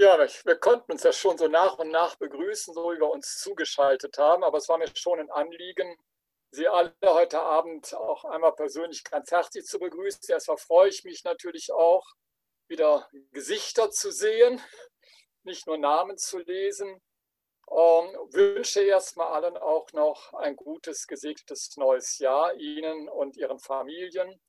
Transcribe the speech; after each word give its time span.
Ja, 0.00 0.16
wir 0.18 0.56
konnten 0.56 0.92
uns 0.92 1.02
ja 1.02 1.12
schon 1.12 1.36
so 1.36 1.46
nach 1.46 1.78
und 1.78 1.90
nach 1.90 2.16
begrüßen, 2.16 2.72
so 2.72 2.90
wie 2.90 2.98
wir 2.98 3.10
uns 3.10 3.36
zugeschaltet 3.36 4.16
haben. 4.16 4.42
Aber 4.44 4.56
es 4.56 4.66
war 4.66 4.78
mir 4.78 4.88
schon 4.94 5.20
ein 5.20 5.30
Anliegen, 5.30 5.94
Sie 6.52 6.66
alle 6.66 6.94
heute 7.04 7.38
Abend 7.40 7.92
auch 7.92 8.24
einmal 8.24 8.54
persönlich 8.54 9.04
ganz 9.04 9.30
herzlich 9.30 9.66
zu 9.66 9.78
begrüßen. 9.78 10.22
Erstmal 10.28 10.56
freue 10.56 10.88
ich 10.88 11.04
mich 11.04 11.22
natürlich 11.24 11.70
auch, 11.70 12.06
wieder 12.66 13.10
Gesichter 13.32 13.90
zu 13.90 14.10
sehen, 14.10 14.62
nicht 15.42 15.66
nur 15.66 15.76
Namen 15.76 16.16
zu 16.16 16.38
lesen. 16.38 16.88
Ähm, 17.70 18.16
wünsche 18.30 18.80
erstmal 18.80 19.34
allen 19.34 19.58
auch 19.58 19.92
noch 19.92 20.32
ein 20.32 20.56
gutes, 20.56 21.08
gesegnetes 21.08 21.76
neues 21.76 22.18
Jahr, 22.18 22.54
Ihnen 22.54 23.10
und 23.10 23.36
Ihren 23.36 23.58
Familien 23.58 24.40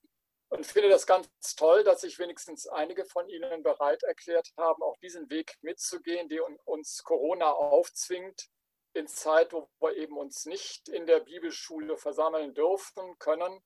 und 0.52 0.65
finde 0.65 0.89
das 0.89 1.07
ganz 1.07 1.29
toll, 1.55 1.86
dass 1.86 2.02
sich 2.02 2.20
wenigstens 2.20 2.67
einige 2.67 3.05
von 3.05 3.29
Ihnen 3.29 3.63
bereit 3.63 4.04
erklärt 4.04 4.52
haben, 4.57 4.84
auch 4.84 4.97
diesen 4.97 5.29
Weg 5.29 5.55
mitzugehen, 5.61 6.27
den 6.27 6.41
uns 6.66 7.04
Corona 7.04 7.52
aufzwingt, 7.52 8.49
in 8.93 9.07
Zeit, 9.07 9.53
wo 9.53 9.70
wir 9.79 9.95
eben 9.95 10.17
uns 10.17 10.45
nicht 10.45 10.90
in 10.90 11.05
der 11.05 11.21
Bibelschule 11.21 11.95
versammeln 11.95 12.53
dürfen, 12.53 13.17
können 13.17 13.63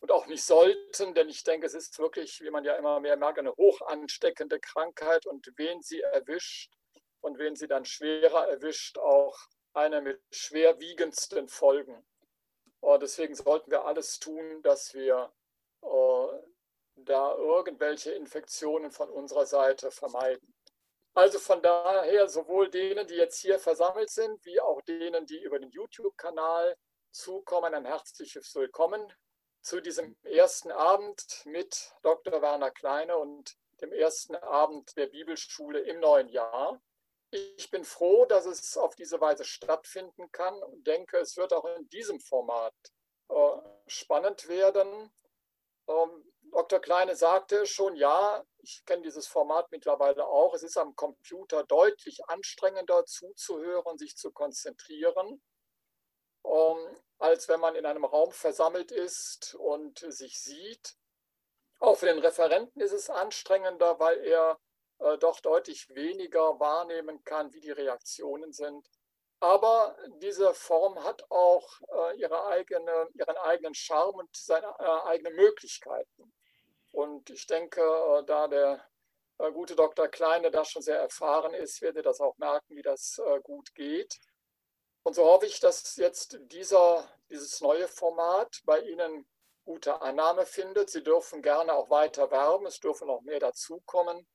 und 0.00 0.10
auch 0.10 0.26
nicht 0.26 0.42
sollten, 0.42 1.14
denn 1.14 1.28
ich 1.28 1.44
denke, 1.44 1.66
es 1.66 1.74
ist 1.74 2.00
wirklich, 2.00 2.40
wie 2.40 2.50
man 2.50 2.64
ja 2.64 2.74
immer 2.74 2.98
mehr 2.98 3.16
merkt, 3.16 3.38
eine 3.38 3.54
hoch 3.54 3.80
ansteckende 3.82 4.58
Krankheit 4.58 5.26
und 5.26 5.52
wen 5.56 5.82
sie 5.82 6.00
erwischt 6.00 6.72
und 7.20 7.38
wen 7.38 7.54
sie 7.54 7.68
dann 7.68 7.84
schwerer 7.84 8.48
erwischt, 8.48 8.98
auch 8.98 9.38
eine 9.72 10.00
mit 10.00 10.20
schwerwiegendsten 10.32 11.46
Folgen. 11.46 12.04
Und 12.80 13.02
deswegen 13.02 13.36
sollten 13.36 13.70
wir 13.70 13.84
alles 13.84 14.18
tun, 14.18 14.62
dass 14.62 14.94
wir 14.94 15.32
da 16.96 17.34
irgendwelche 17.36 18.12
Infektionen 18.12 18.90
von 18.90 19.10
unserer 19.10 19.46
Seite 19.46 19.90
vermeiden. 19.90 20.54
Also 21.14 21.38
von 21.38 21.62
daher 21.62 22.28
sowohl 22.28 22.70
denen, 22.70 23.06
die 23.06 23.14
jetzt 23.14 23.40
hier 23.40 23.58
versammelt 23.58 24.10
sind, 24.10 24.44
wie 24.44 24.60
auch 24.60 24.82
denen, 24.82 25.26
die 25.26 25.40
über 25.42 25.58
den 25.58 25.70
YouTube-Kanal 25.70 26.76
zukommen, 27.12 27.72
ein 27.74 27.84
herzliches 27.84 28.54
Willkommen 28.54 29.12
zu 29.62 29.80
diesem 29.80 30.16
ersten 30.24 30.72
Abend 30.72 31.42
mit 31.44 31.94
Dr. 32.02 32.42
Werner 32.42 32.70
Kleine 32.70 33.16
und 33.16 33.54
dem 33.80 33.92
ersten 33.92 34.34
Abend 34.36 34.96
der 34.96 35.06
Bibelschule 35.06 35.80
im 35.80 36.00
neuen 36.00 36.28
Jahr. 36.28 36.82
Ich 37.30 37.70
bin 37.70 37.84
froh, 37.84 38.26
dass 38.26 38.46
es 38.46 38.76
auf 38.76 38.94
diese 38.94 39.20
Weise 39.20 39.44
stattfinden 39.44 40.30
kann 40.32 40.60
und 40.62 40.86
denke, 40.86 41.18
es 41.18 41.36
wird 41.36 41.52
auch 41.52 41.64
in 41.64 41.88
diesem 41.88 42.20
Format 42.20 42.74
äh, 43.28 43.56
spannend 43.86 44.48
werden. 44.48 45.12
Ähm, 45.88 46.34
Dr. 46.54 46.78
Kleine 46.78 47.16
sagte 47.16 47.66
schon, 47.66 47.96
ja, 47.96 48.44
ich 48.58 48.84
kenne 48.86 49.02
dieses 49.02 49.26
Format 49.26 49.70
mittlerweile 49.72 50.26
auch. 50.26 50.54
Es 50.54 50.62
ist 50.62 50.76
am 50.76 50.94
Computer 50.94 51.64
deutlich 51.64 52.24
anstrengender 52.28 53.04
zuzuhören, 53.06 53.98
sich 53.98 54.16
zu 54.16 54.30
konzentrieren, 54.30 55.42
ähm, 56.44 57.00
als 57.18 57.48
wenn 57.48 57.60
man 57.60 57.74
in 57.74 57.86
einem 57.86 58.04
Raum 58.04 58.30
versammelt 58.30 58.92
ist 58.92 59.56
und 59.56 59.98
sich 59.98 60.40
sieht. 60.40 60.94
Auch 61.80 61.96
für 61.96 62.06
den 62.06 62.20
Referenten 62.20 62.80
ist 62.80 62.92
es 62.92 63.10
anstrengender, 63.10 63.98
weil 63.98 64.18
er 64.24 64.60
äh, 65.00 65.18
doch 65.18 65.40
deutlich 65.40 65.92
weniger 65.94 66.60
wahrnehmen 66.60 67.24
kann, 67.24 67.52
wie 67.52 67.60
die 67.60 67.72
Reaktionen 67.72 68.52
sind. 68.52 68.88
Aber 69.44 69.94
diese 70.22 70.54
Form 70.54 71.04
hat 71.04 71.30
auch 71.30 71.68
äh, 71.92 72.16
ihre 72.16 72.46
eigene, 72.46 73.08
ihren 73.12 73.36
eigenen 73.36 73.74
Charme 73.74 74.20
und 74.20 74.34
seine 74.34 74.74
äh, 74.78 75.08
eigenen 75.08 75.36
Möglichkeiten. 75.36 76.32
Und 76.92 77.28
ich 77.28 77.46
denke, 77.46 77.82
äh, 77.82 78.24
da 78.24 78.48
der 78.48 78.82
äh, 79.36 79.52
gute 79.52 79.76
Dr. 79.76 80.08
Kleine 80.08 80.50
da 80.50 80.64
schon 80.64 80.80
sehr 80.80 80.98
erfahren 80.98 81.52
ist, 81.52 81.82
wird 81.82 81.96
er 81.96 82.02
das 82.02 82.22
auch 82.22 82.38
merken, 82.38 82.74
wie 82.74 82.80
das 82.80 83.18
äh, 83.18 83.40
gut 83.42 83.74
geht. 83.74 84.18
Und 85.02 85.12
so 85.12 85.26
hoffe 85.26 85.44
ich, 85.44 85.60
dass 85.60 85.94
jetzt 85.96 86.38
dieser, 86.44 87.06
dieses 87.28 87.60
neue 87.60 87.86
Format 87.86 88.62
bei 88.64 88.80
Ihnen 88.80 89.28
gute 89.66 90.00
Annahme 90.00 90.46
findet. 90.46 90.88
Sie 90.88 91.02
dürfen 91.02 91.42
gerne 91.42 91.74
auch 91.74 91.90
weiter 91.90 92.30
werben, 92.30 92.64
es 92.64 92.80
dürfen 92.80 93.08
noch 93.08 93.20
mehr 93.20 93.40
dazukommen. 93.40 94.26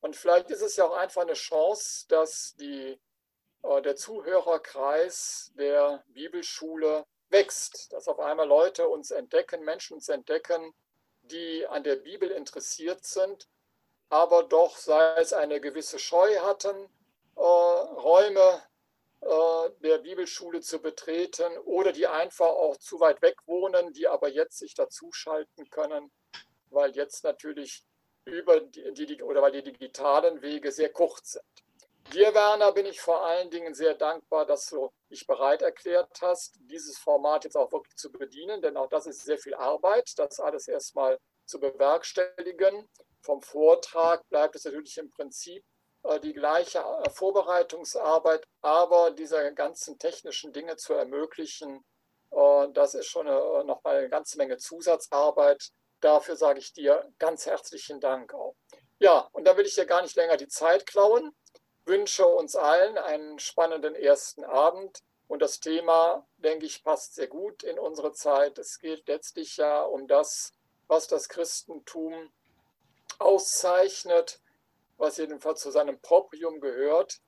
Und 0.00 0.16
vielleicht 0.16 0.50
ist 0.50 0.62
es 0.62 0.76
ja 0.76 0.86
auch 0.86 0.96
einfach 0.96 1.20
eine 1.20 1.34
Chance, 1.34 2.06
dass 2.08 2.54
die 2.58 2.98
der 3.82 3.96
Zuhörerkreis 3.96 5.52
der 5.56 6.04
Bibelschule 6.08 7.06
wächst, 7.30 7.92
dass 7.92 8.08
auf 8.08 8.20
einmal 8.20 8.46
Leute 8.46 8.88
uns 8.88 9.10
entdecken, 9.10 9.64
Menschen 9.64 9.94
uns 9.94 10.08
entdecken, 10.08 10.74
die 11.22 11.66
an 11.66 11.82
der 11.82 11.96
Bibel 11.96 12.30
interessiert 12.30 13.04
sind, 13.04 13.48
aber 14.10 14.44
doch, 14.44 14.76
sei 14.76 15.16
es 15.16 15.32
eine 15.32 15.60
gewisse 15.60 15.98
Scheu 15.98 16.38
hatten, 16.40 16.76
äh, 17.36 17.40
Räume 17.40 18.62
äh, 19.20 19.70
der 19.80 19.98
Bibelschule 19.98 20.60
zu 20.60 20.80
betreten 20.80 21.56
oder 21.64 21.92
die 21.92 22.06
einfach 22.06 22.46
auch 22.46 22.76
zu 22.76 23.00
weit 23.00 23.22
weg 23.22 23.36
wohnen, 23.46 23.92
die 23.92 24.06
aber 24.06 24.28
jetzt 24.28 24.58
sich 24.58 24.74
dazuschalten 24.74 25.70
können, 25.70 26.12
weil 26.70 26.90
jetzt 26.92 27.24
natürlich 27.24 27.82
über 28.26 28.60
die, 28.60 28.92
die, 28.92 29.22
oder 29.22 29.42
weil 29.42 29.52
die 29.52 29.62
digitalen 29.62 30.42
Wege 30.42 30.70
sehr 30.70 30.92
kurz 30.92 31.32
sind. 31.32 31.63
Dir, 32.12 32.32
Werner, 32.34 32.72
bin 32.72 32.86
ich 32.86 33.00
vor 33.00 33.24
allen 33.24 33.50
Dingen 33.50 33.74
sehr 33.74 33.94
dankbar, 33.94 34.46
dass 34.46 34.66
du 34.66 34.90
dich 35.10 35.26
bereit 35.26 35.62
erklärt 35.62 36.20
hast, 36.20 36.54
dieses 36.60 36.98
Format 36.98 37.44
jetzt 37.44 37.56
auch 37.56 37.72
wirklich 37.72 37.96
zu 37.96 38.12
bedienen, 38.12 38.62
denn 38.62 38.76
auch 38.76 38.88
das 38.88 39.06
ist 39.06 39.24
sehr 39.24 39.38
viel 39.38 39.54
Arbeit, 39.54 40.12
das 40.16 40.38
alles 40.38 40.68
erstmal 40.68 41.18
zu 41.46 41.58
bewerkstelligen. 41.58 42.88
Vom 43.22 43.42
Vortrag 43.42 44.28
bleibt 44.28 44.54
es 44.54 44.64
natürlich 44.64 44.98
im 44.98 45.10
Prinzip 45.10 45.64
äh, 46.04 46.20
die 46.20 46.34
gleiche 46.34 46.78
äh, 46.78 47.10
Vorbereitungsarbeit, 47.10 48.44
aber 48.60 49.10
diese 49.10 49.52
ganzen 49.54 49.98
technischen 49.98 50.52
Dinge 50.52 50.76
zu 50.76 50.92
ermöglichen, 50.92 51.84
äh, 52.30 52.68
das 52.72 52.94
ist 52.94 53.06
schon 53.06 53.26
noch 53.26 53.82
mal 53.82 53.96
eine 53.96 54.08
ganze 54.08 54.36
Menge 54.38 54.58
Zusatzarbeit. 54.58 55.70
Dafür 56.00 56.36
sage 56.36 56.58
ich 56.58 56.72
dir 56.72 57.10
ganz 57.18 57.46
herzlichen 57.46 57.98
Dank 57.98 58.34
auch. 58.34 58.54
Ja, 58.98 59.28
und 59.32 59.44
da 59.44 59.56
will 59.56 59.66
ich 59.66 59.74
dir 59.74 59.86
gar 59.86 60.02
nicht 60.02 60.16
länger 60.16 60.36
die 60.36 60.48
Zeit 60.48 60.86
klauen 60.86 61.34
wünsche 61.84 62.26
uns 62.26 62.56
allen 62.56 62.98
einen 62.98 63.38
spannenden 63.38 63.94
ersten 63.94 64.44
Abend. 64.44 65.02
Und 65.26 65.40
das 65.40 65.60
Thema, 65.60 66.26
denke 66.36 66.66
ich, 66.66 66.84
passt 66.84 67.14
sehr 67.14 67.28
gut 67.28 67.62
in 67.62 67.78
unsere 67.78 68.12
Zeit. 68.12 68.58
Es 68.58 68.78
geht 68.78 69.06
letztlich 69.08 69.56
ja 69.56 69.82
um 69.82 70.06
das, 70.06 70.52
was 70.86 71.06
das 71.06 71.28
Christentum 71.28 72.30
auszeichnet, 73.18 74.40
was 74.96 75.16
jedenfalls 75.16 75.60
zu 75.60 75.70
seinem 75.70 76.00
Proprium 76.00 76.60
gehört, 76.60 77.20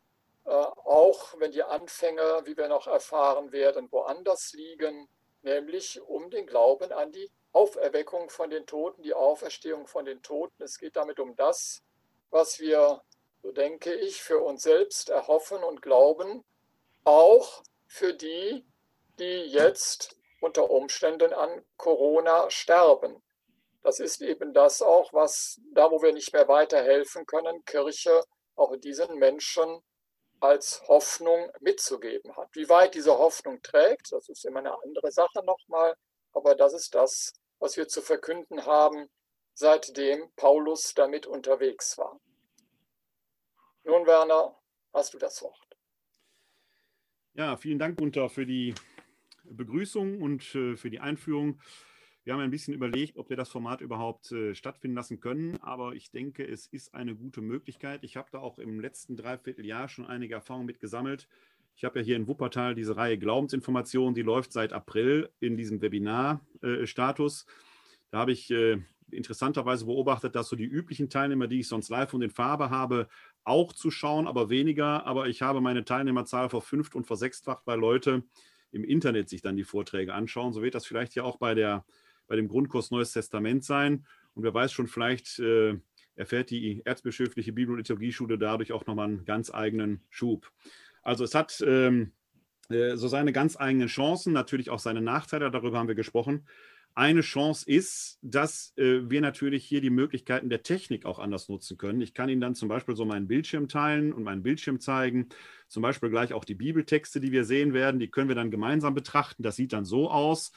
äh, 0.44 0.50
auch 0.50 1.34
wenn 1.38 1.53
die 1.53 1.62
Anfänge, 1.62 2.43
wie 2.44 2.56
wir 2.56 2.69
noch 2.69 2.87
erfahren 2.87 3.50
werden, 3.53 3.91
woanders 3.91 4.53
liegen, 4.53 5.09
nämlich 5.43 6.00
um 6.03 6.31
den 6.31 6.47
Glauben 6.47 6.93
an 6.93 7.12
die 7.12 7.31
Auferweckung 7.53 8.28
von 8.28 8.50
den 8.50 8.67
Toten, 8.67 9.03
die 9.03 9.15
Auferstehung 9.15 9.87
von 9.87 10.05
den 10.05 10.23
Toten. 10.23 10.62
Es 10.62 10.78
geht 10.78 10.97
damit 10.97 11.19
um 11.19 11.34
das, 11.34 11.83
was 12.31 12.61
wir 12.61 13.03
so 13.47 13.53
denke 13.53 13.95
ich, 13.95 14.23
für 14.23 14.41
uns 14.41 14.65
selbst 14.65 15.09
erhoffen 15.09 15.62
und 15.62 15.81
glauben, 15.81 16.45
auch 17.05 17.62
für 17.87 18.12
die, 18.12 18.67
die 19.21 19.45
jetzt 19.45 20.17
unter 20.41 20.69
Umständen 20.69 21.33
an 21.33 21.65
Corona 21.77 22.51
sterben. 22.51 23.23
Das 23.85 24.01
ist 24.01 24.21
eben 24.21 24.53
das 24.53 24.83
auch, 24.83 25.12
was 25.12 25.61
da, 25.73 25.93
wo 25.93 26.03
wir 26.03 26.12
nicht 26.12 26.33
mehr 26.33 26.49
weiterhelfen 26.49 27.25
können, 27.25 27.65
Kirche 27.65 28.25
auch 28.56 28.75
diesen 28.79 29.17
Menschen 29.21 29.81
als 30.41 30.83
Hoffnung 30.89 31.49
mitzugeben 31.61 32.37
hat. 32.37 32.49
Wie 32.53 32.69
weit 32.69 32.97
diese 32.97 33.17
Hoffnung 33.17 33.62
trägt, 33.62 34.11
das 34.11 34.29
ist 34.29 34.45
immer 34.45 34.59
eine 34.59 34.77
andere 34.83 35.12
Sache 35.12 35.45
nochmal, 35.45 35.95
aber 36.33 36.56
das 36.56 36.73
ist 36.73 36.97
das, 36.97 37.33
was 37.61 37.77
wir 37.77 37.87
zu 37.87 38.03
verkünden 38.03 38.67
haben, 38.67 39.09
seitdem 39.55 40.33
Paulus 40.35 40.95
damit 40.95 41.29
unterwegs 41.29 41.97
war. 41.97 42.19
Nun, 43.87 44.05
Werner, 44.05 44.53
hast 44.93 45.15
du 45.15 45.19
das 45.19 45.41
Wort. 45.43 45.77
Ja, 47.35 47.56
vielen 47.56 47.79
Dank, 47.79 47.99
Gunther, 47.99 48.29
für 48.29 48.44
die 48.44 48.75
Begrüßung 49.44 50.21
und 50.21 50.43
äh, 50.56 50.77
für 50.77 50.91
die 50.91 50.99
Einführung. 50.99 51.61
Wir 52.25 52.33
haben 52.33 52.41
ein 52.41 52.50
bisschen 52.50 52.75
überlegt, 52.75 53.17
ob 53.17 53.31
wir 53.31 53.37
das 53.37 53.49
Format 53.49 53.81
überhaupt 53.81 54.33
äh, 54.33 54.56
stattfinden 54.56 54.97
lassen 54.97 55.21
können, 55.21 55.62
aber 55.62 55.94
ich 55.94 56.11
denke, 56.11 56.44
es 56.44 56.67
ist 56.67 56.94
eine 56.94 57.15
gute 57.15 57.41
Möglichkeit. 57.43 58.03
Ich 58.03 58.17
habe 58.17 58.29
da 58.33 58.41
auch 58.41 58.59
im 58.59 58.81
letzten 58.81 59.15
Dreivierteljahr 59.15 59.89
schon 59.89 60.05
einige 60.05 60.35
Erfahrungen 60.35 60.67
mit 60.67 60.81
gesammelt. 60.81 61.29
Ich 61.77 61.85
habe 61.85 62.00
ja 62.00 62.05
hier 62.05 62.17
in 62.17 62.27
Wuppertal 62.27 62.75
diese 62.75 62.97
Reihe 62.97 63.19
Glaubensinformationen, 63.19 64.17
die 64.17 64.23
läuft 64.23 64.53
seit 64.53 64.73
April 64.73 65.31
in 65.39 65.56
diesem 65.56 65.81
Webinar-Status. 65.81 67.44
Äh, 67.44 67.53
da 68.11 68.19
habe 68.19 68.32
ich 68.32 68.53
interessanterweise 69.11 69.85
beobachtet, 69.85 70.35
dass 70.35 70.49
so 70.49 70.56
die 70.56 70.65
üblichen 70.65 71.11
Teilnehmer, 71.11 71.47
die 71.47 71.61
ich 71.61 71.69
sonst 71.69 71.89
live 71.91 72.12
und 72.15 72.23
in 72.23 72.31
Farbe 72.31 72.71
habe, 72.71 73.09
auch 73.46 73.72
zu 73.72 73.90
schauen, 73.90 74.26
aber 74.26 74.50
weniger. 74.50 75.06
Aber 75.06 75.28
ich 75.28 75.43
habe 75.43 75.60
meine 75.60 75.84
Teilnehmerzahl 75.84 76.48
verfünft 76.48 76.94
und 76.94 77.06
versechsfacht, 77.06 77.66
weil 77.66 77.78
Leute 77.78 78.25
im 78.72 78.84
Internet 78.84 79.28
sich 79.28 79.43
dann 79.43 79.56
die 79.56 79.64
Vorträge 79.64 80.12
anschauen. 80.12 80.52
So 80.52 80.62
wird 80.62 80.75
das 80.75 80.87
vielleicht 80.87 81.14
ja 81.14 81.22
auch 81.22 81.38
bei, 81.38 81.54
der, 81.54 81.84
bei 82.26 82.37
dem 82.37 82.48
Grundkurs 82.48 82.90
Neues 82.90 83.12
Testament 83.12 83.64
sein. 83.64 84.06
Und 84.34 84.43
wer 84.43 84.52
weiß 84.52 84.72
schon, 84.72 84.88
vielleicht 84.88 85.38
äh, 85.38 85.78
erfährt 86.16 86.50
die 86.50 86.82
Erzbischöfliche 86.84 87.52
Bibel- 87.52 87.72
und 87.72 87.78
Liturgieschule 87.78 88.38
dadurch 88.38 88.72
auch 88.72 88.87
nochmal 88.87 89.08
einen 89.08 89.25
ganz 89.25 89.52
eigenen 89.52 90.02
Schub. 90.10 90.50
Also 91.02 91.25
es 91.25 91.34
hat 91.34 91.62
ähm, 91.66 92.12
äh, 92.69 92.96
so 92.96 93.06
seine 93.08 93.32
ganz 93.32 93.56
eigenen 93.56 93.88
Chancen, 93.88 94.32
natürlich 94.32 94.70
auch 94.70 94.81
seine 94.81 95.00
Nachteile, 95.00 95.50
darüber 95.50 95.78
haben 95.78 95.88
wir 95.88 95.94
gesprochen. 95.94 96.46
Eine 96.98 97.20
Chance 97.20 97.70
ist, 97.70 98.19
dass 98.22 98.72
äh, 98.78 99.10
wir 99.10 99.20
natürlich 99.20 99.66
hier 99.66 99.82
die 99.82 99.90
Möglichkeiten 99.90 100.48
der 100.48 100.62
Technik 100.62 101.04
auch 101.04 101.19
anders 101.19 101.50
nutzen 101.50 101.76
können. 101.76 102.00
Ich 102.00 102.14
kann 102.14 102.31
Ihnen 102.31 102.40
dann 102.40 102.54
zum 102.54 102.70
Beispiel 102.70 102.96
so 102.96 103.04
meinen 103.04 103.28
Bildschirm 103.28 103.69
teilen 103.69 104.14
und 104.14 104.22
meinen 104.22 104.43
Bildschirm 104.43 104.81
zeigen. 104.81 105.28
Zum 105.69 105.82
Beispiel 105.82 106.08
gleich 106.08 106.32
auch 106.32 106.46
die 106.46 106.54
Bibeltexte, 106.54 107.20
die 107.20 107.32
wir 107.32 107.44
sehen 107.44 107.75
werden, 107.75 108.00
die 108.00 108.08
können 108.10 108.28
wir 108.28 108.34
dann 108.34 108.50
gemeinsam 108.50 108.94
betrachten. 108.94 109.43
Das 109.43 109.56
sieht 109.56 109.75
dann 109.75 109.84
so 109.84 110.10
aus. 110.10 110.52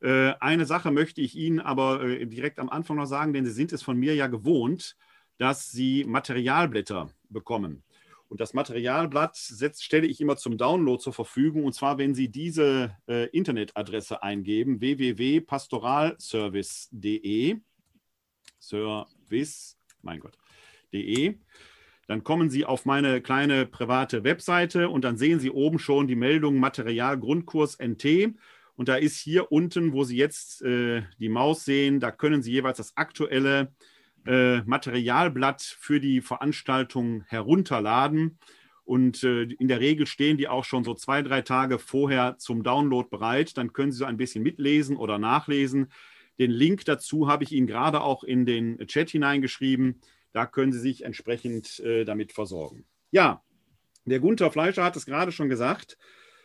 Äh, 0.00 0.32
eine 0.40 0.66
Sache 0.66 0.90
möchte 0.90 1.20
ich 1.20 1.36
Ihnen 1.36 1.60
aber 1.60 2.02
äh, 2.02 2.26
direkt 2.26 2.58
am 2.58 2.68
Anfang 2.68 2.96
noch 2.96 3.06
sagen, 3.06 3.32
denn 3.32 3.44
Sie 3.44 3.52
sind 3.52 3.72
es 3.72 3.84
von 3.84 3.96
mir 3.96 4.16
ja 4.16 4.26
gewohnt, 4.26 4.96
dass 5.38 5.70
Sie 5.70 6.02
Materialblätter 6.02 7.10
bekommen. 7.28 7.84
Und 8.28 8.40
das 8.40 8.54
Materialblatt 8.54 9.36
setzt, 9.36 9.84
stelle 9.84 10.06
ich 10.06 10.20
immer 10.20 10.36
zum 10.36 10.58
Download 10.58 11.00
zur 11.00 11.12
Verfügung. 11.12 11.64
Und 11.64 11.74
zwar, 11.74 11.98
wenn 11.98 12.14
Sie 12.14 12.28
diese 12.28 12.96
äh, 13.08 13.28
Internetadresse 13.28 14.20
eingeben, 14.22 14.80
www.pastoralservice.de, 14.80 17.60
Service, 18.58 19.76
mein 20.02 20.20
Gott, 20.20 20.38
de, 20.92 21.38
dann 22.08 22.24
kommen 22.24 22.50
Sie 22.50 22.64
auf 22.64 22.84
meine 22.84 23.20
kleine 23.20 23.66
private 23.66 24.24
Webseite 24.24 24.88
und 24.88 25.04
dann 25.04 25.16
sehen 25.16 25.38
Sie 25.38 25.50
oben 25.50 25.78
schon 25.78 26.08
die 26.08 26.16
Meldung 26.16 26.58
Material 26.58 27.18
Grundkurs 27.18 27.78
NT. 27.78 28.34
Und 28.74 28.88
da 28.88 28.96
ist 28.96 29.18
hier 29.18 29.52
unten, 29.52 29.92
wo 29.92 30.02
Sie 30.04 30.16
jetzt 30.16 30.62
äh, 30.62 31.02
die 31.18 31.28
Maus 31.28 31.64
sehen, 31.64 32.00
da 32.00 32.10
können 32.10 32.42
Sie 32.42 32.50
jeweils 32.52 32.78
das 32.78 32.96
aktuelle 32.96 33.60
äh, 33.60 33.66
Materialblatt 34.64 35.62
für 35.62 36.00
die 36.00 36.20
Veranstaltung 36.20 37.22
herunterladen. 37.28 38.38
Und 38.84 39.24
äh, 39.24 39.42
in 39.42 39.66
der 39.66 39.80
Regel 39.80 40.06
stehen 40.06 40.36
die 40.36 40.46
auch 40.46 40.64
schon 40.64 40.84
so 40.84 40.94
zwei, 40.94 41.22
drei 41.22 41.42
Tage 41.42 41.80
vorher 41.80 42.38
zum 42.38 42.62
Download 42.62 43.08
bereit. 43.08 43.56
Dann 43.56 43.72
können 43.72 43.90
Sie 43.90 43.98
so 43.98 44.04
ein 44.04 44.16
bisschen 44.16 44.44
mitlesen 44.44 44.96
oder 44.96 45.18
nachlesen. 45.18 45.90
Den 46.38 46.50
Link 46.52 46.84
dazu 46.84 47.28
habe 47.28 47.42
ich 47.42 47.52
Ihnen 47.52 47.66
gerade 47.66 48.00
auch 48.00 48.22
in 48.22 48.46
den 48.46 48.78
Chat 48.86 49.10
hineingeschrieben. 49.10 50.00
Da 50.32 50.46
können 50.46 50.72
Sie 50.72 50.78
sich 50.78 51.04
entsprechend 51.04 51.80
äh, 51.80 52.04
damit 52.04 52.32
versorgen. 52.32 52.84
Ja, 53.10 53.42
der 54.04 54.20
Gunther 54.20 54.52
Fleischer 54.52 54.84
hat 54.84 54.96
es 54.96 55.06
gerade 55.06 55.32
schon 55.32 55.48
gesagt 55.48 55.98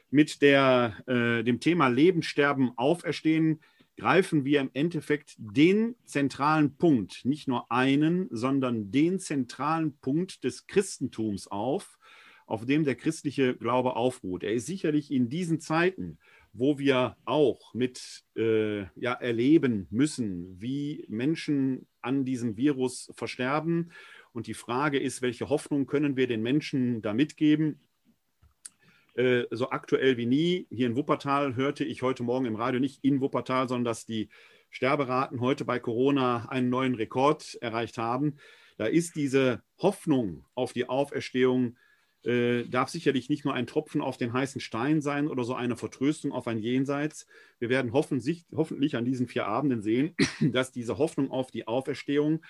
mit 0.09 0.41
der, 0.41 0.95
äh, 1.07 1.43
dem 1.43 1.59
Thema 1.59 1.89
Leben, 1.89 2.23
Sterben, 2.23 2.71
Auferstehen 2.75 3.61
greifen 3.97 4.45
wir 4.45 4.61
im 4.61 4.69
Endeffekt 4.73 5.35
den 5.37 5.95
zentralen 6.05 6.77
Punkt, 6.77 7.21
nicht 7.23 7.47
nur 7.47 7.71
einen, 7.71 8.27
sondern 8.31 8.91
den 8.91 9.19
zentralen 9.19 9.97
Punkt 9.97 10.43
des 10.43 10.67
Christentums 10.67 11.47
auf, 11.47 11.99
auf 12.45 12.65
dem 12.65 12.83
der 12.83 12.95
christliche 12.95 13.55
Glaube 13.55 13.95
aufruht. 13.95 14.43
Er 14.43 14.53
ist 14.53 14.65
sicherlich 14.65 15.11
in 15.11 15.29
diesen 15.29 15.59
Zeiten, 15.59 16.17
wo 16.53 16.79
wir 16.79 17.15
auch 17.25 17.73
mit 17.73 18.23
äh, 18.35 18.81
ja, 18.99 19.13
erleben 19.13 19.87
müssen, 19.89 20.59
wie 20.59 21.05
Menschen 21.07 21.87
an 22.01 22.25
diesem 22.25 22.57
Virus 22.57 23.09
versterben. 23.15 23.91
Und 24.33 24.47
die 24.47 24.53
Frage 24.53 24.99
ist, 24.99 25.21
welche 25.21 25.49
Hoffnung 25.49 25.85
können 25.85 26.17
wir 26.17 26.27
den 26.27 26.41
Menschen 26.41 27.01
da 27.01 27.13
mitgeben? 27.13 27.79
Äh, 29.15 29.43
so 29.51 29.69
aktuell 29.69 30.17
wie 30.17 30.25
nie. 30.25 30.67
Hier 30.69 30.87
in 30.87 30.95
Wuppertal 30.95 31.55
hörte 31.55 31.83
ich 31.83 32.01
heute 32.01 32.23
Morgen 32.23 32.45
im 32.45 32.55
Radio 32.55 32.79
nicht 32.79 33.03
in 33.03 33.21
Wuppertal, 33.21 33.67
sondern 33.67 33.85
dass 33.85 34.05
die 34.05 34.29
Sterberaten 34.69 35.41
heute 35.41 35.65
bei 35.65 35.79
Corona 35.79 36.47
einen 36.49 36.69
neuen 36.69 36.95
Rekord 36.95 37.57
erreicht 37.61 37.97
haben. 37.97 38.37
Da 38.77 38.85
ist 38.85 39.15
diese 39.15 39.61
Hoffnung 39.77 40.45
auf 40.55 40.71
die 40.71 40.87
Auferstehung, 40.87 41.75
äh, 42.23 42.63
darf 42.65 42.89
sicherlich 42.89 43.29
nicht 43.29 43.43
nur 43.43 43.53
ein 43.53 43.67
Tropfen 43.67 44.01
auf 44.01 44.17
den 44.17 44.31
heißen 44.31 44.61
Stein 44.61 45.01
sein 45.01 45.27
oder 45.27 45.43
so 45.43 45.55
eine 45.55 45.75
Vertröstung 45.75 46.31
auf 46.31 46.47
ein 46.47 46.59
Jenseits. 46.59 47.27
Wir 47.59 47.69
werden 47.69 47.93
hoffentlich, 47.93 48.45
hoffentlich 48.55 48.95
an 48.95 49.05
diesen 49.05 49.27
vier 49.27 49.45
Abenden 49.45 49.81
sehen, 49.81 50.15
dass 50.39 50.71
diese 50.71 50.97
Hoffnung 50.97 51.31
auf 51.31 51.51
die 51.51 51.67
Auferstehung 51.67 52.43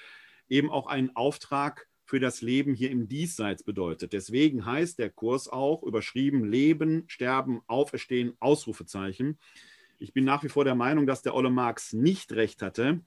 eben 0.47 0.69
auch 0.69 0.87
einen 0.87 1.15
Auftrag 1.15 1.87
für 2.11 2.19
das 2.19 2.41
Leben 2.41 2.73
hier 2.73 2.91
im 2.91 3.07
Diesseits 3.07 3.63
bedeutet. 3.63 4.11
Deswegen 4.11 4.65
heißt 4.65 4.99
der 4.99 5.09
Kurs 5.09 5.47
auch 5.47 5.81
überschrieben 5.81 6.43
Leben, 6.43 7.05
Sterben, 7.07 7.61
Auferstehen, 7.67 8.33
Ausrufezeichen. 8.41 9.39
Ich 9.97 10.11
bin 10.11 10.25
nach 10.25 10.43
wie 10.43 10.49
vor 10.49 10.65
der 10.65 10.75
Meinung, 10.75 11.07
dass 11.07 11.21
der 11.21 11.33
Olle 11.33 11.49
Marx 11.49 11.93
nicht 11.93 12.33
recht 12.33 12.61
hatte, 12.61 12.99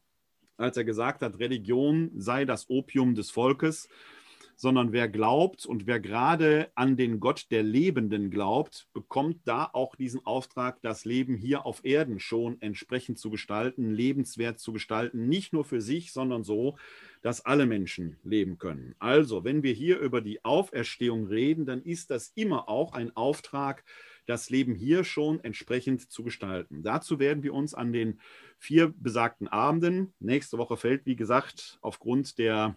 als 0.56 0.78
er 0.78 0.84
gesagt 0.84 1.20
hat, 1.20 1.38
Religion 1.38 2.12
sei 2.16 2.46
das 2.46 2.70
Opium 2.70 3.14
des 3.14 3.30
Volkes, 3.30 3.90
sondern 4.56 4.92
wer 4.92 5.08
glaubt 5.08 5.66
und 5.66 5.86
wer 5.86 6.00
gerade 6.00 6.70
an 6.74 6.96
den 6.96 7.20
Gott 7.20 7.48
der 7.50 7.62
Lebenden 7.62 8.30
glaubt, 8.30 8.86
bekommt 8.94 9.40
da 9.44 9.68
auch 9.70 9.96
diesen 9.96 10.24
Auftrag, 10.24 10.80
das 10.80 11.04
Leben 11.04 11.36
hier 11.36 11.66
auf 11.66 11.84
Erden 11.84 12.20
schon 12.20 12.58
entsprechend 12.62 13.18
zu 13.18 13.28
gestalten, 13.28 13.92
lebenswert 13.92 14.60
zu 14.60 14.72
gestalten, 14.72 15.28
nicht 15.28 15.52
nur 15.52 15.66
für 15.66 15.82
sich, 15.82 16.10
sondern 16.10 16.42
so, 16.42 16.76
dass 17.24 17.46
alle 17.46 17.64
Menschen 17.64 18.18
leben 18.22 18.58
können. 18.58 18.94
Also, 18.98 19.44
wenn 19.44 19.62
wir 19.62 19.72
hier 19.72 19.98
über 19.98 20.20
die 20.20 20.44
Auferstehung 20.44 21.26
reden, 21.26 21.64
dann 21.64 21.80
ist 21.80 22.10
das 22.10 22.32
immer 22.34 22.68
auch 22.68 22.92
ein 22.92 23.16
Auftrag, 23.16 23.82
das 24.26 24.50
Leben 24.50 24.74
hier 24.74 25.04
schon 25.04 25.42
entsprechend 25.42 26.12
zu 26.12 26.22
gestalten. 26.22 26.82
Dazu 26.82 27.18
werden 27.18 27.42
wir 27.42 27.54
uns 27.54 27.72
an 27.72 27.94
den 27.94 28.20
vier 28.58 28.92
besagten 28.94 29.48
Abenden, 29.48 30.12
nächste 30.20 30.58
Woche 30.58 30.76
fällt, 30.76 31.06
wie 31.06 31.16
gesagt, 31.16 31.78
aufgrund 31.80 32.36
der 32.36 32.76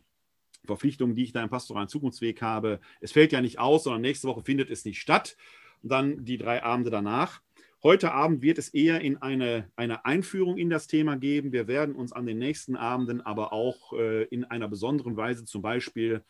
Verpflichtungen, 0.63 1.13
die 1.13 1.23
ich 1.23 1.33
da 1.33 1.43
im 1.43 1.49
pastoralen 1.49 1.89
Zukunftsweg 1.89 2.41
habe, 2.41 2.79
es 3.01 3.11
fällt 3.11 3.33
ja 3.33 3.41
nicht 3.41 3.59
aus, 3.59 3.83
sondern 3.83 4.01
nächste 4.01 4.29
Woche 4.29 4.43
findet 4.43 4.69
es 4.69 4.85
nicht 4.85 5.01
statt. 5.01 5.35
Und 5.83 5.91
dann 5.91 6.23
die 6.23 6.37
drei 6.37 6.63
Abende 6.63 6.89
danach. 6.89 7.41
Heute 7.83 8.11
Abend 8.11 8.41
wird 8.41 8.57
es 8.57 8.69
eher 8.69 9.01
in 9.01 9.17
eine, 9.17 9.69
eine 9.75 10.03
Einführung 10.03 10.57
in 10.57 10.69
das 10.69 10.87
Thema 10.87 11.15
geben. 11.15 11.51
Wir 11.51 11.67
werden 11.67 11.93
uns 11.93 12.11
an 12.11 12.25
den 12.25 12.39
nächsten 12.39 12.75
Abenden 12.75 13.21
aber 13.21 13.53
auch 13.53 13.93
äh, 13.93 14.23
in 14.25 14.45
einer 14.45 14.67
besonderen 14.67 15.15
Weise 15.15 15.45
zum 15.45 15.61
Beispiel 15.61 16.23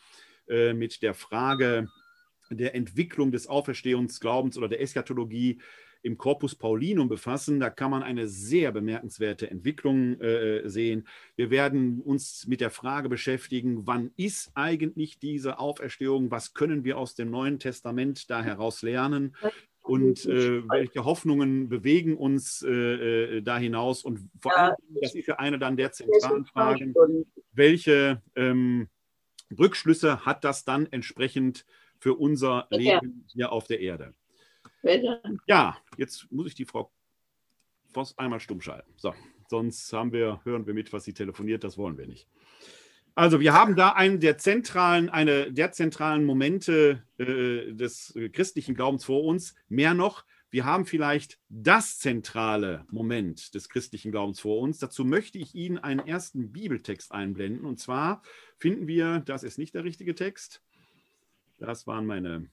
äh, 0.48 0.74
mit 0.74 1.02
der 1.02 1.14
Frage 1.14 1.88
der 2.50 2.74
Entwicklung 2.74 3.32
des 3.32 3.46
Auferstehungsglaubens 3.46 4.58
oder 4.58 4.68
der 4.68 4.82
Eschatologie 4.82 5.60
im 6.02 6.16
Corpus 6.16 6.54
Paulinum 6.54 7.08
befassen. 7.08 7.60
Da 7.60 7.70
kann 7.70 7.90
man 7.90 8.02
eine 8.02 8.28
sehr 8.28 8.70
bemerkenswerte 8.70 9.50
Entwicklung 9.50 10.20
äh, 10.20 10.68
sehen. 10.68 11.08
Wir 11.36 11.50
werden 11.50 12.00
uns 12.02 12.46
mit 12.46 12.60
der 12.60 12.70
Frage 12.70 13.08
beschäftigen, 13.08 13.86
wann 13.86 14.12
ist 14.16 14.50
eigentlich 14.54 15.18
diese 15.18 15.58
Auferstehung? 15.58 16.30
Was 16.30 16.54
können 16.54 16.84
wir 16.84 16.98
aus 16.98 17.14
dem 17.14 17.30
Neuen 17.30 17.58
Testament 17.58 18.30
da 18.30 18.42
heraus 18.42 18.82
lernen? 18.82 19.34
Und 19.88 20.26
äh, 20.26 20.62
welche 20.68 21.04
Hoffnungen 21.04 21.68
bewegen 21.68 22.16
uns 22.16 22.62
äh, 22.62 22.68
äh, 22.68 23.42
da 23.42 23.58
hinaus? 23.58 24.04
Und 24.04 24.30
vor 24.40 24.56
allem, 24.56 24.76
das 25.00 25.14
ist 25.14 25.26
ja 25.26 25.36
eine 25.36 25.58
dann 25.58 25.76
der 25.76 25.92
zentralen 25.92 26.44
Fragen, 26.44 26.94
welche 27.52 28.22
ähm, 28.36 28.88
Rückschlüsse 29.58 30.26
hat 30.26 30.44
das 30.44 30.64
dann 30.64 30.86
entsprechend 30.90 31.64
für 31.98 32.14
unser 32.14 32.66
Leben 32.70 33.24
hier 33.28 33.50
auf 33.50 33.66
der 33.66 33.80
Erde? 33.80 34.14
Ja, 35.46 35.78
jetzt 35.96 36.30
muss 36.30 36.46
ich 36.48 36.54
die 36.54 36.64
Frau 36.64 36.92
Voss 37.92 38.16
einmal 38.18 38.40
stumm 38.40 38.60
schalten. 38.60 38.92
So, 38.96 39.14
sonst 39.48 39.92
haben 39.92 40.12
wir, 40.12 40.40
hören 40.44 40.66
wir 40.66 40.74
mit, 40.74 40.92
was 40.92 41.04
sie 41.04 41.14
telefoniert, 41.14 41.64
das 41.64 41.78
wollen 41.78 41.96
wir 41.96 42.06
nicht. 42.06 42.28
Also 43.18 43.40
wir 43.40 43.52
haben 43.52 43.74
da 43.74 43.94
einen 43.94 44.20
der 44.20 44.38
zentralen, 44.38 45.08
eine 45.08 45.52
der 45.52 45.72
zentralen 45.72 46.24
Momente 46.24 47.02
äh, 47.18 47.72
des 47.74 48.16
christlichen 48.30 48.76
Glaubens 48.76 49.04
vor 49.04 49.24
uns. 49.24 49.56
Mehr 49.68 49.92
noch, 49.92 50.24
wir 50.50 50.64
haben 50.64 50.86
vielleicht 50.86 51.40
das 51.48 51.98
zentrale 51.98 52.86
Moment 52.92 53.56
des 53.56 53.68
christlichen 53.70 54.12
Glaubens 54.12 54.38
vor 54.38 54.60
uns. 54.60 54.78
Dazu 54.78 55.04
möchte 55.04 55.36
ich 55.36 55.56
Ihnen 55.56 55.78
einen 55.78 55.98
ersten 55.98 56.52
Bibeltext 56.52 57.10
einblenden. 57.10 57.66
Und 57.66 57.80
zwar 57.80 58.22
finden 58.56 58.86
wir, 58.86 59.18
das 59.18 59.42
ist 59.42 59.58
nicht 59.58 59.74
der 59.74 59.82
richtige 59.82 60.14
Text. 60.14 60.62
Das 61.58 61.88
waren 61.88 62.06
meine 62.06 62.48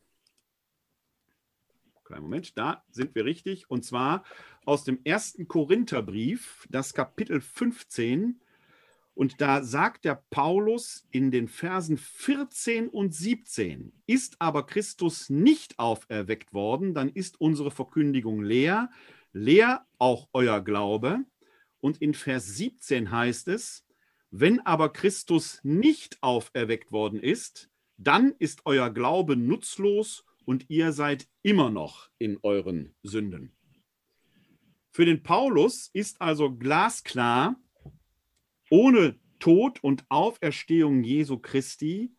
Kleinen 2.05 2.23
Moment, 2.23 2.57
da 2.57 2.83
sind 2.89 3.13
wir 3.13 3.25
richtig. 3.25 3.69
Und 3.69 3.85
zwar 3.85 4.23
aus 4.65 4.83
dem 4.83 4.99
ersten 5.03 5.47
Korintherbrief, 5.47 6.67
das 6.71 6.95
Kapitel 6.95 7.39
15. 7.39 8.41
Und 9.15 9.39
da 9.39 9.63
sagt 9.63 10.03
der 10.03 10.23
Paulus 10.29 11.07
in 11.09 11.31
den 11.31 11.47
Versen 11.47 11.97
14 11.97 12.89
und 12.89 13.15
17, 13.15 13.93
ist 14.05 14.35
aber 14.39 14.65
Christus 14.65 15.29
nicht 15.29 15.79
auferweckt 15.79 16.53
worden, 16.53 16.93
dann 16.93 17.09
ist 17.09 17.39
unsere 17.39 17.71
Verkündigung 17.71 18.43
leer, 18.43 18.91
leer 19.31 19.87
auch 19.99 20.27
euer 20.33 20.61
Glaube. 20.61 21.19
Und 21.79 22.01
in 22.01 22.13
Vers 22.13 22.45
17 22.57 23.09
heißt 23.09 23.47
es, 23.47 23.85
wenn 24.31 24.59
aber 24.65 24.91
Christus 24.91 25.61
nicht 25.63 26.21
auferweckt 26.21 26.91
worden 26.91 27.21
ist, 27.21 27.69
dann 27.97 28.33
ist 28.37 28.65
euer 28.65 28.89
Glaube 28.89 29.37
nutzlos 29.37 30.25
und 30.43 30.69
ihr 30.69 30.91
seid 30.91 31.29
immer 31.41 31.69
noch 31.69 32.09
in 32.17 32.37
euren 32.43 32.93
Sünden. 33.01 33.55
Für 34.91 35.05
den 35.05 35.23
Paulus 35.23 35.89
ist 35.93 36.21
also 36.21 36.53
glasklar, 36.53 37.55
ohne 38.69 39.19
Tod 39.39 39.83
und 39.83 40.05
Auferstehung 40.09 41.03
Jesu 41.03 41.37
Christi 41.37 42.11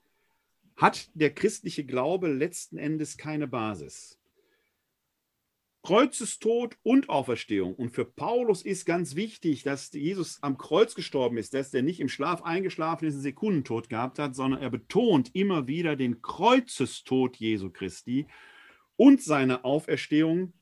hat 0.76 1.10
der 1.14 1.34
christliche 1.34 1.84
Glaube 1.84 2.28
letzten 2.28 2.76
Endes 2.78 3.16
keine 3.16 3.48
Basis. 3.48 4.18
Kreuzestod 5.86 6.76
und 6.82 7.08
Auferstehung. 7.08 7.74
Und 7.74 7.90
für 7.90 8.04
Paulus 8.04 8.62
ist 8.62 8.86
ganz 8.86 9.14
wichtig, 9.14 9.62
dass 9.62 9.92
Jesus 9.92 10.42
am 10.42 10.58
Kreuz 10.58 10.96
gestorben 10.96 11.38
ist, 11.38 11.54
dass 11.54 11.72
er 11.72 11.82
nicht 11.82 12.00
im 12.00 12.08
Schlaf 12.08 12.42
eingeschlafen 12.42 13.06
ist, 13.06 13.14
einen 13.14 13.22
Sekundentod 13.22 13.88
gehabt 13.88 14.18
hat, 14.18 14.34
sondern 14.34 14.60
er 14.60 14.70
betont 14.70 15.30
immer 15.32 15.68
wieder 15.68 15.94
den 15.94 16.22
Kreuzestod 16.22 17.36
Jesu 17.36 17.70
Christi 17.70 18.26
und 18.96 19.22
seine 19.22 19.64
Auferstehung 19.64 20.52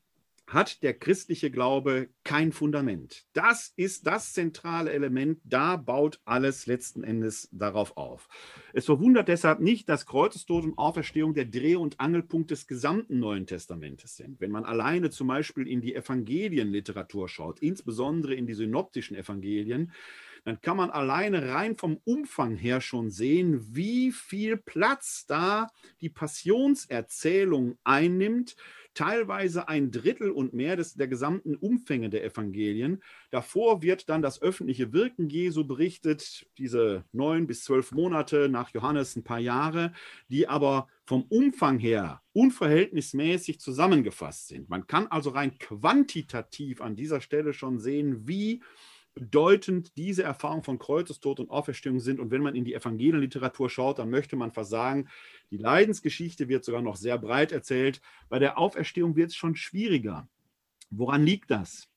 hat 0.47 0.83
der 0.83 0.93
christliche 0.93 1.49
Glaube 1.49 2.09
kein 2.23 2.51
Fundament. 2.51 3.25
Das 3.33 3.73
ist 3.75 4.05
das 4.05 4.33
zentrale 4.33 4.91
Element, 4.91 5.39
da 5.43 5.75
baut 5.75 6.19
alles 6.25 6.67
letzten 6.67 7.03
Endes 7.03 7.49
darauf 7.51 7.97
auf. 7.97 8.29
Es 8.73 8.85
verwundert 8.85 9.27
deshalb 9.27 9.59
nicht, 9.59 9.89
dass 9.89 10.05
Kreuzestod 10.05 10.63
und 10.63 10.77
Auferstehung 10.77 11.33
der 11.33 11.45
Dreh- 11.45 11.75
und 11.75 11.99
Angelpunkt 11.99 12.51
des 12.51 12.67
gesamten 12.67 13.19
Neuen 13.19 13.47
Testamentes 13.47 14.15
sind. 14.15 14.39
Wenn 14.39 14.51
man 14.51 14.65
alleine 14.65 15.09
zum 15.09 15.27
Beispiel 15.27 15.67
in 15.67 15.81
die 15.81 15.95
Evangelienliteratur 15.95 17.27
schaut, 17.27 17.59
insbesondere 17.59 18.35
in 18.35 18.45
die 18.45 18.53
synoptischen 18.53 19.15
Evangelien, 19.15 19.91
dann 20.45 20.61
kann 20.61 20.77
man 20.77 20.91
alleine 20.91 21.49
rein 21.51 21.75
vom 21.75 21.99
Umfang 22.05 22.55
her 22.55 22.79
schon 22.79 23.09
sehen, 23.09 23.75
wie 23.75 24.11
viel 24.11 24.57
Platz 24.57 25.25
da 25.25 25.67
die 26.01 26.09
Passionserzählung 26.09 27.79
einnimmt, 27.83 28.55
teilweise 28.95 29.67
ein 29.67 29.91
Drittel 29.91 30.31
und 30.31 30.53
mehr 30.53 30.75
des, 30.75 30.95
der 30.95 31.07
gesamten 31.07 31.55
Umfänge 31.55 32.09
der 32.09 32.23
Evangelien. 32.23 33.03
Davor 33.29 33.83
wird 33.83 34.09
dann 34.09 34.23
das 34.23 34.41
öffentliche 34.41 34.93
Wirken 34.93 35.29
Jesu 35.29 35.67
berichtet, 35.67 36.47
diese 36.57 37.03
neun 37.11 37.45
bis 37.45 37.63
zwölf 37.63 37.91
Monate 37.91 38.49
nach 38.49 38.71
Johannes, 38.71 39.15
ein 39.15 39.23
paar 39.23 39.39
Jahre, 39.39 39.93
die 40.29 40.47
aber 40.47 40.87
vom 41.05 41.23
Umfang 41.23 41.77
her 41.77 42.21
unverhältnismäßig 42.33 43.59
zusammengefasst 43.59 44.47
sind. 44.47 44.69
Man 44.69 44.87
kann 44.87 45.07
also 45.07 45.29
rein 45.29 45.57
quantitativ 45.59 46.81
an 46.81 46.95
dieser 46.95 47.21
Stelle 47.21 47.53
schon 47.53 47.79
sehen, 47.79 48.27
wie 48.27 48.63
bedeutend 49.15 49.97
diese 49.97 50.23
Erfahrung 50.23 50.63
von 50.63 50.77
Kreuzestod 50.77 51.39
und 51.39 51.49
Auferstehung 51.49 51.99
sind. 51.99 52.19
Und 52.19 52.31
wenn 52.31 52.41
man 52.41 52.53
in 52.53 52.65
die 52.65 52.73
Evangelienliteratur 52.73 53.69
schaut, 53.69 53.97
dann 53.99 54.09
möchte 54.09 54.35
man 54.35 54.51
versagen, 54.51 55.07
die 55.51 55.57
Leidensgeschichte 55.57 56.49
wird 56.49 56.65
sogar 56.65 56.81
noch 56.81 56.97
sehr 56.97 57.17
breit 57.17 57.51
erzählt. 57.51 58.01
Bei 58.29 58.39
der 58.39 58.57
Auferstehung 58.57 59.15
wird 59.15 59.29
es 59.29 59.35
schon 59.35 59.55
schwieriger. 59.55 60.27
Woran 60.91 61.23
liegt 61.23 61.49
das? 61.49 61.87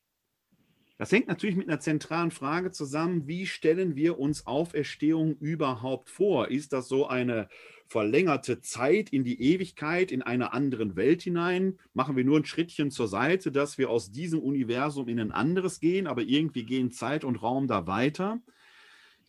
Das 0.99 1.13
hängt 1.13 1.29
natürlich 1.29 1.55
mit 1.55 1.69
einer 1.69 1.79
zentralen 1.79 2.33
Frage 2.33 2.73
zusammen, 2.73 3.29
wie 3.29 3.47
stellen 3.47 3.95
wir 3.95 4.19
uns 4.19 4.49
Auferstehung 4.49 5.37
überhaupt 5.39 6.11
vor? 6.11 6.49
Ist 6.49 6.73
das 6.73 6.89
so 6.89 7.07
eine 7.07 7.49
verlängerte 7.87 8.61
Zeit 8.61 9.11
in 9.11 9.23
die 9.23 9.41
Ewigkeit, 9.41 10.11
in 10.11 10.23
eine 10.23 10.53
andere 10.53 10.97
Welt 10.97 11.23
hinein? 11.23 11.79
Machen 11.95 12.17
wir 12.17 12.25
nur 12.25 12.41
ein 12.41 12.45
Schrittchen 12.45 12.91
zur 12.91 13.07
Seite, 13.07 13.53
dass 13.53 13.79
wir 13.79 13.91
aus 13.91 14.11
diesem 14.11 14.41
Universum 14.41 15.07
in 15.07 15.21
ein 15.21 15.31
anderes 15.31 15.79
gehen, 15.79 16.09
aber 16.09 16.23
irgendwie 16.23 16.65
gehen 16.65 16.91
Zeit 16.91 17.23
und 17.23 17.37
Raum 17.37 17.69
da 17.69 17.87
weiter? 17.87 18.41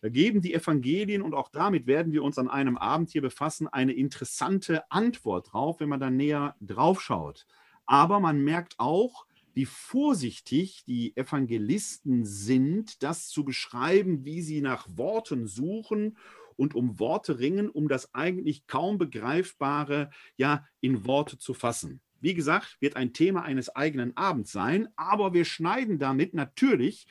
Da 0.02 0.08
geben 0.08 0.40
die 0.40 0.54
Evangelien, 0.54 1.22
und 1.22 1.34
auch 1.34 1.50
damit 1.50 1.86
werden 1.86 2.12
wir 2.12 2.24
uns 2.24 2.36
an 2.36 2.48
einem 2.48 2.78
Abend 2.78 3.10
hier 3.10 3.22
befassen, 3.22 3.68
eine 3.68 3.92
interessante 3.92 4.90
Antwort 4.90 5.52
drauf, 5.52 5.78
wenn 5.78 5.88
man 5.88 6.00
da 6.00 6.10
näher 6.10 6.56
drauf 6.60 7.00
schaut. 7.00 7.46
Aber 7.86 8.18
man 8.18 8.42
merkt 8.42 8.74
auch, 8.78 9.24
wie 9.54 9.64
vorsichtig 9.64 10.84
die 10.86 11.16
Evangelisten 11.16 12.24
sind, 12.24 13.02
das 13.02 13.28
zu 13.28 13.44
beschreiben, 13.44 14.24
wie 14.24 14.42
sie 14.42 14.60
nach 14.60 14.86
Worten 14.96 15.46
suchen 15.46 16.16
und 16.56 16.74
um 16.74 16.98
Worte 16.98 17.38
ringen, 17.38 17.70
um 17.70 17.88
das 17.88 18.14
eigentlich 18.14 18.66
kaum 18.66 18.98
begreifbare 18.98 20.10
ja 20.36 20.66
in 20.80 21.06
Worte 21.06 21.38
zu 21.38 21.54
fassen. 21.54 22.00
Wie 22.20 22.34
gesagt, 22.34 22.76
wird 22.80 22.96
ein 22.96 23.12
Thema 23.12 23.42
eines 23.42 23.74
eigenen 23.74 24.16
Abends 24.16 24.52
sein, 24.52 24.88
aber 24.96 25.32
wir 25.32 25.46
schneiden 25.46 25.98
damit 25.98 26.34
natürlich 26.34 27.06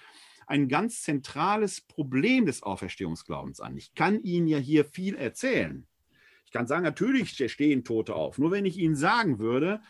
ein 0.45 0.67
ganz 0.67 1.01
zentrales 1.01 1.81
Problem 1.81 2.45
des 2.45 2.63
Auferstehungsglaubens 2.63 3.59
an. 3.59 3.77
Ich 3.77 3.93
kann 3.93 4.21
Ihnen 4.23 4.47
ja 4.47 4.57
hier 4.57 4.85
viel 4.85 5.15
erzählen. 5.15 5.85
Ich 6.45 6.51
kann 6.51 6.67
sagen, 6.67 6.83
natürlich 6.83 7.37
stehen 7.51 7.83
Tote 7.83 8.15
auf. 8.15 8.39
Nur 8.39 8.51
wenn 8.51 8.65
ich 8.65 8.77
Ihnen 8.77 8.95
sagen 8.95 9.37
würde, 9.37 9.81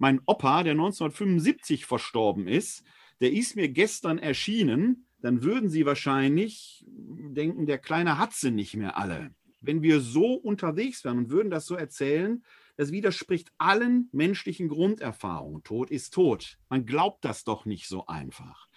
mein 0.00 0.20
Opa, 0.24 0.62
der 0.62 0.72
1975 0.72 1.84
verstorben 1.84 2.48
ist, 2.48 2.82
der 3.20 3.32
ist 3.32 3.54
mir 3.54 3.68
gestern 3.68 4.18
erschienen, 4.18 5.06
dann 5.20 5.42
würden 5.42 5.68
Sie 5.68 5.84
wahrscheinlich 5.84 6.86
denken, 6.88 7.66
der 7.66 7.76
Kleine 7.76 8.16
hat 8.16 8.32
sie 8.32 8.50
nicht 8.50 8.74
mehr 8.74 8.96
alle. 8.96 9.34
Wenn 9.60 9.82
wir 9.82 10.00
so 10.00 10.32
unterwegs 10.32 11.04
wären 11.04 11.18
und 11.18 11.30
würden 11.30 11.50
das 11.50 11.66
so 11.66 11.74
erzählen, 11.74 12.42
das 12.78 12.92
widerspricht 12.92 13.52
allen 13.58 14.08
menschlichen 14.10 14.68
Grunderfahrungen. 14.68 15.62
Tod 15.64 15.90
ist 15.90 16.14
tot. 16.14 16.56
Man 16.70 16.86
glaubt 16.86 17.22
das 17.26 17.44
doch 17.44 17.66
nicht 17.66 17.86
so 17.86 18.06
einfach. 18.06 18.68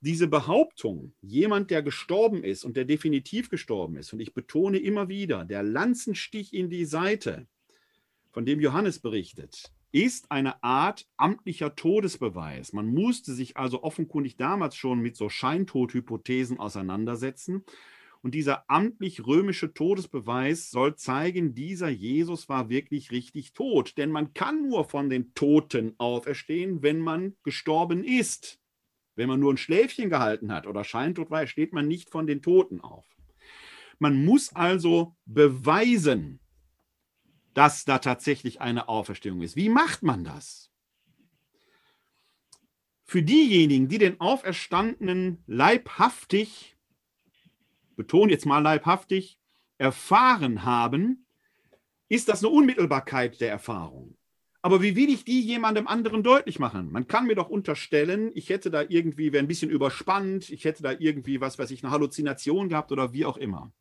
Diese 0.00 0.26
Behauptung, 0.26 1.14
jemand, 1.22 1.70
der 1.70 1.84
gestorben 1.84 2.42
ist 2.42 2.64
und 2.64 2.76
der 2.76 2.86
definitiv 2.86 3.50
gestorben 3.50 3.96
ist, 3.96 4.12
und 4.12 4.18
ich 4.18 4.34
betone 4.34 4.78
immer 4.78 5.08
wieder, 5.08 5.44
der 5.44 5.62
Lanzenstich 5.62 6.52
in 6.52 6.70
die 6.70 6.86
Seite, 6.86 7.46
von 8.32 8.44
dem 8.44 8.60
Johannes 8.60 8.98
berichtet, 8.98 9.72
ist 9.96 10.30
eine 10.30 10.62
Art 10.62 11.08
amtlicher 11.16 11.74
Todesbeweis. 11.74 12.74
Man 12.74 12.92
musste 12.92 13.32
sich 13.32 13.56
also 13.56 13.82
offenkundig 13.82 14.36
damals 14.36 14.76
schon 14.76 15.00
mit 15.00 15.16
so 15.16 15.30
Scheintodhypothesen 15.30 16.58
auseinandersetzen. 16.58 17.64
Und 18.20 18.34
dieser 18.34 18.68
amtlich-römische 18.68 19.72
Todesbeweis 19.72 20.70
soll 20.70 20.96
zeigen, 20.96 21.54
dieser 21.54 21.88
Jesus 21.88 22.50
war 22.50 22.68
wirklich 22.68 23.10
richtig 23.10 23.54
tot. 23.54 23.96
Denn 23.96 24.10
man 24.10 24.34
kann 24.34 24.68
nur 24.68 24.84
von 24.84 25.08
den 25.08 25.32
Toten 25.32 25.94
auferstehen, 25.96 26.82
wenn 26.82 27.00
man 27.00 27.34
gestorben 27.42 28.04
ist. 28.04 28.60
Wenn 29.14 29.28
man 29.28 29.40
nur 29.40 29.54
ein 29.54 29.56
Schläfchen 29.56 30.10
gehalten 30.10 30.52
hat 30.52 30.66
oder 30.66 30.84
scheintot 30.84 31.30
war, 31.30 31.46
steht 31.46 31.72
man 31.72 31.88
nicht 31.88 32.10
von 32.10 32.26
den 32.26 32.42
Toten 32.42 32.82
auf. 32.82 33.06
Man 33.98 34.26
muss 34.26 34.54
also 34.54 35.16
beweisen, 35.24 36.40
dass 37.56 37.86
da 37.86 37.98
tatsächlich 37.98 38.60
eine 38.60 38.86
Auferstehung 38.86 39.40
ist. 39.40 39.56
Wie 39.56 39.70
macht 39.70 40.02
man 40.02 40.24
das? 40.24 40.70
Für 43.06 43.22
diejenigen, 43.22 43.88
die 43.88 43.96
den 43.96 44.20
Auferstandenen 44.20 45.42
leibhaftig, 45.46 46.76
betone 47.96 48.30
jetzt 48.30 48.44
mal 48.44 48.58
leibhaftig, 48.58 49.38
erfahren 49.78 50.64
haben, 50.64 51.26
ist 52.10 52.28
das 52.28 52.44
eine 52.44 52.52
Unmittelbarkeit 52.52 53.40
der 53.40 53.52
Erfahrung. 53.52 54.18
Aber 54.60 54.82
wie 54.82 54.94
will 54.94 55.08
ich 55.08 55.24
die 55.24 55.40
jemandem 55.40 55.86
anderen 55.86 56.22
deutlich 56.22 56.58
machen? 56.58 56.92
Man 56.92 57.06
kann 57.06 57.26
mir 57.26 57.36
doch 57.36 57.48
unterstellen, 57.48 58.32
ich 58.34 58.50
hätte 58.50 58.70
da 58.70 58.82
irgendwie, 58.86 59.32
wäre 59.32 59.42
ein 59.42 59.48
bisschen 59.48 59.70
überspannt, 59.70 60.50
ich 60.50 60.66
hätte 60.66 60.82
da 60.82 60.92
irgendwie, 60.92 61.40
was 61.40 61.58
weiß 61.58 61.70
ich, 61.70 61.82
eine 61.82 61.90
Halluzination 61.90 62.68
gehabt 62.68 62.92
oder 62.92 63.14
wie 63.14 63.24
auch 63.24 63.38
immer. 63.38 63.72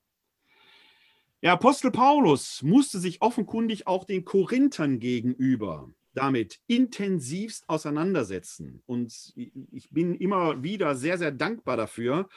Der 1.45 1.51
Apostel 1.51 1.91
Paulus 1.91 2.63
musste 2.63 2.97
sich 2.97 3.21
offenkundig 3.21 3.85
auch 3.85 4.03
den 4.03 4.25
Korinthern 4.25 4.97
gegenüber 4.97 5.91
damit 6.15 6.59
intensivst 6.65 7.69
auseinandersetzen. 7.69 8.81
Und 8.87 9.31
ich 9.35 9.91
bin 9.91 10.15
immer 10.15 10.63
wieder 10.63 10.95
sehr, 10.95 11.19
sehr 11.19 11.31
dankbar 11.31 11.77
dafür, 11.77 12.29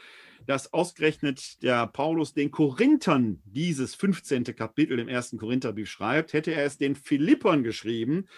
dass 0.44 0.74
ausgerechnet 0.74 1.62
der 1.62 1.86
Paulus 1.86 2.34
den 2.34 2.50
Korinthern 2.50 3.40
dieses 3.46 3.94
15. 3.94 4.44
Kapitel 4.44 4.98
im 4.98 5.08
ersten 5.08 5.38
Korintherbrief 5.38 5.88
schreibt. 5.88 6.34
Hätte 6.34 6.52
er 6.52 6.66
es 6.66 6.76
den 6.76 6.94
Philippern 6.94 7.62
geschrieben, 7.62 8.28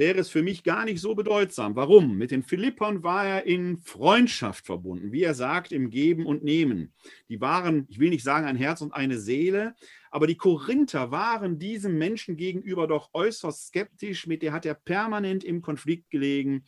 wäre 0.00 0.18
es 0.18 0.30
für 0.30 0.42
mich 0.42 0.64
gar 0.64 0.86
nicht 0.86 0.98
so 0.98 1.14
bedeutsam. 1.14 1.76
Warum? 1.76 2.16
Mit 2.16 2.30
den 2.30 2.42
Philippern 2.42 3.02
war 3.02 3.26
er 3.26 3.44
in 3.44 3.76
Freundschaft 3.76 4.64
verbunden, 4.64 5.12
wie 5.12 5.22
er 5.22 5.34
sagt, 5.34 5.72
im 5.72 5.90
Geben 5.90 6.24
und 6.24 6.42
Nehmen. 6.42 6.94
Die 7.28 7.40
waren, 7.42 7.86
ich 7.90 7.98
will 7.98 8.08
nicht 8.08 8.24
sagen 8.24 8.46
ein 8.46 8.56
Herz 8.56 8.80
und 8.80 8.92
eine 8.92 9.18
Seele, 9.18 9.74
aber 10.10 10.26
die 10.26 10.38
Korinther 10.38 11.10
waren 11.10 11.58
diesem 11.58 11.98
Menschen 11.98 12.38
gegenüber 12.38 12.86
doch 12.86 13.10
äußerst 13.12 13.68
skeptisch. 13.68 14.26
Mit 14.26 14.40
der 14.40 14.52
hat 14.52 14.64
er 14.64 14.72
permanent 14.74 15.44
im 15.44 15.60
Konflikt 15.60 16.10
gelegen. 16.10 16.64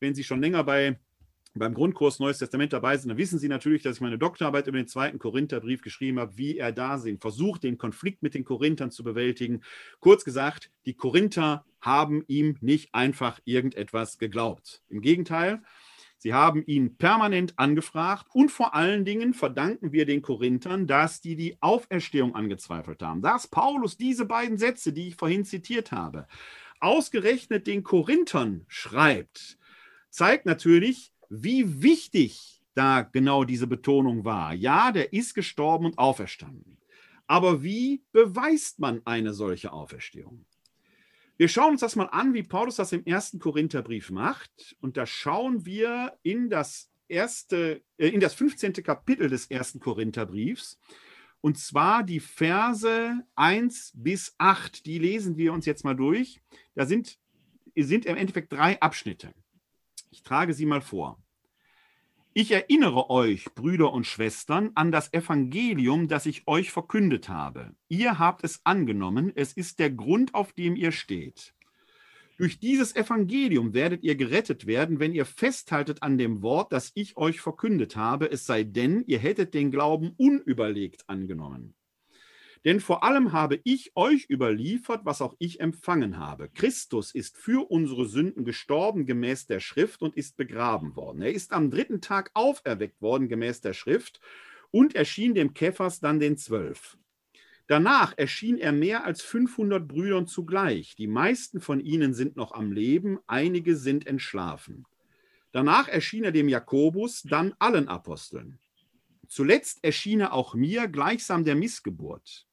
Wenn 0.00 0.14
Sie 0.14 0.24
schon 0.24 0.40
länger 0.40 0.64
bei 0.64 0.98
beim 1.60 1.74
Grundkurs 1.74 2.18
Neues 2.18 2.38
Testament 2.38 2.72
dabei 2.72 2.96
sind, 2.96 3.10
dann 3.10 3.18
wissen 3.18 3.38
Sie 3.38 3.48
natürlich, 3.48 3.82
dass 3.82 3.96
ich 3.96 4.00
meine 4.00 4.18
Doktorarbeit 4.18 4.66
über 4.66 4.78
den 4.78 4.88
zweiten 4.88 5.20
Korintherbrief 5.20 5.82
geschrieben 5.82 6.18
habe, 6.18 6.36
wie 6.36 6.58
er 6.58 6.72
da 6.72 6.98
sind, 6.98 7.20
versucht, 7.20 7.62
den 7.62 7.78
Konflikt 7.78 8.22
mit 8.22 8.34
den 8.34 8.44
Korinthern 8.44 8.90
zu 8.90 9.04
bewältigen. 9.04 9.62
Kurz 10.00 10.24
gesagt, 10.24 10.70
die 10.86 10.94
Korinther 10.94 11.64
haben 11.80 12.24
ihm 12.26 12.56
nicht 12.60 12.94
einfach 12.94 13.38
irgendetwas 13.44 14.18
geglaubt. 14.18 14.82
Im 14.88 15.00
Gegenteil, 15.00 15.62
Sie 16.22 16.34
haben 16.34 16.62
ihn 16.66 16.98
permanent 16.98 17.58
angefragt 17.58 18.26
und 18.34 18.50
vor 18.50 18.74
allen 18.74 19.06
Dingen 19.06 19.32
verdanken 19.32 19.92
wir 19.92 20.04
den 20.04 20.20
Korinthern, 20.20 20.86
dass 20.86 21.22
die 21.22 21.34
die 21.34 21.56
Auferstehung 21.60 22.34
angezweifelt 22.34 23.02
haben. 23.02 23.22
Dass 23.22 23.48
Paulus 23.48 23.96
diese 23.96 24.26
beiden 24.26 24.58
Sätze, 24.58 24.92
die 24.92 25.08
ich 25.08 25.16
vorhin 25.16 25.46
zitiert 25.46 25.92
habe, 25.92 26.26
ausgerechnet 26.78 27.66
den 27.66 27.82
Korinthern 27.84 28.66
schreibt, 28.68 29.56
zeigt 30.10 30.44
natürlich, 30.44 31.12
wie 31.30 31.82
wichtig 31.82 32.60
da 32.74 33.02
genau 33.02 33.44
diese 33.44 33.66
Betonung 33.66 34.24
war. 34.24 34.52
Ja, 34.52 34.92
der 34.92 35.12
ist 35.12 35.34
gestorben 35.34 35.86
und 35.86 35.98
auferstanden. 35.98 36.76
Aber 37.26 37.62
wie 37.62 38.02
beweist 38.12 38.80
man 38.80 39.00
eine 39.04 39.32
solche 39.32 39.72
Auferstehung? 39.72 40.44
Wir 41.36 41.48
schauen 41.48 41.70
uns 41.72 41.80
das 41.80 41.96
mal 41.96 42.06
an, 42.06 42.34
wie 42.34 42.42
Paulus 42.42 42.76
das 42.76 42.92
im 42.92 43.04
ersten 43.06 43.38
Korintherbrief 43.38 44.10
macht. 44.10 44.76
Und 44.80 44.96
da 44.96 45.06
schauen 45.06 45.64
wir 45.64 46.18
in 46.22 46.50
das 46.50 46.90
erste, 47.08 47.82
äh, 47.96 48.08
in 48.08 48.20
das 48.20 48.34
15. 48.34 48.72
Kapitel 48.82 49.28
des 49.28 49.46
ersten 49.46 49.80
Korintherbriefs. 49.80 50.78
Und 51.40 51.58
zwar 51.58 52.02
die 52.02 52.20
Verse 52.20 53.24
1 53.36 53.92
bis 53.94 54.34
8. 54.38 54.84
Die 54.84 54.98
lesen 54.98 55.36
wir 55.36 55.52
uns 55.52 55.64
jetzt 55.64 55.84
mal 55.84 55.94
durch. 55.94 56.40
Da 56.74 56.84
sind, 56.84 57.18
sind 57.74 58.04
im 58.04 58.16
Endeffekt 58.16 58.52
drei 58.52 58.80
Abschnitte. 58.82 59.32
Ich 60.10 60.22
trage 60.22 60.54
sie 60.54 60.66
mal 60.66 60.80
vor. 60.80 61.22
Ich 62.32 62.52
erinnere 62.52 63.10
euch, 63.10 63.46
Brüder 63.56 63.92
und 63.92 64.06
Schwestern, 64.06 64.70
an 64.74 64.92
das 64.92 65.12
Evangelium, 65.12 66.06
das 66.06 66.26
ich 66.26 66.46
euch 66.46 66.70
verkündet 66.70 67.28
habe. 67.28 67.74
Ihr 67.88 68.20
habt 68.20 68.44
es 68.44 68.60
angenommen, 68.64 69.32
es 69.34 69.52
ist 69.52 69.80
der 69.80 69.90
Grund, 69.90 70.34
auf 70.34 70.52
dem 70.52 70.76
ihr 70.76 70.92
steht. 70.92 71.54
Durch 72.38 72.58
dieses 72.58 72.96
Evangelium 72.96 73.74
werdet 73.74 74.02
ihr 74.02 74.14
gerettet 74.14 74.66
werden, 74.66 74.98
wenn 74.98 75.12
ihr 75.12 75.26
festhaltet 75.26 76.02
an 76.02 76.18
dem 76.18 76.40
Wort, 76.40 76.72
das 76.72 76.92
ich 76.94 77.16
euch 77.16 77.40
verkündet 77.40 77.96
habe, 77.96 78.30
es 78.30 78.46
sei 78.46 78.62
denn, 78.62 79.04
ihr 79.06 79.18
hättet 79.18 79.52
den 79.52 79.70
Glauben 79.70 80.14
unüberlegt 80.16 81.08
angenommen. 81.08 81.74
Denn 82.64 82.80
vor 82.80 83.04
allem 83.04 83.32
habe 83.32 83.60
ich 83.64 83.92
euch 83.96 84.28
überliefert, 84.28 85.04
was 85.04 85.22
auch 85.22 85.34
ich 85.38 85.60
empfangen 85.60 86.18
habe. 86.18 86.50
Christus 86.50 87.14
ist 87.14 87.38
für 87.38 87.70
unsere 87.70 88.06
Sünden 88.06 88.44
gestorben 88.44 89.06
gemäß 89.06 89.46
der 89.46 89.60
Schrift 89.60 90.02
und 90.02 90.14
ist 90.14 90.36
begraben 90.36 90.94
worden. 90.94 91.22
Er 91.22 91.32
ist 91.32 91.52
am 91.52 91.70
dritten 91.70 92.02
Tag 92.02 92.30
auferweckt 92.34 93.00
worden 93.00 93.28
gemäß 93.28 93.62
der 93.62 93.72
Schrift 93.72 94.20
und 94.70 94.94
erschien 94.94 95.34
dem 95.34 95.54
Kephas 95.54 96.00
dann 96.00 96.20
den 96.20 96.36
Zwölf. 96.36 96.98
Danach 97.66 98.18
erschien 98.18 98.58
er 98.58 98.72
mehr 98.72 99.04
als 99.04 99.22
500 99.22 99.86
Brüdern 99.86 100.26
zugleich. 100.26 100.96
Die 100.96 101.06
meisten 101.06 101.60
von 101.60 101.80
ihnen 101.80 102.12
sind 102.14 102.36
noch 102.36 102.52
am 102.52 102.72
Leben, 102.72 103.20
einige 103.26 103.76
sind 103.76 104.06
entschlafen. 104.06 104.84
Danach 105.52 105.88
erschien 105.88 106.24
er 106.24 106.32
dem 106.32 106.48
Jakobus, 106.48 107.22
dann 107.22 107.54
allen 107.58 107.88
Aposteln. 107.88 108.58
Zuletzt 109.28 109.82
erschien 109.82 110.20
er 110.20 110.32
auch 110.32 110.54
mir 110.54 110.88
gleichsam 110.88 111.44
der 111.44 111.54
Missgeburt. 111.54 112.48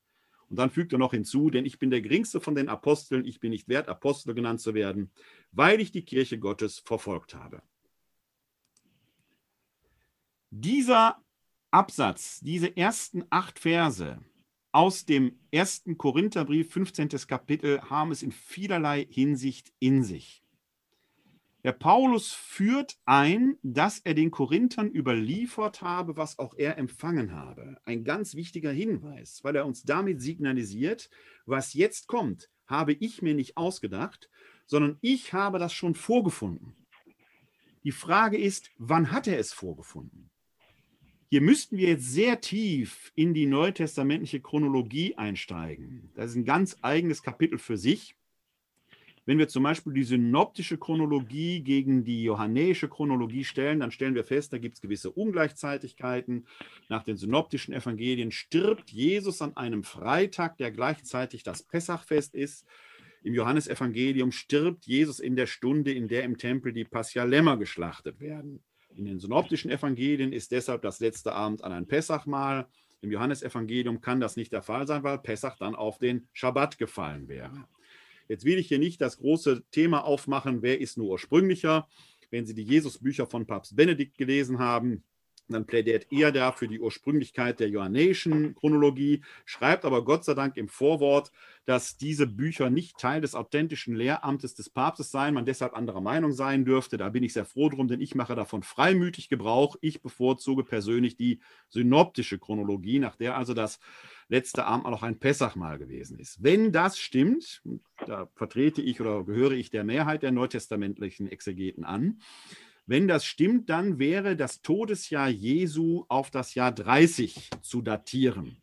Und 0.50 0.58
dann 0.58 0.70
fügt 0.70 0.94
er 0.94 1.00
noch 1.00 1.12
hinzu, 1.12 1.50
denn 1.50 1.66
ich 1.66 1.78
bin 1.78 1.90
der 1.90 2.02
geringste 2.02 2.40
von 2.40 2.56
den 2.56 2.70
Aposteln, 2.70 3.26
ich 3.26 3.40
bin 3.40 3.52
nicht 3.52 3.68
wert, 3.68 3.90
Apostel 3.90 4.34
genannt 4.34 4.62
zu 4.62 4.74
werden, 4.74 5.12
weil 5.52 5.82
ich 5.82 5.92
die 5.92 6.04
Kirche 6.04 6.40
Gottes 6.40 6.80
verfolgt 6.80 7.36
habe. 7.36 7.62
Dieser 10.50 11.22
Absatz, 11.72 12.40
diese 12.40 12.78
ersten 12.78 13.26
acht 13.30 13.60
Verse 13.60 14.20
aus 14.72 15.06
dem 15.06 15.38
ersten 15.52 15.98
Korintherbrief, 15.98 16.72
15. 16.72 17.10
Kapitel, 17.28 17.82
haben 17.82 18.12
es 18.12 18.24
in 18.24 18.32
vielerlei 18.32 19.06
Hinsicht 19.10 19.74
in 19.80 20.04
sich. 20.04 20.44
Der 21.68 21.74
Paulus 21.74 22.32
führt 22.32 22.98
ein, 23.04 23.58
dass 23.62 24.00
er 24.00 24.14
den 24.14 24.32
Korinthern 24.32 24.90
überliefert 24.90 25.82
habe, 25.82 26.16
was 26.16 26.40
auch 26.40 26.54
er 26.58 26.78
empfangen 26.78 27.34
habe. 27.34 27.76
Ein 27.84 28.06
ganz 28.06 28.36
wichtiger 28.36 28.72
Hinweis, 28.72 29.44
weil 29.44 29.58
er 29.58 29.66
uns 29.66 29.84
damit 29.84 30.22
signalisiert, 30.22 31.10
was 31.46 31.74
jetzt 31.74 32.08
kommt, 32.08 32.50
habe 32.68 32.94
ich 32.94 33.22
mir 33.22 33.34
nicht 33.34 33.58
ausgedacht, 33.58 34.30
sondern 34.66 34.98
ich 35.02 35.34
habe 35.34 35.60
das 35.60 35.74
schon 35.74 35.94
vorgefunden. 35.94 36.74
Die 37.84 37.92
Frage 37.92 38.38
ist, 38.38 38.72
wann 38.78 39.12
hat 39.12 39.28
er 39.28 39.38
es 39.38 39.52
vorgefunden? 39.52 40.30
Hier 41.30 41.42
müssten 41.42 41.76
wir 41.76 41.90
jetzt 41.90 42.10
sehr 42.10 42.40
tief 42.40 43.12
in 43.14 43.34
die 43.34 43.46
neutestamentliche 43.46 44.40
Chronologie 44.40 45.16
einsteigen. 45.18 46.14
Das 46.16 46.30
ist 46.30 46.38
ein 46.38 46.46
ganz 46.46 46.78
eigenes 46.82 47.24
Kapitel 47.24 47.60
für 47.60 47.76
sich. 47.76 48.17
Wenn 49.28 49.40
wir 49.40 49.50
zum 49.50 49.64
Beispiel 49.64 49.92
die 49.92 50.06
synoptische 50.06 50.78
Chronologie 50.78 51.60
gegen 51.60 52.06
die 52.06 52.24
johannäische 52.24 52.88
Chronologie 52.88 53.44
stellen, 53.44 53.82
dann 53.82 53.92
stellen 53.92 54.16
wir 54.16 54.24
fest, 54.24 54.54
da 54.54 54.58
gibt 54.58 54.76
es 54.76 54.82
gewisse 54.82 55.12
Ungleichzeitigkeiten. 55.12 56.48
Nach 56.88 57.04
den 57.04 57.18
synoptischen 57.18 57.74
Evangelien 57.74 58.32
stirbt 58.32 58.90
Jesus 58.90 59.42
an 59.42 59.58
einem 59.58 59.84
Freitag, 59.84 60.58
der 60.58 60.72
gleichzeitig 60.72 61.44
das 61.44 61.62
Pessachfest 61.62 62.36
ist. 62.36 62.66
Im 63.22 63.34
Johannesevangelium 63.34 64.32
stirbt 64.32 64.86
Jesus 64.86 65.20
in 65.20 65.36
der 65.36 65.48
Stunde, 65.48 65.92
in 65.92 66.08
der 66.08 66.24
im 66.24 66.38
Tempel 66.38 66.72
die 66.72 66.86
Pascha-Lämmer 66.86 67.58
geschlachtet 67.58 68.22
werden. 68.22 68.62
In 68.96 69.04
den 69.04 69.20
synoptischen 69.20 69.70
Evangelien 69.70 70.32
ist 70.32 70.54
deshalb 70.54 70.84
das 70.84 71.02
letzte 71.02 71.34
Abend 71.34 71.66
an 71.66 71.74
ein 71.74 71.86
Pessachmahl. 71.86 72.70
Im 73.02 73.12
Johannesevangelium 73.12 74.00
kann 74.00 74.22
das 74.22 74.38
nicht 74.38 74.54
der 74.54 74.62
Fall 74.62 74.88
sein, 74.88 75.04
weil 75.04 75.18
Pessach 75.18 75.58
dann 75.58 75.76
auf 75.76 75.98
den 75.98 76.30
Schabbat 76.32 76.78
gefallen 76.78 77.28
wäre. 77.28 77.68
Jetzt 78.28 78.46
will 78.46 78.58
ich 78.58 78.68
hier 78.68 78.80
nicht 78.80 79.02
das 79.02 79.18
große 79.18 79.64
Thema 79.72 80.04
aufmachen, 80.04 80.62
wer 80.62 80.82
ist 80.82 80.98
nur 80.98 81.08
ursprünglicher. 81.10 81.88
Wenn 82.30 82.46
Sie 82.46 82.54
die 82.54 82.64
Jesusbücher 82.64 83.26
von 83.26 83.46
Papst 83.46 83.76
Benedikt 83.76 84.18
gelesen 84.18 84.60
haben, 84.60 85.04
dann 85.50 85.66
plädiert 85.66 86.08
er 86.12 86.32
da 86.32 86.52
für 86.52 86.68
die 86.68 86.80
Ursprünglichkeit 86.80 87.60
der 87.60 87.70
johannäischen 87.70 88.56
Chronologie, 88.56 89.22
schreibt 89.46 89.86
aber 89.86 90.04
Gott 90.04 90.26
sei 90.26 90.34
Dank 90.34 90.58
im 90.58 90.68
Vorwort, 90.68 91.32
dass 91.66 91.98
diese 91.98 92.28
Bücher 92.28 92.70
nicht 92.70 92.98
Teil 92.98 93.20
des 93.20 93.36
authentischen 93.36 93.96
Lehramtes 93.96 94.56
des 94.56 94.70
Papstes 94.70 95.12
seien, 95.12 95.34
man 95.34 95.46
deshalb 95.46 95.74
anderer 95.74 96.00
Meinung 96.00 96.32
sein 96.32 96.64
dürfte. 96.64 96.98
Da 96.98 97.10
bin 97.10 97.24
ich 97.24 97.34
sehr 97.34 97.46
froh 97.46 97.70
drum, 97.70 97.90
denn 97.90 98.00
ich 98.00 98.16
mache 98.16 98.36
davon 98.36 98.64
freimütig 98.64 99.28
Gebrauch. 99.28 99.76
Ich 99.82 100.02
bevorzuge 100.02 100.64
persönlich 100.64 101.18
die 101.18 101.42
synoptische 101.68 102.40
Chronologie, 102.40 103.00
nach 103.00 103.18
der 103.18 103.36
also 103.36 103.54
das 103.54 103.80
letzte 104.30 104.66
Abendmahl 104.66 104.94
auch 104.94 105.04
ein 105.04 105.20
Pessachmahl 105.20 105.78
gewesen 105.78 106.20
ist. 106.20 106.42
Wenn 106.42 106.72
das 106.72 106.98
stimmt, 106.98 107.62
da 108.06 108.30
vertrete 108.36 108.82
ich 108.82 109.02
oder 109.02 109.24
gehöre 109.24 109.52
ich 109.52 109.70
der 109.70 109.84
Mehrheit 109.84 110.24
der 110.24 110.32
neutestamentlichen 110.32 111.28
Exegeten 111.28 111.84
an, 111.84 112.20
wenn 112.88 113.08
das 113.08 113.26
stimmt, 113.26 113.70
dann 113.70 114.00
wäre 114.00 114.36
das 114.36 114.62
Todesjahr 114.62 115.30
Jesu 115.30 116.06
auf 116.08 116.32
das 116.32 116.56
Jahr 116.56 116.72
30 116.72 117.52
zu 117.62 117.82
datieren. 117.82 118.58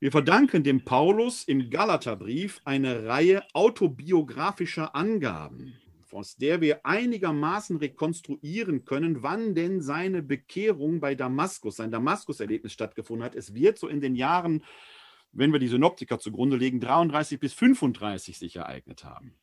Wir 0.00 0.12
verdanken 0.12 0.62
dem 0.62 0.84
Paulus 0.84 1.44
im 1.44 1.70
Galaterbrief 1.70 2.60
eine 2.64 3.06
Reihe 3.06 3.42
autobiografischer 3.54 4.94
Angaben 4.94 5.78
aus 6.14 6.36
der 6.36 6.60
wir 6.60 6.86
einigermaßen 6.86 7.76
rekonstruieren 7.76 8.84
können, 8.84 9.22
wann 9.22 9.54
denn 9.54 9.80
seine 9.80 10.22
Bekehrung 10.22 11.00
bei 11.00 11.14
Damaskus, 11.14 11.76
sein 11.76 11.90
Damaskus-Erlebnis 11.90 12.72
stattgefunden 12.72 13.24
hat. 13.24 13.34
Es 13.34 13.54
wird 13.54 13.78
so 13.78 13.88
in 13.88 14.00
den 14.00 14.14
Jahren, 14.14 14.64
wenn 15.32 15.52
wir 15.52 15.58
die 15.58 15.68
Synoptiker 15.68 16.18
zugrunde 16.18 16.56
legen, 16.56 16.80
33 16.80 17.40
bis 17.40 17.52
35 17.52 18.38
sich 18.38 18.56
ereignet 18.56 19.04
haben. 19.04 19.34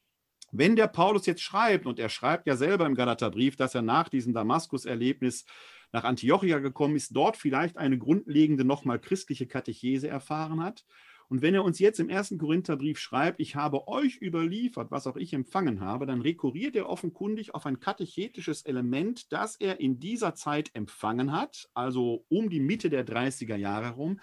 Wenn 0.51 0.75
der 0.75 0.87
Paulus 0.87 1.25
jetzt 1.25 1.41
schreibt, 1.41 1.85
und 1.85 1.99
er 1.99 2.09
schreibt 2.09 2.47
ja 2.47 2.55
selber 2.55 2.85
im 2.85 2.95
Galaterbrief, 2.95 3.55
dass 3.55 3.75
er 3.75 3.81
nach 3.81 4.09
diesem 4.09 4.33
Damaskus-Erlebnis 4.33 5.45
nach 5.91 6.03
Antiochia 6.03 6.59
gekommen 6.59 6.95
ist, 6.95 7.15
dort 7.15 7.37
vielleicht 7.37 7.77
eine 7.77 7.97
grundlegende 7.97 8.63
nochmal 8.63 8.99
christliche 8.99 9.47
Katechese 9.47 10.07
erfahren 10.07 10.63
hat 10.63 10.85
und 11.31 11.41
wenn 11.41 11.53
er 11.53 11.63
uns 11.63 11.79
jetzt 11.79 12.01
im 12.01 12.09
ersten 12.09 12.37
Korintherbrief 12.37 12.99
schreibt, 12.99 13.39
ich 13.39 13.55
habe 13.55 13.87
euch 13.87 14.17
überliefert, 14.21 14.91
was 14.91 15.07
auch 15.07 15.15
ich 15.15 15.31
empfangen 15.31 15.79
habe, 15.79 16.05
dann 16.05 16.19
rekurriert 16.19 16.75
er 16.75 16.89
offenkundig 16.89 17.55
auf 17.55 17.65
ein 17.65 17.79
katechetisches 17.79 18.63
Element, 18.63 19.31
das 19.31 19.55
er 19.55 19.79
in 19.79 20.01
dieser 20.01 20.35
Zeit 20.35 20.71
empfangen 20.73 21.31
hat, 21.31 21.69
also 21.73 22.25
um 22.27 22.49
die 22.49 22.59
Mitte 22.59 22.89
der 22.89 23.07
30er 23.07 23.55
Jahre 23.55 23.85
herum. 23.85 24.19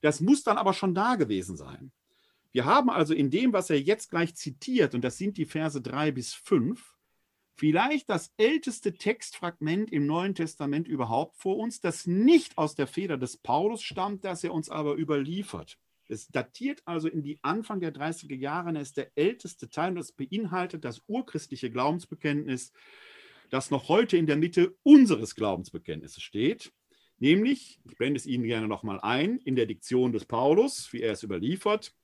Das 0.00 0.22
muss 0.22 0.44
dann 0.44 0.56
aber 0.56 0.72
schon 0.72 0.94
da 0.94 1.16
gewesen 1.16 1.58
sein. 1.58 1.92
Wir 2.56 2.64
haben 2.64 2.88
also 2.88 3.12
in 3.12 3.28
dem, 3.28 3.52
was 3.52 3.68
er 3.68 3.78
jetzt 3.78 4.08
gleich 4.08 4.34
zitiert, 4.34 4.94
und 4.94 5.02
das 5.02 5.18
sind 5.18 5.36
die 5.36 5.44
Verse 5.44 5.78
3 5.78 6.10
bis 6.10 6.32
5, 6.32 6.96
vielleicht 7.54 8.08
das 8.08 8.32
älteste 8.38 8.94
Textfragment 8.94 9.92
im 9.92 10.06
Neuen 10.06 10.34
Testament 10.34 10.88
überhaupt 10.88 11.36
vor 11.36 11.58
uns, 11.58 11.82
das 11.82 12.06
nicht 12.06 12.56
aus 12.56 12.74
der 12.74 12.86
Feder 12.86 13.18
des 13.18 13.36
Paulus 13.36 13.82
stammt, 13.82 14.24
das 14.24 14.42
er 14.42 14.54
uns 14.54 14.70
aber 14.70 14.96
überliefert. 14.96 15.76
Es 16.08 16.28
datiert 16.28 16.80
also 16.86 17.08
in 17.08 17.22
die 17.22 17.38
Anfang 17.42 17.80
der 17.80 17.92
30er 17.92 18.36
Jahre. 18.36 18.74
Er 18.74 18.80
ist 18.80 18.96
der 18.96 19.10
älteste 19.16 19.68
Teil 19.68 19.90
und 19.90 19.98
es 19.98 20.12
beinhaltet 20.12 20.82
das 20.82 21.02
urchristliche 21.08 21.70
Glaubensbekenntnis, 21.70 22.72
das 23.50 23.70
noch 23.70 23.90
heute 23.90 24.16
in 24.16 24.26
der 24.26 24.36
Mitte 24.36 24.74
unseres 24.82 25.34
Glaubensbekenntnisses 25.34 26.22
steht. 26.22 26.72
Nämlich, 27.18 27.80
ich 27.84 27.98
blende 27.98 28.16
es 28.16 28.24
Ihnen 28.24 28.44
gerne 28.44 28.66
nochmal 28.66 28.98
ein, 29.02 29.40
in 29.40 29.56
der 29.56 29.66
Diktion 29.66 30.12
des 30.12 30.24
Paulus, 30.24 30.90
wie 30.94 31.02
er 31.02 31.12
es 31.12 31.22
überliefert. 31.22 31.94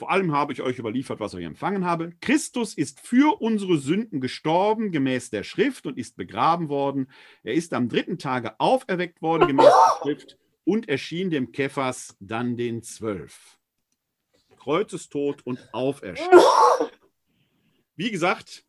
Vor 0.00 0.10
allem 0.10 0.32
habe 0.32 0.52
ich 0.52 0.62
euch 0.62 0.78
überliefert, 0.78 1.20
was 1.20 1.34
ich 1.34 1.44
empfangen 1.44 1.84
habe. 1.84 2.12
Christus 2.20 2.74
ist 2.74 2.98
für 2.98 3.40
unsere 3.40 3.78
Sünden 3.78 4.20
gestorben, 4.20 4.90
gemäß 4.90 5.30
der 5.30 5.44
Schrift, 5.44 5.86
und 5.86 5.96
ist 5.96 6.16
begraben 6.16 6.68
worden. 6.68 7.08
Er 7.44 7.54
ist 7.54 7.72
am 7.72 7.88
dritten 7.88 8.18
Tage 8.18 8.58
auferweckt 8.58 9.22
worden, 9.22 9.46
gemäß 9.46 9.66
der 9.66 9.98
Schrift 10.02 10.38
und 10.64 10.88
erschien 10.88 11.30
dem 11.30 11.52
Kephas 11.52 12.16
dann 12.18 12.56
den 12.56 12.82
Zwölf. 12.82 13.58
Kreuzestod 14.58 15.46
und 15.46 15.60
Auferstehung. 15.72 16.42
Wie 17.96 18.10
gesagt, 18.10 18.64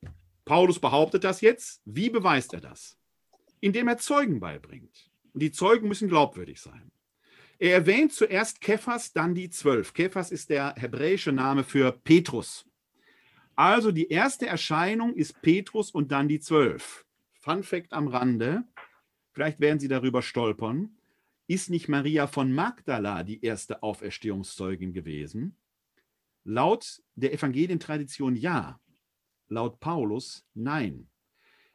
Paulus 0.45 0.77
behauptet 0.79 1.23
das 1.23 1.41
jetzt. 1.41 1.81
Wie 1.85 2.11
beweist 2.11 2.53
er 2.53 2.61
das? 2.61 2.97
indem 3.61 3.87
er 3.87 3.97
Zeugen 3.97 4.39
beibringt. 4.39 5.09
Und 5.33 5.41
die 5.41 5.51
Zeugen 5.51 5.87
müssen 5.87 6.09
glaubwürdig 6.09 6.59
sein. 6.59 6.91
Er 7.61 7.73
erwähnt 7.73 8.11
zuerst 8.11 8.59
Kephas, 8.59 9.13
dann 9.13 9.35
die 9.35 9.51
zwölf. 9.51 9.93
Kephas 9.93 10.31
ist 10.31 10.49
der 10.49 10.73
hebräische 10.77 11.31
Name 11.31 11.63
für 11.63 11.91
Petrus. 11.91 12.65
Also 13.55 13.91
die 13.91 14.07
erste 14.07 14.47
Erscheinung 14.47 15.13
ist 15.13 15.43
Petrus 15.43 15.91
und 15.91 16.11
dann 16.11 16.27
die 16.27 16.39
zwölf. 16.39 17.05
Fun 17.33 17.61
Fact 17.61 17.93
am 17.93 18.07
Rande, 18.07 18.63
vielleicht 19.33 19.59
werden 19.59 19.79
Sie 19.79 19.87
darüber 19.87 20.23
stolpern, 20.23 20.97
ist 21.45 21.69
nicht 21.69 21.87
Maria 21.87 22.25
von 22.25 22.51
Magdala 22.51 23.21
die 23.21 23.45
erste 23.45 23.83
Auferstehungszeugin 23.83 24.91
gewesen? 24.91 25.55
Laut 26.43 27.03
der 27.13 27.31
Evangelientradition 27.31 28.35
ja, 28.35 28.79
laut 29.49 29.79
Paulus 29.79 30.47
nein. 30.55 31.07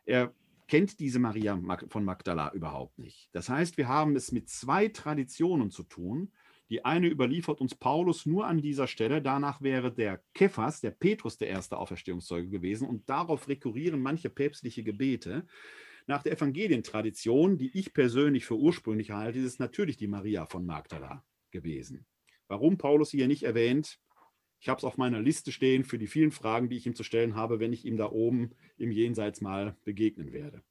Er 0.05 0.35
kennt 0.69 0.99
diese 0.99 1.19
Maria 1.19 1.61
von 1.89 2.05
Magdala 2.05 2.53
überhaupt 2.53 2.99
nicht. 2.99 3.29
Das 3.33 3.49
heißt, 3.49 3.77
wir 3.77 3.89
haben 3.89 4.17
es 4.17 4.33
mit 4.33 4.49
zwei 4.49 4.89
Traditionen 4.89 5.71
zu 5.71 5.83
tun. 5.83 6.33
Die 6.69 6.85
eine 6.85 7.07
überliefert 7.07 7.61
uns 7.61 7.77
Paulus 7.77 8.27
nur 8.27 8.47
an 8.47 8.61
dieser 8.61 8.89
Stelle. 8.89 9.23
Danach 9.23 9.63
wäre 9.63 9.93
der 9.93 10.23
Kephas, 10.35 10.81
der 10.81 10.91
Petrus, 10.91 11.39
der 11.39 11.49
erste 11.49 11.79
Auferstehungszeuge 11.79 12.49
gewesen. 12.49 12.89
Und 12.89 13.09
darauf 13.09 13.47
rekurrieren 13.49 14.03
manche 14.03 14.31
päpstliche 14.31 14.83
Gebete. 14.83 15.47
Nach 16.09 16.23
der 16.23 16.33
Evangelientradition, 16.33 17.59
die 17.59 17.77
ich 17.79 17.93
persönlich 17.93 18.45
für 18.45 18.57
ursprünglich 18.57 19.13
halte, 19.13 19.39
ist 19.39 19.45
es 19.45 19.59
natürlich 19.59 19.97
die 19.97 20.09
Maria 20.09 20.47
von 20.47 20.67
Magdala 20.67 21.25
gewesen. 21.51 22.07
Warum 22.49 22.79
Paulus 22.79 23.11
hier 23.11 23.27
nicht 23.29 23.43
erwähnt, 23.43 23.99
ich 24.61 24.69
habe 24.69 24.79
es 24.79 24.85
auf 24.85 24.97
meiner 24.97 25.21
Liste 25.21 25.53
stehen 25.53 25.85
für 25.85 25.99
die 25.99 26.07
vielen 26.07 26.31
Fragen, 26.31 26.69
die 26.69 26.77
ich 26.77 26.87
ihm 26.87 26.95
zu 26.95 27.05
stellen 27.05 27.35
habe, 27.35 27.61
wenn 27.61 27.73
ich 27.73 27.85
ihm 27.85 27.97
da 27.97 28.11
oben 28.11 28.51
im 28.79 28.91
Jenseits 28.91 29.41
mal 29.41 29.77
begegnen 29.85 30.33
werde. 30.33 30.63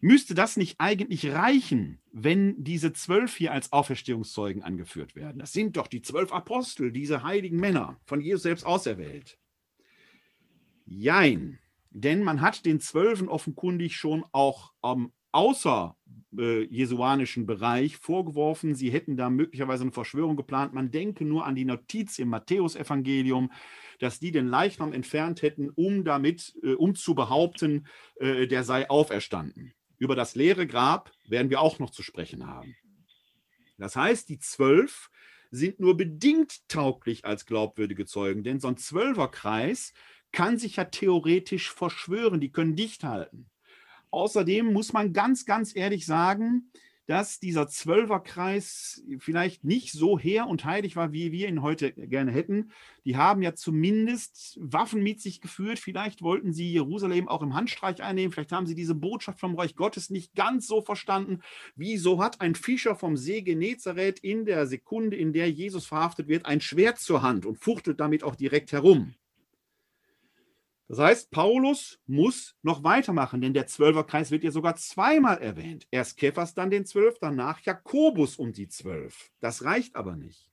Müsste 0.00 0.34
das 0.34 0.56
nicht 0.56 0.76
eigentlich 0.78 1.30
reichen, 1.30 1.98
wenn 2.12 2.62
diese 2.62 2.92
zwölf 2.92 3.34
hier 3.34 3.52
als 3.52 3.72
Auferstehungszeugen 3.72 4.62
angeführt 4.62 5.16
werden? 5.16 5.38
Das 5.38 5.52
sind 5.52 5.76
doch 5.76 5.86
die 5.86 6.02
zwölf 6.02 6.32
Apostel, 6.32 6.92
diese 6.92 7.22
heiligen 7.22 7.58
Männer, 7.58 7.98
von 8.04 8.20
Jesus 8.20 8.42
selbst 8.42 8.66
auserwählt. 8.66 9.38
Jein, 10.84 11.58
denn 11.90 12.22
man 12.22 12.42
hat 12.42 12.66
den 12.66 12.78
Zwölfen 12.78 13.28
offenkundig 13.28 13.96
schon 13.96 14.24
auch 14.32 14.72
am 14.82 15.12
außer 15.36 15.94
äh, 16.38 16.64
jesuanischen 16.64 17.46
Bereich 17.46 17.98
vorgeworfen, 17.98 18.74
sie 18.74 18.90
hätten 18.90 19.16
da 19.16 19.28
möglicherweise 19.28 19.82
eine 19.82 19.92
Verschwörung 19.92 20.34
geplant. 20.34 20.72
Man 20.72 20.90
denke 20.90 21.24
nur 21.24 21.44
an 21.44 21.54
die 21.54 21.66
Notiz 21.66 22.18
im 22.18 22.30
Matthäusevangelium, 22.30 23.52
dass 23.98 24.18
die 24.18 24.32
den 24.32 24.46
Leichnam 24.48 24.94
entfernt 24.94 25.42
hätten, 25.42 25.68
um 25.70 26.04
damit, 26.04 26.54
äh, 26.62 26.72
um 26.72 26.94
zu 26.94 27.14
behaupten, 27.14 27.86
äh, 28.16 28.46
der 28.46 28.64
sei 28.64 28.88
auferstanden. 28.88 29.74
Über 29.98 30.16
das 30.16 30.34
leere 30.34 30.66
Grab 30.66 31.12
werden 31.28 31.50
wir 31.50 31.60
auch 31.60 31.78
noch 31.78 31.90
zu 31.90 32.02
sprechen 32.02 32.46
haben. 32.46 32.74
Das 33.76 33.94
heißt, 33.94 34.30
die 34.30 34.38
zwölf 34.38 35.10
sind 35.50 35.80
nur 35.80 35.98
bedingt 35.98 36.66
tauglich 36.68 37.26
als 37.26 37.44
glaubwürdige 37.44 38.06
Zeugen, 38.06 38.42
denn 38.42 38.58
so 38.58 38.68
ein 38.68 38.78
Zwölferkreis 38.78 39.92
kann 40.32 40.58
sich 40.58 40.76
ja 40.76 40.84
theoretisch 40.84 41.70
verschwören, 41.70 42.40
die 42.40 42.52
können 42.52 42.74
dicht 42.74 43.04
halten. 43.04 43.50
Außerdem 44.16 44.72
muss 44.72 44.94
man 44.94 45.12
ganz, 45.12 45.44
ganz 45.44 45.76
ehrlich 45.76 46.06
sagen, 46.06 46.70
dass 47.04 47.38
dieser 47.38 47.68
Zwölferkreis 47.68 49.04
vielleicht 49.18 49.62
nicht 49.62 49.92
so 49.92 50.18
hehr 50.18 50.46
und 50.46 50.64
heilig 50.64 50.96
war, 50.96 51.12
wie 51.12 51.32
wir 51.32 51.48
ihn 51.48 51.60
heute 51.60 51.92
gerne 51.92 52.32
hätten. 52.32 52.72
Die 53.04 53.18
haben 53.18 53.42
ja 53.42 53.54
zumindest 53.54 54.58
Waffen 54.58 55.02
mit 55.02 55.20
sich 55.20 55.42
geführt. 55.42 55.78
Vielleicht 55.78 56.22
wollten 56.22 56.54
sie 56.54 56.72
Jerusalem 56.72 57.28
auch 57.28 57.42
im 57.42 57.52
Handstreich 57.52 58.02
einnehmen. 58.02 58.32
Vielleicht 58.32 58.52
haben 58.52 58.66
sie 58.66 58.74
diese 58.74 58.94
Botschaft 58.94 59.38
vom 59.38 59.54
Reich 59.54 59.76
Gottes 59.76 60.08
nicht 60.08 60.34
ganz 60.34 60.66
so 60.66 60.80
verstanden. 60.80 61.42
Wieso 61.76 62.20
hat 62.22 62.40
ein 62.40 62.54
Fischer 62.54 62.96
vom 62.96 63.18
See 63.18 63.42
Genezareth 63.42 64.18
in 64.20 64.46
der 64.46 64.66
Sekunde, 64.66 65.14
in 65.16 65.34
der 65.34 65.50
Jesus 65.50 65.84
verhaftet 65.84 66.26
wird, 66.26 66.46
ein 66.46 66.62
Schwert 66.62 66.98
zur 66.98 67.20
Hand 67.20 67.44
und 67.44 67.58
fuchtelt 67.58 68.00
damit 68.00 68.24
auch 68.24 68.34
direkt 68.34 68.72
herum? 68.72 69.14
Das 70.88 70.98
heißt, 70.98 71.30
Paulus 71.32 71.98
muss 72.06 72.54
noch 72.62 72.84
weitermachen, 72.84 73.40
denn 73.40 73.54
der 73.54 73.66
Zwölferkreis 73.66 74.30
wird 74.30 74.44
ja 74.44 74.52
sogar 74.52 74.76
zweimal 74.76 75.38
erwähnt. 75.38 75.86
Erst 75.90 76.16
Kephas, 76.16 76.54
dann 76.54 76.70
den 76.70 76.86
Zwölf, 76.86 77.18
danach 77.20 77.60
Jakobus 77.60 78.36
und 78.36 78.56
die 78.56 78.68
Zwölf. 78.68 79.32
Das 79.40 79.64
reicht 79.64 79.96
aber 79.96 80.14
nicht. 80.14 80.48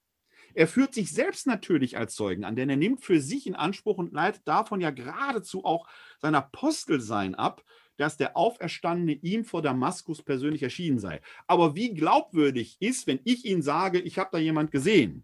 Er 0.56 0.68
führt 0.68 0.94
sich 0.94 1.12
selbst 1.12 1.48
natürlich 1.48 1.98
als 1.98 2.16
Zeugen 2.16 2.44
an, 2.44 2.56
denn 2.56 2.70
er 2.70 2.78
nimmt 2.78 3.04
für 3.04 3.20
sich 3.20 3.48
in 3.48 3.56
Anspruch 3.56 3.98
und 3.98 4.14
leitet 4.14 4.48
davon 4.48 4.82
ja 4.82 4.92
geradezu 4.92 5.66
auch 5.66 5.88
sein 6.20 6.36
Apostelsein 6.36 7.36
ab, 7.36 7.64
dass 7.98 8.18
der 8.18 8.36
Auferstandene 8.36 9.14
ihm 9.14 9.46
vor 9.46 9.62
Damaskus 9.62 10.24
persönlich 10.24 10.64
erschienen 10.64 11.00
sei. 11.00 11.22
Aber 11.48 11.76
wie 11.76 11.94
glaubwürdig 11.94 12.78
ist, 12.80 13.06
wenn 13.08 13.20
ich 13.24 13.46
Ihnen 13.46 13.62
sage, 13.62 14.00
ich 14.00 14.18
habe 14.18 14.30
da 14.32 14.38
jemand 14.40 14.72
gesehen? 14.72 15.24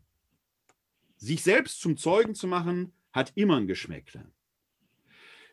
Sich 1.18 1.44
selbst 1.44 1.82
zum 1.82 1.98
Zeugen 1.98 2.36
zu 2.36 2.48
machen, 2.48 2.94
hat 3.12 3.32
immer 3.36 3.58
ein 3.58 3.68
Geschmäckle. 3.68 4.32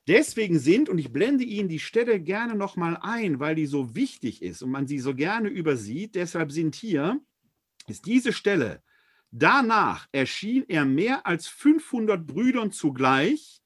Deswegen 0.07 0.59
sind, 0.61 0.89
und 0.89 0.99
ich 0.99 1.13
blende 1.13 1.45
Ihnen 1.45 1.69
die 1.69 1.81
Stelle 1.81 2.21
gerne 2.21 2.55
nochmal 2.55 2.97
ein, 3.01 3.41
weil 3.41 3.57
die 3.57 3.67
so 3.67 3.97
wichtig 3.97 4.41
ist 4.41 4.63
und 4.63 4.71
man 4.71 4.87
sie 4.87 5.01
so 5.01 5.15
gerne 5.15 5.49
übersieht, 5.49 6.15
deshalb 6.15 6.53
sind 6.53 6.77
hier, 6.77 7.21
ist 7.89 8.07
diese 8.07 8.33
Stelle, 8.33 8.83
danach 9.33 10.09
erschien 10.13 10.65
er 10.69 10.85
mehr 10.85 11.27
als 11.27 11.49
500 11.49 12.25
Brüdern 12.25 12.71
zugleich, 12.71 13.61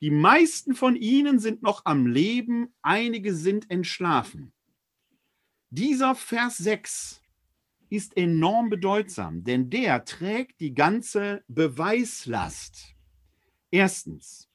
die 0.00 0.10
meisten 0.10 0.74
von 0.74 0.96
ihnen 0.96 1.38
sind 1.38 1.62
noch 1.62 1.84
am 1.84 2.06
Leben, 2.06 2.74
einige 2.82 3.34
sind 3.34 3.70
entschlafen. 3.70 4.52
Dieser 5.70 6.14
Vers 6.14 6.58
6 6.58 7.20
ist 7.90 8.16
enorm 8.16 8.68
bedeutsam, 8.68 9.44
denn 9.44 9.70
der 9.70 10.04
trägt 10.04 10.60
die 10.60 10.74
ganze 10.74 11.42
Beweislast. 11.48 12.94
Erstens, 13.70 14.47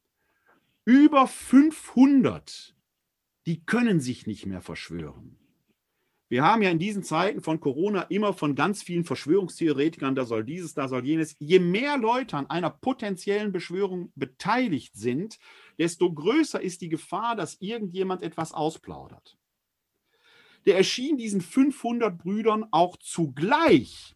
über 0.86 1.28
500, 1.28 2.76
die 3.46 3.66
können 3.66 4.00
sich 4.00 4.28
nicht 4.28 4.46
mehr 4.46 4.62
verschwören. 4.62 5.38
Wir 6.30 6.44
haben 6.44 6.64
ja 6.64 6.72
in 6.72 6.80
diesen 6.80 7.04
Zeiten 7.04 7.42
von 7.42 7.60
Corona 7.60 8.02
immer 8.04 8.34
von 8.34 8.56
ganz 8.56 8.82
vielen 8.82 9.06
Verschwörungstheoretikern, 9.06 10.16
da 10.16 10.26
soll 10.26 10.44
dieses, 10.44 10.74
da 10.74 10.88
soll 10.88 11.06
jenes. 11.06 11.36
Je 11.38 11.60
mehr 11.60 11.98
Leute 11.98 12.38
an 12.38 12.50
einer 12.50 12.72
potenziellen 12.72 13.52
Beschwörung 13.52 14.12
beteiligt 14.16 14.96
sind, 14.96 15.38
desto 15.78 16.12
größer 16.12 16.60
ist 16.60 16.82
die 16.82 16.90
Gefahr, 16.90 17.36
dass 17.36 17.62
irgendjemand 17.62 18.24
etwas 18.24 18.52
ausplaudert. 18.52 19.38
Der 20.66 20.76
erschien 20.78 21.18
diesen 21.18 21.42
500 21.42 22.18
Brüdern 22.18 22.66
auch 22.72 22.98
zugleich. 22.98 24.16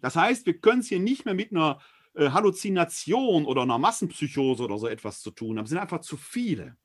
Das 0.00 0.16
heißt, 0.16 0.46
wir 0.46 0.58
können 0.58 0.80
es 0.80 0.88
hier 0.88 0.98
nicht 0.98 1.26
mehr 1.26 1.34
mit 1.34 1.52
einer 1.52 1.80
äh, 2.14 2.30
Halluzination 2.30 3.44
oder 3.46 3.62
einer 3.62 3.78
Massenpsychose 3.78 4.64
oder 4.64 4.78
so 4.78 4.86
etwas 4.86 5.20
zu 5.20 5.30
tun 5.30 5.58
haben. 5.58 5.64
Es 5.64 5.70
sind 5.70 5.78
einfach 5.78 6.00
zu 6.00 6.16
viele. 6.16 6.76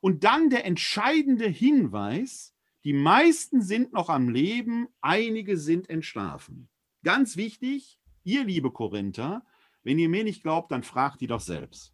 Und 0.00 0.24
dann 0.24 0.50
der 0.50 0.64
entscheidende 0.64 1.48
Hinweis, 1.48 2.54
die 2.84 2.92
meisten 2.92 3.62
sind 3.62 3.92
noch 3.92 4.08
am 4.08 4.28
Leben, 4.28 4.88
einige 5.00 5.56
sind 5.56 5.90
entschlafen. 5.90 6.68
Ganz 7.02 7.36
wichtig, 7.36 7.98
ihr 8.22 8.44
liebe 8.44 8.70
Korinther, 8.70 9.44
wenn 9.82 9.98
ihr 9.98 10.08
mir 10.08 10.24
nicht 10.24 10.42
glaubt, 10.42 10.70
dann 10.72 10.82
fragt 10.82 11.20
die 11.20 11.26
doch 11.26 11.40
selbst. 11.40 11.92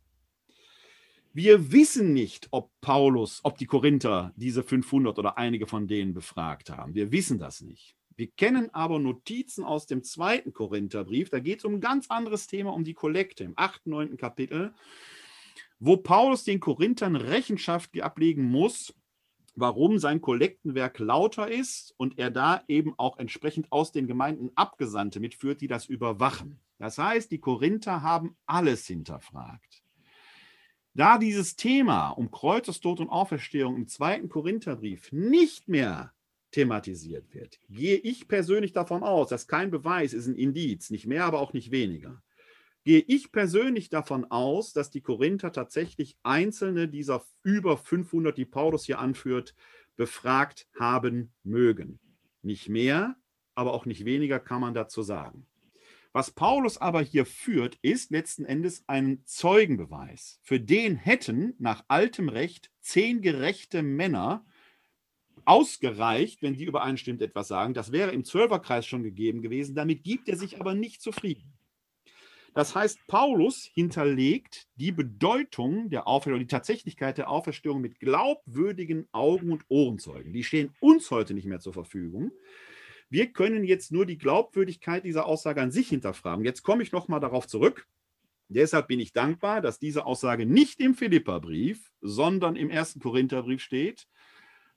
Wir 1.35 1.73
wissen 1.73 2.13
nicht, 2.13 2.49
ob 2.51 2.71
Paulus, 2.83 3.41
ob 3.43 3.57
die 3.57 3.67
Korinther 3.67 4.35
diese 4.37 4.63
500 4.63 5.19
oder 5.19 5.39
einige 5.39 5.67
von 5.67 5.89
denen 5.89 6.13
befragt 6.13 6.69
haben. 6.69 6.95
Wir 6.95 7.11
wissen 7.11 7.39
das 7.39 7.63
nicht. 7.63 7.97
Wir 8.17 8.31
kennen 8.31 8.73
aber 8.75 8.99
Notizen 8.99 9.65
aus 9.65 9.87
dem 9.87 10.03
zweiten 10.03 10.53
Korintherbrief. 10.53 11.31
Da 11.31 11.41
geht 11.41 11.61
es 11.61 11.65
um 11.65 11.75
ein 11.75 11.81
ganz 11.81 12.11
anderes 12.11 12.47
Thema, 12.47 12.73
um 12.73 12.85
die 12.85 12.95
Kollekte 12.95 13.45
im 13.45 13.55
8., 13.57 13.87
9. 13.87 14.17
Kapitel, 14.17 14.75
wo 15.79 15.97
Paulus 15.97 16.45
den 16.45 16.61
Korinthern 16.61 17.17
Rechenschaft 17.17 18.01
ablegen 18.01 18.45
muss, 18.45 18.95
warum 19.55 19.99
sein 19.99 20.21
Kollektenwerk 20.21 20.99
lauter 20.99 21.51
ist 21.51 21.95
und 21.97 22.19
er 22.19 22.31
da 22.31 22.63
eben 22.69 22.95
auch 22.99 23.19
entsprechend 23.19 23.71
aus 23.71 23.93
den 23.93 24.07
Gemeinden 24.07 24.51
Abgesandte 24.55 25.21
mitführt, 25.21 25.61
die 25.61 25.69
das 25.69 25.87
überwachen. 25.87 26.61
Das 26.79 26.99
heißt, 26.99 27.31
die 27.31 27.39
Korinther 27.39 28.03
haben 28.03 28.37
alles 28.47 28.87
hinterfragt. 28.87 29.83
Da 30.95 31.17
dieses 31.17 31.57
Thema 31.57 32.11
um 32.11 32.31
Kreuzestod 32.31 33.01
und 33.01 33.09
Auferstehung 33.09 33.77
im 33.77 33.89
zweiten 33.89 34.29
Korintherbrief 34.29 35.11
nicht 35.11 35.69
mehr 35.69 36.13
thematisiert 36.53 37.35
wird. 37.35 37.59
Gehe 37.69 37.97
ich 37.97 38.29
persönlich 38.29 38.73
davon 38.73 39.03
aus, 39.03 39.29
dass 39.29 39.49
kein 39.49 39.71
Beweis 39.71 40.13
ist 40.13 40.29
ein 40.29 40.37
Indiz, 40.37 40.91
nicht 40.91 41.07
mehr, 41.07 41.25
aber 41.25 41.41
auch 41.41 41.53
nicht 41.53 41.73
weniger. 41.73 42.23
Gehe 42.85 43.05
ich 43.07 43.33
persönlich 43.33 43.91
davon 43.91 44.25
aus, 44.31 44.73
dass 44.73 44.91
die 44.91 45.01
Korinther 45.01 45.53
tatsächlich 45.53 46.17
einzelne 46.23 46.89
dieser 46.89 47.25
über 47.43 47.77
500, 47.77 48.37
die 48.37 48.45
Paulus 48.45 48.85
hier 48.85 48.99
anführt, 48.99 49.55
befragt 49.97 50.69
haben 50.79 51.33
mögen. 51.43 52.01
Nicht 52.43 52.69
mehr, 52.69 53.17
aber 53.55 53.73
auch 53.73 53.87
nicht 53.87 54.05
weniger 54.05 54.41
kann 54.41 54.61
man 54.61 54.75
dazu 54.75 55.03
sagen. 55.03 55.47
Was 56.13 56.31
Paulus 56.31 56.77
aber 56.77 57.01
hier 57.01 57.25
führt, 57.25 57.79
ist 57.81 58.11
letzten 58.11 58.45
Endes 58.45 58.85
ein 58.87 59.23
Zeugenbeweis. 59.25 60.41
Für 60.43 60.61
den 60.61 60.97
hätten 60.97 61.55
nach 61.59 61.85
altem 61.89 62.29
Recht 62.29 62.71
zehn 62.81 63.23
gerechte 63.23 63.83
Männer 63.83 64.45
ausgereicht, 65.45 66.43
wenn 66.43 66.55
die 66.55 66.65
übereinstimmend 66.65 67.23
etwas 67.23 67.49
sagen. 67.49 67.75
Das 67.75 67.93
wäre 67.93 68.13
im 68.13 68.25
Zwölferkreis 68.25 68.87
schon 68.87 69.03
gegeben 69.03 69.43
gewesen. 69.43 69.75
Damit 69.75 70.05
gibt 70.05 70.29
er 70.29 70.37
sich 70.37 70.61
aber 70.61 70.75
nicht 70.75 71.03
zufrieden. 71.03 71.53
Das 72.55 72.75
heißt, 72.75 73.07
Paulus 73.07 73.71
hinterlegt 73.73 74.69
die 74.77 74.93
Bedeutung 74.93 75.89
der 75.89 76.07
Auferstehung, 76.07 76.41
die 76.41 76.47
Tatsächlichkeit 76.47 77.17
der 77.17 77.31
Auferstehung 77.31 77.81
mit 77.81 77.99
glaubwürdigen 77.99 79.09
Augen- 79.13 79.53
und 79.53 79.65
Ohrenzeugen. 79.69 80.35
Die 80.35 80.45
stehen 80.45 80.75
uns 80.81 81.11
heute 81.11 81.33
nicht 81.33 81.47
mehr 81.47 81.61
zur 81.61 81.73
Verfügung. 81.73 82.31
Wir 83.09 83.33
können 83.33 83.65
jetzt 83.65 83.91
nur 83.91 84.05
die 84.05 84.19
Glaubwürdigkeit 84.19 85.05
dieser 85.05 85.27
Aussage 85.27 85.63
an 85.63 85.71
sich 85.71 85.89
hinterfragen. 85.89 86.45
Jetzt 86.45 86.63
komme 86.63 86.83
ich 86.83 86.93
nochmal 86.93 87.21
darauf 87.21 87.47
zurück. 87.47 87.87
Deshalb 88.49 88.89
bin 88.89 89.01
ich 89.01 89.15
dankbar, 89.15 89.63
dass 89.63 89.79
diese 89.79 90.05
Aussage 90.05 90.45
nicht 90.45 90.79
im 90.81 90.95
Philipperbrief, 90.95 91.91
sondern 92.03 92.57
im 92.57 92.69
ersten 92.69 93.01
Korintherbrief 93.01 93.63
steht, 93.63 94.09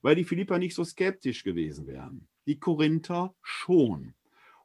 weil 0.06 0.16
die 0.16 0.24
Philipper 0.24 0.60
nicht 0.60 0.76
so 0.76 0.84
skeptisch 0.84 1.44
gewesen 1.44 1.88
wären. 1.88 2.28
Die 2.46 2.60
Korinther 2.60 3.34
schon. 3.42 4.14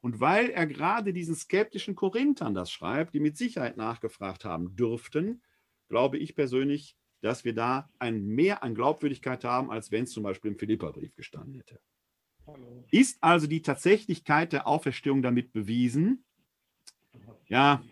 Und 0.03 0.21
weil 0.21 0.51
er 0.51 0.67
gerade 0.67 1.15
diesen 1.15 1.35
skeptischen 1.35 1.95
Korinthern 1.95 2.53
das 2.53 2.71
schreibt, 2.71 3.15
die 3.15 3.21
mit 3.21 3.39
Sicherheit 3.39 3.79
nachgefragt 3.79 4.45
haben 4.45 4.77
dürften, 4.77 5.41
glaube 5.89 6.19
ich 6.19 6.35
persönlich, 6.35 6.95
dass 7.23 7.47
wir 7.47 7.55
da 7.55 7.89
ein 7.99 8.27
Mehr 8.27 8.63
an 8.63 8.75
Glaubwürdigkeit 8.75 9.43
haben, 9.45 9.71
als 9.71 9.91
wenn 9.91 10.05
es 10.05 10.11
zum 10.11 10.25
Beispiel 10.25 10.51
im 10.51 10.59
Philipperbrief 10.59 11.15
gestanden 11.15 11.55
hätte. 11.55 11.81
Ist 12.91 13.17
also 13.23 13.47
die 13.47 13.63
Tatsächlichkeit 13.63 14.53
der 14.53 14.67
Auferstehung 14.67 15.23
damit 15.23 15.55
bewiesen? 15.55 16.23
Ja, 17.49 17.83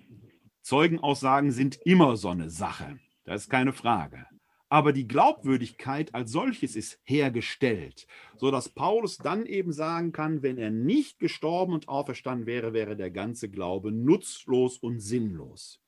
Zeugenaussagen 0.60 1.52
sind 1.52 1.78
immer 1.86 2.18
so 2.18 2.28
eine 2.28 2.50
Sache. 2.50 2.98
Das 3.24 3.44
ist 3.44 3.48
keine 3.48 3.72
Frage 3.72 4.26
aber 4.68 4.92
die 4.92 5.08
Glaubwürdigkeit 5.08 6.14
als 6.14 6.32
solches 6.32 6.76
ist 6.76 7.00
hergestellt, 7.04 8.06
sodass 8.36 8.68
Paulus 8.68 9.16
dann 9.16 9.46
eben 9.46 9.72
sagen 9.72 10.12
kann, 10.12 10.42
wenn 10.42 10.58
er 10.58 10.70
nicht 10.70 11.18
gestorben 11.18 11.72
und 11.72 11.88
auferstanden 11.88 12.46
wäre, 12.46 12.72
wäre 12.72 12.96
der 12.96 13.10
ganze 13.10 13.48
Glaube 13.48 13.92
nutzlos 13.92 14.78
und 14.78 15.00
sinnlos. 15.00 15.80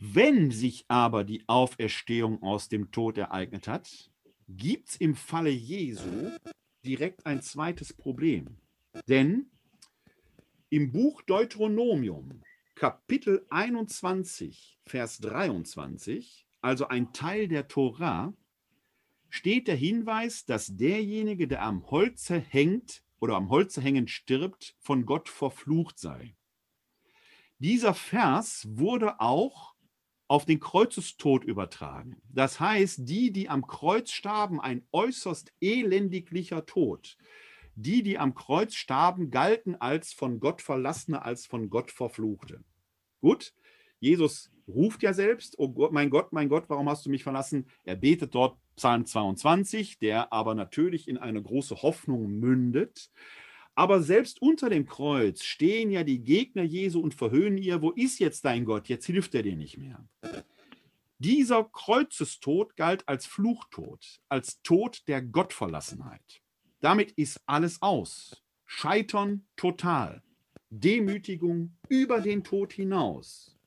Wenn 0.00 0.50
sich 0.50 0.84
aber 0.88 1.24
die 1.24 1.42
Auferstehung 1.48 2.42
aus 2.42 2.68
dem 2.68 2.92
Tod 2.92 3.18
ereignet 3.18 3.66
hat, 3.66 4.10
gibt 4.48 4.90
es 4.90 4.96
im 4.96 5.14
Falle 5.14 5.50
Jesu 5.50 6.30
direkt 6.84 7.26
ein 7.26 7.42
zweites 7.42 7.92
Problem. 7.92 8.58
Denn 9.08 9.50
im 10.68 10.92
Buch 10.92 11.22
Deuteronomium, 11.22 12.42
Kapitel 12.76 13.44
21, 13.50 14.78
Vers 14.86 15.18
23, 15.18 16.46
also 16.60 16.88
ein 16.88 17.12
Teil 17.12 17.48
der 17.48 17.68
Tora, 17.68 18.34
steht 19.28 19.68
der 19.68 19.76
Hinweis, 19.76 20.44
dass 20.44 20.76
derjenige, 20.76 21.48
der 21.48 21.62
am 21.62 21.90
Holze 21.90 22.38
hängt 22.38 23.02
oder 23.20 23.36
am 23.36 23.48
Holze 23.48 23.80
hängend 23.80 24.10
stirbt, 24.10 24.76
von 24.80 25.06
Gott 25.06 25.28
verflucht 25.28 25.98
sei. 25.98 26.34
Dieser 27.58 27.94
Vers 27.94 28.66
wurde 28.70 29.20
auch 29.20 29.74
auf 30.26 30.46
den 30.46 30.60
Kreuzestod 30.60 31.44
übertragen. 31.44 32.22
Das 32.28 32.60
heißt, 32.60 33.00
die, 33.08 33.32
die 33.32 33.48
am 33.48 33.66
Kreuz 33.66 34.12
starben, 34.12 34.60
ein 34.60 34.86
äußerst 34.92 35.52
elendiglicher 35.60 36.66
Tod. 36.66 37.18
Die, 37.74 38.02
die 38.02 38.18
am 38.18 38.34
Kreuz 38.34 38.74
starben, 38.74 39.30
galten 39.30 39.74
als 39.74 40.12
von 40.12 40.40
Gott 40.40 40.62
verlassene, 40.62 41.22
als 41.22 41.46
von 41.46 41.68
Gott 41.68 41.90
verfluchte. 41.90 42.62
Gut, 43.20 43.52
Jesus 44.00 44.50
ruft 44.66 45.02
ja 45.02 45.12
selbst, 45.12 45.58
oh 45.58 45.68
Gott, 45.68 45.92
mein 45.92 46.10
Gott, 46.10 46.32
mein 46.32 46.48
Gott, 46.48 46.64
warum 46.68 46.88
hast 46.88 47.06
du 47.06 47.10
mich 47.10 47.22
verlassen? 47.22 47.66
Er 47.84 47.96
betet 47.96 48.34
dort 48.34 48.56
Psalm 48.76 49.04
22, 49.04 49.98
der 49.98 50.32
aber 50.32 50.54
natürlich 50.54 51.06
in 51.06 51.18
eine 51.18 51.42
große 51.42 51.82
Hoffnung 51.82 52.30
mündet. 52.30 53.10
Aber 53.74 54.02
selbst 54.02 54.42
unter 54.42 54.68
dem 54.68 54.86
Kreuz 54.86 55.44
stehen 55.44 55.90
ja 55.90 56.02
die 56.02 56.22
Gegner 56.22 56.62
Jesu 56.62 57.00
und 57.00 57.14
verhöhnen 57.14 57.58
ihr, 57.58 57.82
wo 57.82 57.90
ist 57.90 58.18
jetzt 58.18 58.44
dein 58.44 58.64
Gott? 58.64 58.88
Jetzt 58.88 59.06
hilft 59.06 59.34
er 59.34 59.42
dir 59.42 59.56
nicht 59.56 59.78
mehr. 59.78 60.06
Dieser 61.18 61.64
Kreuzestod 61.64 62.76
galt 62.76 63.06
als 63.06 63.26
Fluchtod, 63.26 64.20
als 64.28 64.62
Tod 64.62 65.02
der 65.06 65.20
Gottverlassenheit. 65.20 66.42
Damit 66.80 67.12
ist 67.12 67.40
alles 67.46 67.82
aus. 67.82 68.42
Scheitern 68.64 69.46
total. 69.56 70.22
Demütigung 70.70 71.76
über 71.88 72.20
den 72.20 72.42
Tod 72.42 72.72
hinaus. 72.72 73.59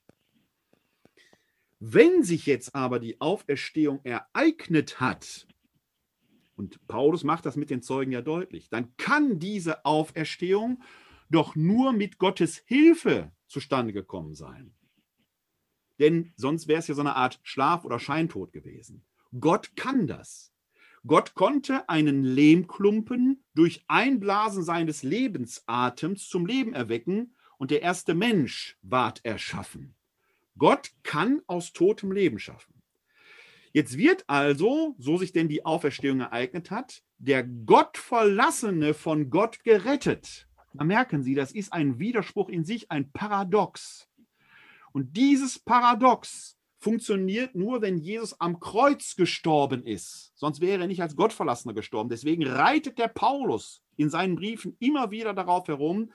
Wenn 1.85 2.23
sich 2.23 2.45
jetzt 2.45 2.73
aber 2.75 2.97
die 2.97 3.19
Auferstehung 3.19 3.99
ereignet 4.05 5.01
hat, 5.01 5.45
und 6.55 6.87
Paulus 6.87 7.25
macht 7.25 7.45
das 7.45 7.57
mit 7.57 7.69
den 7.69 7.81
Zeugen 7.81 8.13
ja 8.13 8.21
deutlich, 8.21 8.69
dann 8.69 8.95
kann 8.95 9.37
diese 9.37 9.83
Auferstehung 9.83 10.81
doch 11.29 11.57
nur 11.57 11.91
mit 11.91 12.19
Gottes 12.19 12.63
Hilfe 12.67 13.33
zustande 13.47 13.91
gekommen 13.91 14.33
sein. 14.33 14.73
Denn 15.99 16.31
sonst 16.37 16.69
wäre 16.69 16.79
es 16.79 16.87
ja 16.87 16.95
so 16.95 17.01
eine 17.01 17.17
Art 17.17 17.41
Schlaf- 17.43 17.83
oder 17.83 17.99
Scheintod 17.99 18.53
gewesen. 18.53 19.03
Gott 19.37 19.75
kann 19.75 20.07
das. 20.07 20.53
Gott 21.05 21.33
konnte 21.33 21.89
einen 21.89 22.23
Lehmklumpen 22.23 23.43
durch 23.55 23.83
Einblasen 23.89 24.63
seines 24.63 25.03
Lebensatems 25.03 26.29
zum 26.29 26.45
Leben 26.45 26.73
erwecken 26.73 27.35
und 27.57 27.71
der 27.71 27.81
erste 27.81 28.13
Mensch 28.13 28.77
ward 28.83 29.19
erschaffen. 29.25 29.97
Gott 30.57 30.91
kann 31.03 31.41
aus 31.47 31.73
totem 31.73 32.11
Leben 32.11 32.39
schaffen. 32.39 32.73
Jetzt 33.71 33.97
wird 33.97 34.23
also, 34.27 34.95
so 34.99 35.17
sich 35.17 35.31
denn 35.31 35.47
die 35.47 35.65
Auferstehung 35.65 36.19
ereignet 36.19 36.69
hat, 36.69 37.01
der 37.17 37.43
Gottverlassene 37.43 38.93
von 38.93 39.31
Gott 39.31 39.63
gerettet. 39.63 40.47
Da 40.73 40.83
merken 40.83 41.23
Sie, 41.23 41.33
das 41.33 41.51
ist 41.51 41.73
ein 41.73 41.97
Widerspruch 41.99 42.49
in 42.49 42.65
sich, 42.65 42.91
ein 42.91 43.11
Paradox. 43.11 44.07
Und 44.91 45.17
dieses 45.17 45.57
Paradox 45.57 46.57
funktioniert 46.79 47.55
nur, 47.55 47.81
wenn 47.81 47.97
Jesus 47.97 48.39
am 48.39 48.59
Kreuz 48.59 49.15
gestorben 49.15 49.85
ist. 49.85 50.33
Sonst 50.35 50.61
wäre 50.61 50.81
er 50.81 50.87
nicht 50.87 51.01
als 51.01 51.15
Gottverlassener 51.15 51.73
gestorben. 51.73 52.09
Deswegen 52.09 52.45
reitet 52.45 52.99
der 52.99 53.07
Paulus 53.07 53.81
in 53.95 54.09
seinen 54.09 54.35
Briefen 54.35 54.75
immer 54.79 55.09
wieder 55.09 55.33
darauf 55.33 55.67
herum, 55.67 56.11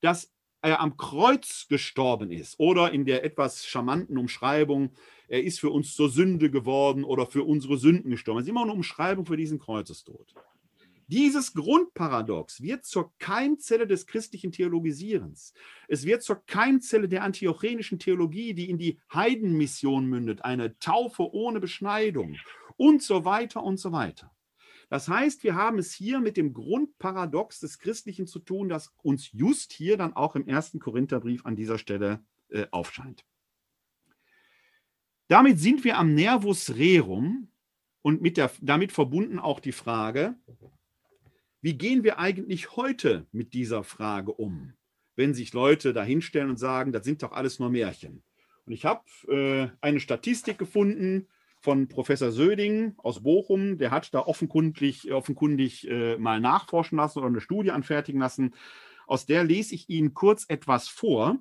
dass 0.00 0.32
er 0.68 0.80
am 0.80 0.96
Kreuz 0.96 1.66
gestorben 1.68 2.30
ist 2.30 2.58
oder 2.58 2.92
in 2.92 3.04
der 3.04 3.24
etwas 3.24 3.66
charmanten 3.66 4.18
Umschreibung, 4.18 4.90
er 5.28 5.42
ist 5.42 5.60
für 5.60 5.70
uns 5.70 5.94
zur 5.94 6.08
Sünde 6.08 6.50
geworden 6.50 7.04
oder 7.04 7.26
für 7.26 7.44
unsere 7.44 7.76
Sünden 7.76 8.10
gestorben. 8.10 8.38
Das 8.38 8.46
ist 8.46 8.50
immer 8.50 8.62
eine 8.62 8.72
Umschreibung 8.72 9.26
für 9.26 9.36
diesen 9.36 9.58
Kreuzestod. 9.58 10.34
Dieses 11.10 11.54
Grundparadox 11.54 12.60
wird 12.60 12.84
zur 12.84 13.12
Keimzelle 13.18 13.86
des 13.86 14.06
christlichen 14.06 14.52
Theologisierens. 14.52 15.54
Es 15.88 16.04
wird 16.04 16.22
zur 16.22 16.44
Keimzelle 16.44 17.08
der 17.08 17.22
antiochenischen 17.22 17.98
Theologie, 17.98 18.52
die 18.52 18.68
in 18.68 18.76
die 18.76 18.98
Heidenmission 19.12 20.04
mündet, 20.04 20.44
eine 20.44 20.78
Taufe 20.80 21.32
ohne 21.32 21.60
Beschneidung 21.60 22.36
und 22.76 23.02
so 23.02 23.24
weiter 23.24 23.62
und 23.62 23.78
so 23.78 23.90
weiter. 23.90 24.30
Das 24.88 25.08
heißt, 25.08 25.44
wir 25.44 25.54
haben 25.54 25.78
es 25.78 25.92
hier 25.92 26.20
mit 26.20 26.36
dem 26.36 26.54
Grundparadox 26.54 27.60
des 27.60 27.78
Christlichen 27.78 28.26
zu 28.26 28.38
tun, 28.38 28.68
das 28.68 28.94
uns 29.02 29.30
just 29.32 29.72
hier 29.72 29.96
dann 29.96 30.14
auch 30.14 30.34
im 30.34 30.46
ersten 30.48 30.78
Korintherbrief 30.78 31.44
an 31.44 31.56
dieser 31.56 31.78
Stelle 31.78 32.24
äh, 32.48 32.66
aufscheint. 32.70 33.24
Damit 35.28 35.58
sind 35.58 35.84
wir 35.84 35.98
am 35.98 36.14
Nervus 36.14 36.76
rerum 36.76 37.48
und 38.00 38.22
mit 38.22 38.38
der, 38.38 38.50
damit 38.62 38.92
verbunden 38.92 39.38
auch 39.38 39.60
die 39.60 39.72
Frage, 39.72 40.36
wie 41.60 41.76
gehen 41.76 42.02
wir 42.02 42.18
eigentlich 42.18 42.76
heute 42.76 43.26
mit 43.30 43.52
dieser 43.52 43.84
Frage 43.84 44.32
um, 44.32 44.72
wenn 45.16 45.34
sich 45.34 45.52
Leute 45.52 45.92
dahinstellen 45.92 46.48
und 46.48 46.56
sagen, 46.56 46.92
das 46.92 47.04
sind 47.04 47.22
doch 47.22 47.32
alles 47.32 47.58
nur 47.58 47.68
Märchen. 47.68 48.22
Und 48.64 48.72
ich 48.72 48.86
habe 48.86 49.02
äh, 49.28 49.68
eine 49.82 50.00
Statistik 50.00 50.56
gefunden, 50.56 51.26
von 51.60 51.88
Professor 51.88 52.30
Söding 52.30 52.94
aus 52.98 53.22
Bochum. 53.22 53.78
Der 53.78 53.90
hat 53.90 54.12
da 54.14 54.20
offenkundig, 54.20 55.12
offenkundig 55.12 55.88
äh, 55.88 56.16
mal 56.18 56.40
nachforschen 56.40 56.98
lassen 56.98 57.18
oder 57.18 57.28
eine 57.28 57.40
Studie 57.40 57.70
anfertigen 57.70 58.20
lassen. 58.20 58.54
Aus 59.06 59.26
der 59.26 59.44
lese 59.44 59.74
ich 59.74 59.88
Ihnen 59.88 60.14
kurz 60.14 60.44
etwas 60.48 60.88
vor. 60.88 61.38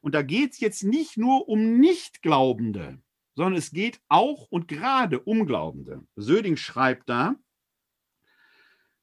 Und 0.00 0.14
da 0.14 0.22
geht 0.22 0.52
es 0.52 0.60
jetzt 0.60 0.84
nicht 0.84 1.16
nur 1.16 1.48
um 1.48 1.78
Nichtglaubende, 1.78 2.98
sondern 3.34 3.58
es 3.58 3.70
geht 3.70 4.00
auch 4.08 4.46
und 4.50 4.68
gerade 4.68 5.20
um 5.20 5.46
Glaubende. 5.46 6.02
Söding 6.14 6.56
schreibt 6.56 7.08
da, 7.08 7.36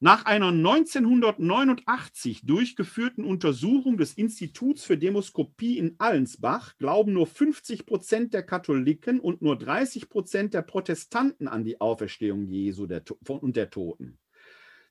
nach 0.04 0.26
einer 0.26 0.48
1989 0.48 2.42
durchgeführten 2.44 3.24
Untersuchung 3.24 3.98
des 3.98 4.16
Instituts 4.16 4.84
für 4.84 4.98
Demoskopie 4.98 5.78
in 5.78 5.94
Allensbach 6.00 6.76
glauben 6.80 7.14
nur 7.14 7.28
50 7.28 7.86
Prozent 7.86 8.34
der 8.34 8.42
Katholiken 8.42 9.20
und 9.20 9.44
nur 9.44 9.60
30 9.60 10.10
Prozent 10.10 10.56
der 10.56 10.64
Protestanten 10.64 11.48
an 11.48 11.64
die 11.64 11.80
Auferstehung 11.80 12.48
Jesu 12.48 12.88
und 13.28 13.56
der 13.56 13.70
Toten. 13.70 14.18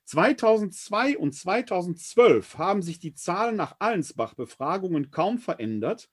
2002 0.05 1.17
und 1.17 1.35
2012 1.35 2.57
haben 2.57 2.81
sich 2.81 2.99
die 2.99 3.13
Zahlen 3.13 3.57
nach 3.57 3.75
Allensbach-Befragungen 3.79 5.11
kaum 5.11 5.39
verändert. 5.39 6.09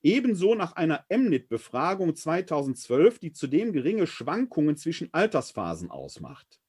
Ebenso 0.00 0.54
nach 0.54 0.72
einer 0.72 1.04
Emnit-Befragung 1.10 2.16
2012, 2.16 3.18
die 3.18 3.32
zudem 3.32 3.74
geringe 3.74 4.06
Schwankungen 4.06 4.78
zwischen 4.78 5.12
Altersphasen 5.12 5.90
ausmacht. 5.90 6.62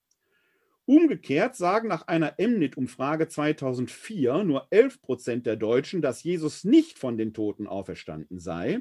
Umgekehrt 0.89 1.55
sagen 1.55 1.87
nach 1.87 2.07
einer 2.07 2.39
Emnit-Umfrage 2.39 3.27
2004 3.27 4.43
nur 4.43 4.65
11 4.71 5.03
Prozent 5.03 5.45
der 5.45 5.55
Deutschen, 5.55 6.01
dass 6.01 6.23
Jesus 6.23 6.63
nicht 6.63 6.97
von 6.97 7.15
den 7.15 7.31
Toten 7.31 7.67
auferstanden 7.67 8.39
sei. 8.39 8.79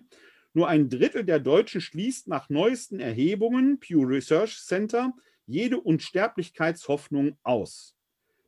Nur 0.54 0.68
ein 0.68 0.88
Drittel 0.88 1.22
der 1.22 1.38
Deutschen 1.38 1.82
schließt 1.82 2.26
nach 2.26 2.48
neuesten 2.48 2.98
Erhebungen, 2.98 3.78
Pew 3.78 4.04
Research 4.04 4.58
Center, 4.58 5.12
jede 5.44 5.78
Unsterblichkeitshoffnung 5.78 7.36
aus. 7.42 7.94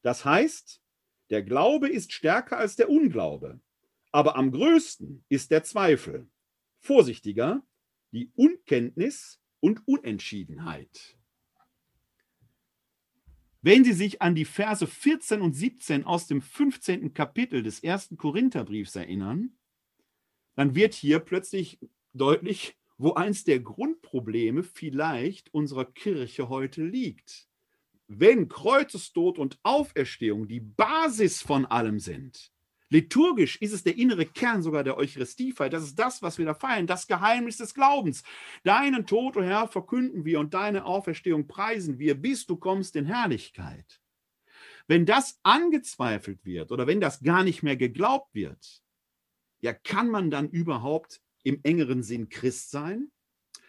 Das 0.00 0.24
heißt, 0.24 0.80
der 1.28 1.42
Glaube 1.42 1.90
ist 1.90 2.14
stärker 2.14 2.56
als 2.56 2.76
der 2.76 2.88
Unglaube, 2.88 3.60
aber 4.10 4.36
am 4.36 4.52
größten 4.52 5.22
ist 5.28 5.50
der 5.50 5.64
Zweifel. 5.64 6.26
Vorsichtiger, 6.78 7.62
die 8.10 8.32
Unkenntnis 8.36 9.38
und 9.60 9.86
Unentschiedenheit. 9.86 11.19
Wenn 13.62 13.84
Sie 13.84 13.92
sich 13.92 14.22
an 14.22 14.34
die 14.34 14.46
Verse 14.46 14.86
14 14.86 15.42
und 15.42 15.52
17 15.52 16.04
aus 16.04 16.26
dem 16.26 16.40
15. 16.40 17.12
Kapitel 17.12 17.62
des 17.62 17.80
ersten 17.80 18.16
Korintherbriefs 18.16 18.96
erinnern, 18.96 19.58
dann 20.54 20.74
wird 20.74 20.94
hier 20.94 21.18
plötzlich 21.20 21.78
deutlich, 22.14 22.76
wo 22.96 23.14
eins 23.14 23.44
der 23.44 23.60
Grundprobleme 23.60 24.62
vielleicht 24.62 25.52
unserer 25.52 25.84
Kirche 25.84 26.48
heute 26.48 26.84
liegt. 26.84 27.48
Wenn 28.08 28.48
Kreuzestod 28.48 29.38
und 29.38 29.58
Auferstehung 29.62 30.48
die 30.48 30.60
Basis 30.60 31.42
von 31.42 31.66
allem 31.66 31.98
sind, 31.98 32.50
Liturgisch 32.90 33.56
ist 33.62 33.72
es 33.72 33.84
der 33.84 33.96
innere 33.96 34.26
Kern 34.26 34.62
sogar 34.62 34.82
der 34.82 34.96
Eucharistiefeier. 34.96 35.70
Das 35.70 35.84
ist 35.84 35.96
das, 35.96 36.22
was 36.22 36.38
wir 36.38 36.44
da 36.44 36.54
feiern, 36.54 36.88
das 36.88 37.06
Geheimnis 37.06 37.56
des 37.56 37.72
Glaubens. 37.72 38.24
Deinen 38.64 39.06
Tod, 39.06 39.36
o 39.36 39.40
oh 39.40 39.42
Herr, 39.42 39.68
verkünden 39.68 40.24
wir 40.24 40.40
und 40.40 40.54
deine 40.54 40.84
Auferstehung 40.84 41.46
preisen 41.46 42.00
wir, 42.00 42.20
bis 42.20 42.46
du 42.46 42.56
kommst 42.56 42.96
in 42.96 43.06
Herrlichkeit. 43.06 44.00
Wenn 44.88 45.06
das 45.06 45.38
angezweifelt 45.44 46.44
wird 46.44 46.72
oder 46.72 46.88
wenn 46.88 47.00
das 47.00 47.22
gar 47.22 47.44
nicht 47.44 47.62
mehr 47.62 47.76
geglaubt 47.76 48.34
wird, 48.34 48.82
ja, 49.60 49.72
kann 49.72 50.10
man 50.10 50.30
dann 50.30 50.50
überhaupt 50.50 51.20
im 51.44 51.60
engeren 51.62 52.02
Sinn 52.02 52.28
Christ 52.28 52.72
sein? 52.72 53.12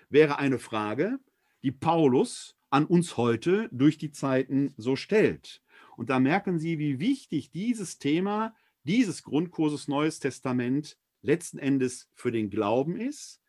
Wäre 0.09 0.39
eine 0.39 0.57
Frage, 0.57 1.19
die 1.61 1.71
Paulus 1.71 2.57
an 2.71 2.87
uns 2.87 3.17
heute 3.17 3.69
durch 3.71 3.99
die 3.99 4.11
Zeiten 4.11 4.73
so 4.77 4.95
stellt. 4.95 5.61
Und 5.95 6.09
da 6.09 6.19
merken 6.19 6.57
Sie, 6.57 6.79
wie 6.79 6.99
wichtig 6.99 7.51
dieses 7.51 7.99
Thema 7.99 8.55
dieses 8.83 9.23
Grundkurses 9.23 9.87
Neues 9.87 10.19
Testament 10.19 10.97
letzten 11.21 11.59
Endes 11.59 12.09
für 12.13 12.31
den 12.31 12.49
Glauben 12.49 12.95
ist 12.95 13.41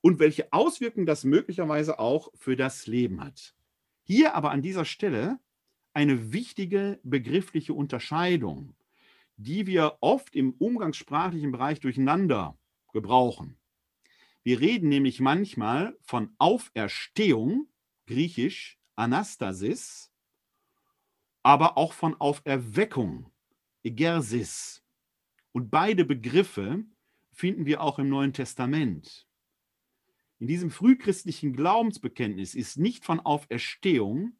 und 0.00 0.18
welche 0.18 0.52
Auswirkungen 0.52 1.06
das 1.06 1.24
möglicherweise 1.24 1.98
auch 1.98 2.30
für 2.34 2.56
das 2.56 2.86
Leben 2.86 3.20
hat. 3.20 3.54
Hier 4.04 4.34
aber 4.34 4.52
an 4.52 4.62
dieser 4.62 4.84
Stelle 4.84 5.38
eine 5.92 6.32
wichtige 6.32 7.00
begriffliche 7.02 7.74
Unterscheidung, 7.74 8.76
die 9.36 9.66
wir 9.66 9.98
oft 10.00 10.36
im 10.36 10.52
umgangssprachlichen 10.52 11.52
Bereich 11.52 11.80
durcheinander 11.80 12.58
gebrauchen. 12.92 13.58
Wir 14.42 14.60
reden 14.60 14.88
nämlich 14.88 15.20
manchmal 15.20 15.96
von 16.02 16.34
Auferstehung, 16.38 17.66
griechisch 18.06 18.78
Anastasis, 18.94 20.12
aber 21.42 21.76
auch 21.76 21.92
von 21.92 22.14
Auferweckung, 22.20 23.30
Egersis. 23.86 24.82
Und 25.52 25.70
beide 25.70 26.04
Begriffe 26.04 26.84
finden 27.32 27.66
wir 27.66 27.80
auch 27.80 27.98
im 27.98 28.08
Neuen 28.08 28.32
Testament. 28.32 29.26
In 30.38 30.48
diesem 30.48 30.70
frühchristlichen 30.70 31.54
Glaubensbekenntnis 31.54 32.54
ist 32.54 32.78
nicht 32.78 33.04
von 33.04 33.20
Auferstehung, 33.20 34.36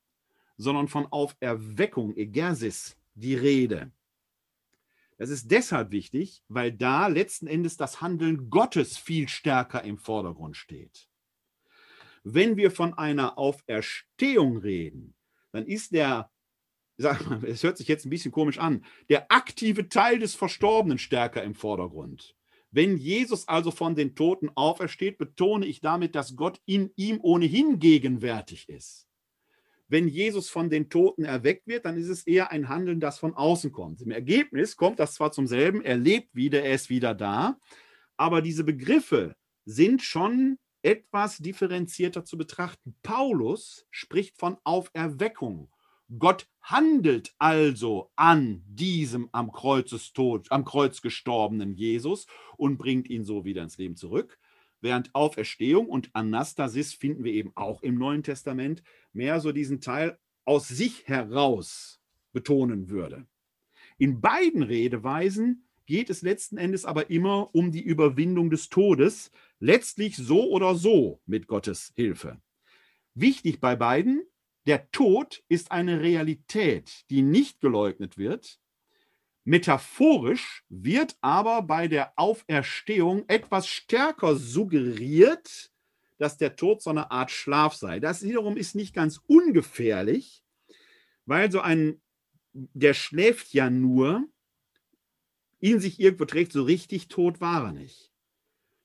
sondern 0.56 0.88
von 0.88 1.06
Auferweckung, 1.06 2.16
Egersis, 2.16 2.98
die 3.14 3.34
Rede. 3.34 3.92
Das 5.16 5.30
ist 5.30 5.50
deshalb 5.50 5.92
wichtig, 5.92 6.42
weil 6.48 6.72
da 6.72 7.06
letzten 7.06 7.46
Endes 7.46 7.76
das 7.76 8.00
Handeln 8.02 8.50
Gottes 8.50 8.98
viel 8.98 9.28
stärker 9.28 9.82
im 9.84 9.96
Vordergrund 9.96 10.56
steht. 10.56 11.08
Wenn 12.24 12.56
wir 12.56 12.70
von 12.70 12.92
einer 12.94 13.38
Auferstehung 13.38 14.58
reden, 14.58 15.14
dann 15.52 15.66
ist 15.66 15.92
der 15.92 16.30
sag 16.98 17.26
mal, 17.28 17.44
es 17.44 17.62
hört 17.62 17.76
sich 17.76 17.88
jetzt 17.88 18.06
ein 18.06 18.10
bisschen 18.10 18.32
komisch 18.32 18.58
an, 18.58 18.84
der 19.08 19.30
aktive 19.30 19.88
Teil 19.88 20.18
des 20.18 20.34
Verstorbenen 20.34 20.98
stärker 20.98 21.42
im 21.42 21.54
Vordergrund. 21.54 22.34
Wenn 22.70 22.96
Jesus 22.96 23.48
also 23.48 23.70
von 23.70 23.94
den 23.94 24.14
Toten 24.14 24.50
aufersteht, 24.54 25.18
betone 25.18 25.66
ich 25.66 25.80
damit, 25.80 26.14
dass 26.14 26.36
Gott 26.36 26.60
in 26.66 26.90
ihm 26.96 27.20
ohnehin 27.22 27.78
gegenwärtig 27.78 28.68
ist. 28.68 29.06
Wenn 29.88 30.08
Jesus 30.08 30.50
von 30.50 30.68
den 30.68 30.90
Toten 30.90 31.24
erweckt 31.24 31.68
wird, 31.68 31.84
dann 31.84 31.96
ist 31.96 32.08
es 32.08 32.26
eher 32.26 32.50
ein 32.50 32.68
Handeln, 32.68 32.98
das 32.98 33.18
von 33.18 33.34
außen 33.34 33.70
kommt. 33.70 34.02
Im 34.02 34.10
Ergebnis 34.10 34.76
kommt 34.76 34.98
das 34.98 35.14
zwar 35.14 35.30
zum 35.30 35.46
selben, 35.46 35.82
er 35.82 35.96
lebt 35.96 36.34
wieder, 36.34 36.62
er 36.62 36.74
ist 36.74 36.90
wieder 36.90 37.14
da, 37.14 37.58
aber 38.16 38.42
diese 38.42 38.64
Begriffe 38.64 39.36
sind 39.64 40.02
schon 40.02 40.58
etwas 40.82 41.38
differenzierter 41.38 42.24
zu 42.24 42.36
betrachten. 42.36 42.96
Paulus 43.02 43.86
spricht 43.90 44.38
von 44.38 44.56
Auferweckung 44.64 45.70
Gott 46.18 46.48
handelt 46.60 47.34
also 47.38 48.10
an 48.14 48.62
diesem 48.66 49.28
am 49.32 49.50
Kreuzestod, 49.50 50.50
am 50.52 50.64
Kreuz 50.64 51.02
gestorbenen 51.02 51.74
Jesus 51.74 52.26
und 52.56 52.78
bringt 52.78 53.08
ihn 53.08 53.24
so 53.24 53.44
wieder 53.44 53.62
ins 53.62 53.78
Leben 53.78 53.96
zurück. 53.96 54.38
Während 54.80 55.14
Auferstehung 55.14 55.88
und 55.88 56.10
Anastasis 56.12 56.94
finden 56.94 57.24
wir 57.24 57.32
eben 57.32 57.52
auch 57.56 57.82
im 57.82 57.96
Neuen 57.96 58.22
Testament 58.22 58.82
mehr 59.12 59.40
so 59.40 59.50
diesen 59.50 59.80
Teil 59.80 60.18
aus 60.44 60.68
sich 60.68 61.08
heraus 61.08 62.00
betonen 62.32 62.88
würde. 62.88 63.26
In 63.98 64.20
beiden 64.20 64.62
Redeweisen 64.62 65.66
geht 65.86 66.10
es 66.10 66.22
letzten 66.22 66.58
Endes 66.58 66.84
aber 66.84 67.10
immer 67.10 67.54
um 67.54 67.72
die 67.72 67.82
Überwindung 67.82 68.50
des 68.50 68.68
Todes, 68.68 69.30
letztlich 69.58 70.16
so 70.16 70.50
oder 70.50 70.74
so 70.74 71.20
mit 71.26 71.46
Gottes 71.46 71.92
Hilfe. 71.96 72.40
Wichtig 73.14 73.60
bei 73.60 73.74
beiden, 73.74 74.22
der 74.66 74.90
Tod 74.90 75.44
ist 75.48 75.70
eine 75.70 76.00
Realität, 76.00 77.04
die 77.10 77.22
nicht 77.22 77.60
geleugnet 77.60 78.18
wird. 78.18 78.60
Metaphorisch 79.44 80.64
wird 80.68 81.16
aber 81.20 81.62
bei 81.62 81.86
der 81.86 82.12
Auferstehung 82.16 83.24
etwas 83.28 83.68
stärker 83.68 84.34
suggeriert, 84.34 85.70
dass 86.18 86.36
der 86.36 86.56
Tod 86.56 86.82
so 86.82 86.90
eine 86.90 87.12
Art 87.12 87.30
Schlaf 87.30 87.74
sei. 87.74 88.00
Das 88.00 88.22
wiederum 88.22 88.56
ist 88.56 88.74
nicht 88.74 88.92
ganz 88.92 89.20
ungefährlich, 89.26 90.42
weil 91.26 91.52
so 91.52 91.60
ein, 91.60 92.00
der 92.52 92.94
schläft 92.94 93.52
ja 93.54 93.70
nur, 93.70 94.26
in 95.60 95.78
sich 95.80 96.00
irgendwo 96.00 96.24
trägt, 96.24 96.52
so 96.52 96.64
richtig 96.64 97.08
tot 97.08 97.40
war 97.40 97.66
er 97.66 97.72
nicht. 97.72 98.12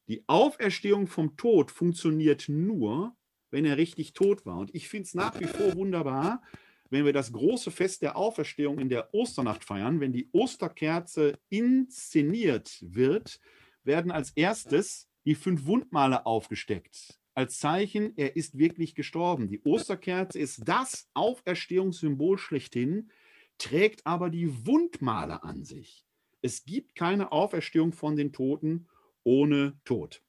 Die 0.07 0.23
Auferstehung 0.27 1.07
vom 1.07 1.37
Tod 1.37 1.71
funktioniert 1.71 2.49
nur, 2.49 3.15
wenn 3.51 3.65
er 3.65 3.77
richtig 3.77 4.13
tot 4.13 4.45
war. 4.45 4.57
Und 4.57 4.73
ich 4.73 4.89
finde 4.89 5.05
es 5.05 5.13
nach 5.13 5.39
wie 5.39 5.45
vor 5.45 5.75
wunderbar, 5.75 6.41
wenn 6.89 7.05
wir 7.05 7.13
das 7.13 7.31
große 7.31 7.71
Fest 7.71 8.01
der 8.01 8.17
Auferstehung 8.17 8.79
in 8.79 8.89
der 8.89 9.13
Osternacht 9.13 9.63
feiern, 9.63 9.99
wenn 9.99 10.11
die 10.11 10.29
Osterkerze 10.33 11.39
inszeniert 11.49 12.77
wird, 12.81 13.39
werden 13.83 14.11
als 14.11 14.31
erstes 14.31 15.07
die 15.25 15.35
fünf 15.35 15.65
Wundmale 15.65 16.25
aufgesteckt. 16.25 17.19
Als 17.33 17.59
Zeichen, 17.59 18.13
er 18.17 18.35
ist 18.35 18.57
wirklich 18.57 18.93
gestorben. 18.93 19.47
Die 19.47 19.61
Osterkerze 19.63 20.37
ist 20.37 20.67
das 20.67 21.09
Auferstehungssymbol 21.13 22.37
schlechthin, 22.37 23.09
trägt 23.57 24.05
aber 24.05 24.29
die 24.29 24.65
Wundmale 24.65 25.43
an 25.43 25.63
sich. 25.63 26.05
Es 26.41 26.65
gibt 26.65 26.95
keine 26.95 27.31
Auferstehung 27.31 27.93
von 27.93 28.15
den 28.15 28.33
Toten 28.33 28.87
ohne 29.23 29.79
Tod. 29.85 30.23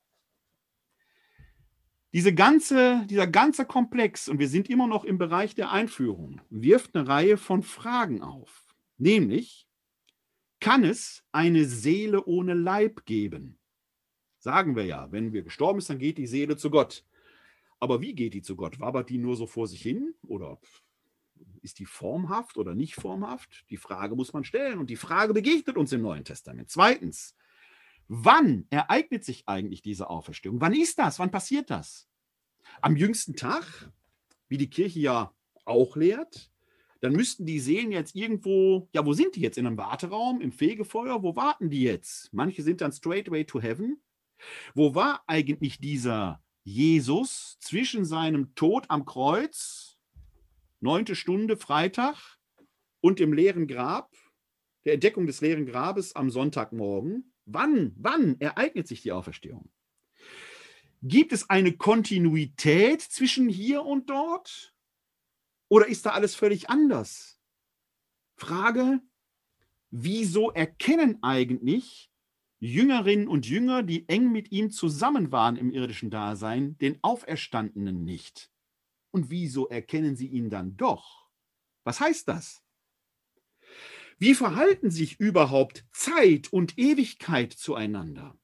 Diese 2.12 2.34
ganze, 2.34 3.06
dieser 3.06 3.26
ganze 3.26 3.64
Komplex, 3.64 4.28
und 4.28 4.38
wir 4.38 4.48
sind 4.48 4.68
immer 4.68 4.86
noch 4.86 5.04
im 5.04 5.16
Bereich 5.16 5.54
der 5.54 5.72
Einführung, 5.72 6.42
wirft 6.50 6.94
eine 6.94 7.08
Reihe 7.08 7.38
von 7.38 7.62
Fragen 7.62 8.22
auf. 8.22 8.66
Nämlich, 8.98 9.66
kann 10.60 10.84
es 10.84 11.24
eine 11.32 11.64
Seele 11.64 12.24
ohne 12.24 12.54
Leib 12.54 13.06
geben? 13.06 13.58
Sagen 14.38 14.76
wir 14.76 14.84
ja, 14.84 15.10
wenn 15.10 15.32
wir 15.32 15.42
gestorben 15.42 15.80
sind, 15.80 15.94
dann 15.94 15.98
geht 16.00 16.18
die 16.18 16.26
Seele 16.26 16.56
zu 16.56 16.70
Gott. 16.70 17.04
Aber 17.80 18.00
wie 18.00 18.14
geht 18.14 18.34
die 18.34 18.42
zu 18.42 18.56
Gott? 18.56 18.78
Wabert 18.78 19.08
die 19.08 19.18
nur 19.18 19.34
so 19.34 19.46
vor 19.46 19.66
sich 19.66 19.82
hin? 19.82 20.14
Oder 20.22 20.60
ist 21.62 21.78
die 21.78 21.86
formhaft 21.86 22.58
oder 22.58 22.74
nicht 22.74 22.94
formhaft? 22.94 23.64
Die 23.70 23.76
Frage 23.76 24.14
muss 24.14 24.32
man 24.32 24.44
stellen 24.44 24.78
und 24.78 24.90
die 24.90 24.96
Frage 24.96 25.32
begegnet 25.32 25.76
uns 25.76 25.92
im 25.92 26.02
Neuen 26.02 26.24
Testament. 26.24 26.70
Zweitens, 26.70 27.34
Wann 28.14 28.66
ereignet 28.68 29.24
sich 29.24 29.48
eigentlich 29.48 29.80
diese 29.80 30.10
Auferstehung? 30.10 30.60
Wann 30.60 30.74
ist 30.74 30.98
das? 30.98 31.18
Wann 31.18 31.30
passiert 31.30 31.70
das? 31.70 32.10
Am 32.82 32.94
jüngsten 32.94 33.36
Tag, 33.36 33.90
wie 34.48 34.58
die 34.58 34.68
Kirche 34.68 35.00
ja 35.00 35.34
auch 35.64 35.96
lehrt, 35.96 36.50
dann 37.00 37.14
müssten 37.14 37.46
die 37.46 37.58
Seelen 37.58 37.90
jetzt 37.90 38.14
irgendwo, 38.14 38.86
ja, 38.92 39.06
wo 39.06 39.14
sind 39.14 39.34
die 39.34 39.40
jetzt? 39.40 39.56
In 39.56 39.66
einem 39.66 39.78
Warteraum, 39.78 40.42
im 40.42 40.52
Fegefeuer? 40.52 41.22
Wo 41.22 41.36
warten 41.36 41.70
die 41.70 41.84
jetzt? 41.84 42.30
Manche 42.34 42.62
sind 42.62 42.82
dann 42.82 42.92
straightway 42.92 43.44
to 43.46 43.62
heaven. 43.62 44.02
Wo 44.74 44.94
war 44.94 45.24
eigentlich 45.26 45.78
dieser 45.78 46.42
Jesus 46.64 47.56
zwischen 47.60 48.04
seinem 48.04 48.54
Tod 48.54 48.84
am 48.90 49.06
Kreuz 49.06 49.96
neunte 50.80 51.16
Stunde 51.16 51.56
Freitag 51.56 52.38
und 53.00 53.20
dem 53.20 53.32
leeren 53.32 53.66
Grab, 53.66 54.14
der 54.84 54.92
Entdeckung 54.92 55.26
des 55.26 55.40
leeren 55.40 55.64
Grabes 55.64 56.14
am 56.14 56.28
Sonntagmorgen. 56.28 57.31
Wann, 57.44 57.92
wann 57.96 58.40
ereignet 58.40 58.86
sich 58.86 59.02
die 59.02 59.12
Auferstehung? 59.12 59.70
Gibt 61.02 61.32
es 61.32 61.50
eine 61.50 61.76
Kontinuität 61.76 63.02
zwischen 63.02 63.48
hier 63.48 63.84
und 63.84 64.08
dort? 64.08 64.74
Oder 65.68 65.88
ist 65.88 66.06
da 66.06 66.10
alles 66.10 66.34
völlig 66.34 66.70
anders? 66.70 67.40
Frage, 68.36 69.00
wieso 69.90 70.50
erkennen 70.52 71.18
eigentlich 71.22 72.12
Jüngerinnen 72.60 73.26
und 73.26 73.48
Jünger, 73.48 73.82
die 73.82 74.08
eng 74.08 74.30
mit 74.30 74.52
ihm 74.52 74.70
zusammen 74.70 75.32
waren 75.32 75.56
im 75.56 75.72
irdischen 75.72 76.10
Dasein, 76.10 76.78
den 76.78 77.02
Auferstandenen 77.02 78.04
nicht? 78.04 78.52
Und 79.10 79.30
wieso 79.30 79.68
erkennen 79.68 80.14
sie 80.14 80.28
ihn 80.28 80.50
dann 80.50 80.76
doch? 80.76 81.28
Was 81.84 81.98
heißt 81.98 82.28
das? 82.28 82.61
Wie 84.22 84.36
verhalten 84.36 84.92
sich 84.92 85.18
überhaupt 85.18 85.84
Zeit 85.90 86.52
und 86.52 86.78
Ewigkeit 86.78 87.52
zueinander? 87.52 88.38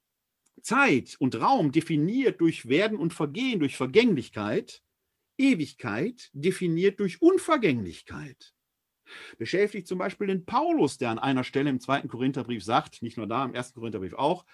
Zeit 0.61 1.15
und 1.21 1.41
Raum 1.41 1.71
definiert 1.71 2.41
durch 2.41 2.69
Werden 2.69 2.99
und 2.99 3.15
Vergehen, 3.15 3.61
durch 3.61 3.77
Vergänglichkeit, 3.77 4.83
Ewigkeit 5.37 6.31
definiert 6.33 6.99
durch 6.99 7.23
Unvergänglichkeit 7.23 8.55
beschäftigt 9.39 9.87
zum 9.87 9.99
Beispiel 9.99 10.27
den 10.27 10.45
Paulus, 10.45 10.99
der 10.99 11.11
an 11.11 11.21
einer 11.21 11.45
Stelle 11.45 11.71
im 11.71 11.79
zweiten 11.79 12.09
Korintherbrief 12.09 12.65
sagt, 12.65 13.01
nicht 13.01 13.17
nur 13.17 13.29
da, 13.29 13.45
im 13.45 13.55
ersten 13.55 13.79
Korintherbrief 13.79 14.15
auch, 14.15 14.45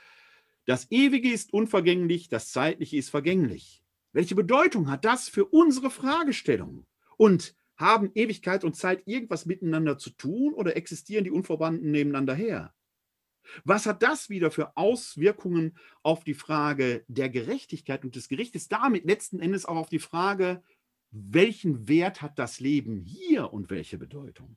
das 0.66 0.90
Ewige 0.90 1.32
ist 1.32 1.54
unvergänglich, 1.54 2.28
das 2.28 2.52
Zeitliche 2.52 2.98
ist 2.98 3.08
vergänglich. 3.08 3.82
Welche 4.12 4.34
Bedeutung 4.34 4.90
hat 4.90 5.06
das 5.06 5.30
für 5.30 5.46
unsere 5.46 5.90
Fragestellung? 5.90 6.86
Und 7.16 7.56
haben 7.76 8.10
Ewigkeit 8.14 8.64
und 8.64 8.76
Zeit 8.76 9.02
irgendwas 9.06 9.46
miteinander 9.46 9.98
zu 9.98 10.10
tun 10.10 10.54
oder 10.54 10.76
existieren 10.76 11.24
die 11.24 11.30
unverbanden 11.30 11.90
nebeneinander 11.90 12.34
her? 12.34 12.74
Was 13.64 13.86
hat 13.86 14.02
das 14.02 14.30
wieder 14.30 14.50
für 14.50 14.76
Auswirkungen 14.76 15.76
auf 16.02 16.24
die 16.24 16.34
Frage 16.34 17.04
der 17.08 17.28
Gerechtigkeit 17.28 18.04
und 18.04 18.16
des 18.16 18.28
Gerichtes, 18.28 18.68
damit 18.68 19.04
letzten 19.04 19.38
Endes 19.38 19.66
auch 19.66 19.76
auf 19.76 19.88
die 19.88 19.98
Frage 19.98 20.62
welchen 21.14 21.86
Wert 21.86 22.22
hat 22.22 22.40
das 22.40 22.58
Leben 22.58 22.98
hier 22.98 23.52
und 23.52 23.70
welche 23.70 23.98
Bedeutung? 23.98 24.56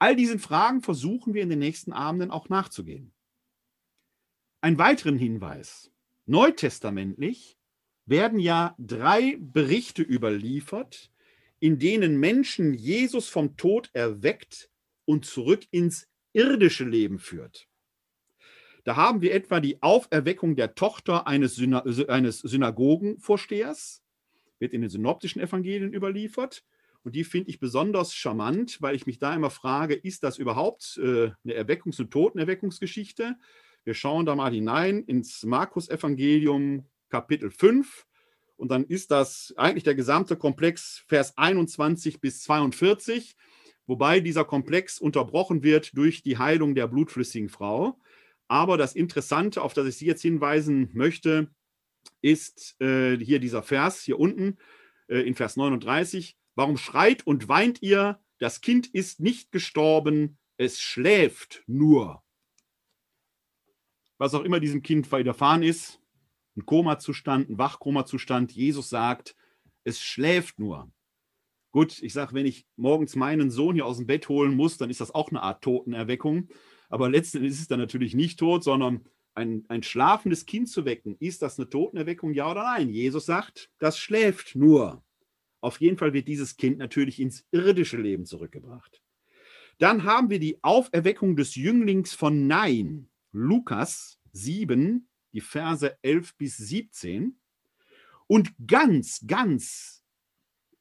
All 0.00 0.16
diesen 0.16 0.40
Fragen 0.40 0.82
versuchen 0.82 1.32
wir 1.32 1.44
in 1.44 1.48
den 1.48 1.60
nächsten 1.60 1.92
Abenden 1.92 2.32
auch 2.32 2.48
nachzugehen. 2.48 3.12
Ein 4.60 4.76
weiteren 4.76 5.16
Hinweis. 5.16 5.92
Neutestamentlich 6.26 7.56
werden 8.04 8.40
ja 8.40 8.74
drei 8.78 9.36
Berichte 9.38 10.02
überliefert, 10.02 11.12
in 11.60 11.78
denen 11.78 12.18
Menschen 12.18 12.74
Jesus 12.74 13.28
vom 13.28 13.56
Tod 13.56 13.90
erweckt 13.92 14.70
und 15.04 15.24
zurück 15.24 15.64
ins 15.70 16.08
irdische 16.32 16.84
Leben 16.84 17.18
führt. 17.18 17.68
Da 18.84 18.96
haben 18.96 19.22
wir 19.22 19.32
etwa 19.32 19.60
die 19.60 19.82
Auferweckung 19.82 20.56
der 20.56 20.74
Tochter 20.74 21.26
eines, 21.26 21.56
Syna 21.56 21.84
eines 22.08 22.40
Synagogenvorstehers, 22.40 24.02
wird 24.58 24.72
in 24.72 24.82
den 24.82 24.90
synoptischen 24.90 25.40
Evangelien 25.40 25.94
überliefert. 25.94 26.64
Und 27.02 27.14
die 27.14 27.24
finde 27.24 27.50
ich 27.50 27.60
besonders 27.60 28.14
charmant, 28.14 28.80
weil 28.80 28.94
ich 28.94 29.06
mich 29.06 29.18
da 29.18 29.34
immer 29.34 29.50
frage, 29.50 29.94
ist 29.94 30.22
das 30.22 30.38
überhaupt 30.38 30.98
äh, 30.98 31.30
eine 31.44 31.54
Erweckungs- 31.54 32.00
und 32.00 32.10
Totenerweckungsgeschichte? 32.10 33.36
Wir 33.84 33.94
schauen 33.94 34.24
da 34.24 34.34
mal 34.34 34.52
hinein 34.52 35.02
ins 35.04 35.44
Markus-Evangelium, 35.44 36.86
Kapitel 37.10 37.50
5. 37.50 38.06
Und 38.56 38.70
dann 38.70 38.84
ist 38.84 39.10
das 39.10 39.52
eigentlich 39.56 39.84
der 39.84 39.94
gesamte 39.94 40.36
Komplex, 40.36 41.04
Vers 41.08 41.36
21 41.36 42.20
bis 42.20 42.42
42, 42.42 43.36
wobei 43.86 44.20
dieser 44.20 44.44
Komplex 44.44 44.98
unterbrochen 44.98 45.62
wird 45.62 45.96
durch 45.96 46.22
die 46.22 46.38
Heilung 46.38 46.74
der 46.74 46.86
blutflüssigen 46.86 47.48
Frau. 47.48 47.98
Aber 48.48 48.76
das 48.76 48.94
Interessante, 48.94 49.62
auf 49.62 49.74
das 49.74 49.86
ich 49.86 49.96
Sie 49.96 50.06
jetzt 50.06 50.22
hinweisen 50.22 50.90
möchte, 50.92 51.50
ist 52.20 52.80
äh, 52.80 53.16
hier 53.16 53.38
dieser 53.38 53.62
Vers 53.62 54.02
hier 54.02 54.18
unten 54.20 54.58
äh, 55.08 55.18
in 55.20 55.34
Vers 55.34 55.56
39. 55.56 56.36
Warum 56.54 56.76
schreit 56.76 57.26
und 57.26 57.48
weint 57.48 57.82
ihr? 57.82 58.20
Das 58.38 58.60
Kind 58.60 58.86
ist 58.86 59.20
nicht 59.20 59.52
gestorben, 59.52 60.38
es 60.56 60.80
schläft 60.80 61.62
nur. 61.66 62.22
Was 64.18 64.34
auch 64.34 64.44
immer 64.44 64.60
diesem 64.60 64.82
Kind 64.82 65.10
widerfahren 65.10 65.62
ist, 65.62 66.00
ein 66.56 66.66
Komazustand, 66.66 67.50
ein 67.50 67.58
Wachkomazustand, 67.58 68.52
Jesus 68.52 68.88
sagt, 68.88 69.36
es 69.84 70.00
schläft 70.00 70.58
nur. 70.58 70.90
Gut, 71.70 72.02
ich 72.02 72.12
sage, 72.12 72.34
wenn 72.34 72.46
ich 72.46 72.66
morgens 72.76 73.16
meinen 73.16 73.50
Sohn 73.50 73.74
hier 73.74 73.86
aus 73.86 73.96
dem 73.96 74.06
Bett 74.06 74.28
holen 74.28 74.54
muss, 74.54 74.78
dann 74.78 74.90
ist 74.90 75.00
das 75.00 75.14
auch 75.14 75.30
eine 75.30 75.42
Art 75.42 75.62
Totenerweckung. 75.62 76.48
Aber 76.88 77.10
letztendlich 77.10 77.52
ist 77.52 77.60
es 77.60 77.68
dann 77.68 77.80
natürlich 77.80 78.14
nicht 78.14 78.38
tot, 78.38 78.62
sondern 78.62 79.04
ein, 79.34 79.64
ein 79.68 79.82
schlafendes 79.82 80.46
Kind 80.46 80.68
zu 80.68 80.84
wecken, 80.84 81.16
ist 81.18 81.42
das 81.42 81.58
eine 81.58 81.68
Totenerweckung, 81.68 82.32
ja 82.32 82.50
oder 82.50 82.62
nein? 82.62 82.90
Jesus 82.90 83.26
sagt, 83.26 83.70
das 83.78 83.98
schläft 83.98 84.54
nur. 84.54 85.04
Auf 85.60 85.80
jeden 85.80 85.96
Fall 85.96 86.12
wird 86.12 86.28
dieses 86.28 86.56
Kind 86.56 86.78
natürlich 86.78 87.18
ins 87.18 87.44
irdische 87.50 87.96
Leben 87.96 88.26
zurückgebracht. 88.26 89.02
Dann 89.78 90.04
haben 90.04 90.30
wir 90.30 90.38
die 90.38 90.62
Auferweckung 90.62 91.34
des 91.34 91.56
Jünglings 91.56 92.14
von 92.14 92.46
Nein, 92.46 93.08
Lukas 93.32 94.20
7, 94.32 95.08
die 95.34 95.42
Verse 95.42 95.96
11 96.02 96.36
bis 96.36 96.56
17. 96.56 97.38
Und 98.26 98.54
ganz, 98.66 99.22
ganz 99.26 100.04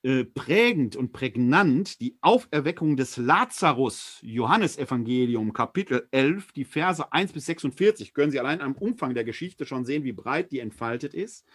äh, 0.03 0.25
prägend 0.25 0.95
und 0.95 1.11
prägnant 1.11 1.99
die 1.99 2.17
Auferweckung 2.21 2.95
des 2.95 3.17
Lazarus, 3.17 4.19
Johannesevangelium, 4.21 5.53
Kapitel 5.53 6.07
11, 6.11 6.51
die 6.53 6.65
Verse 6.65 7.11
1 7.11 7.33
bis 7.33 7.45
46. 7.45 8.13
Können 8.13 8.31
Sie 8.31 8.39
allein 8.39 8.61
am 8.61 8.75
Umfang 8.75 9.13
der 9.13 9.23
Geschichte 9.23 9.65
schon 9.65 9.85
sehen, 9.85 10.03
wie 10.03 10.13
breit 10.13 10.51
die 10.51 10.59
entfaltet 10.59 11.13
ist. 11.13 11.45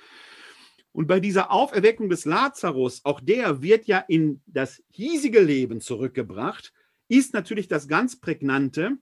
Und 0.92 1.06
bei 1.06 1.20
dieser 1.20 1.50
Auferweckung 1.52 2.08
des 2.08 2.24
Lazarus, 2.24 3.04
auch 3.04 3.20
der 3.20 3.62
wird 3.62 3.86
ja 3.86 3.98
in 3.98 4.40
das 4.46 4.82
hiesige 4.88 5.40
Leben 5.40 5.80
zurückgebracht, 5.80 6.72
ist 7.08 7.34
natürlich 7.34 7.68
das 7.68 7.86
ganz 7.86 8.18
Prägnante, 8.18 8.96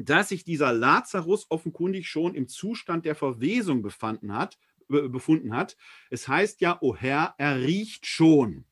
dass 0.00 0.30
sich 0.30 0.44
dieser 0.44 0.72
Lazarus 0.72 1.46
offenkundig 1.50 2.08
schon 2.08 2.34
im 2.34 2.48
Zustand 2.48 3.04
der 3.04 3.14
Verwesung 3.14 3.82
befanden 3.82 4.34
hat, 4.34 4.58
befunden 4.88 5.54
hat. 5.54 5.76
Es 6.10 6.26
heißt 6.26 6.60
ja, 6.60 6.78
o 6.80 6.96
Herr, 6.96 7.34
er 7.38 7.60
riecht 7.60 8.06
schon. 8.06 8.64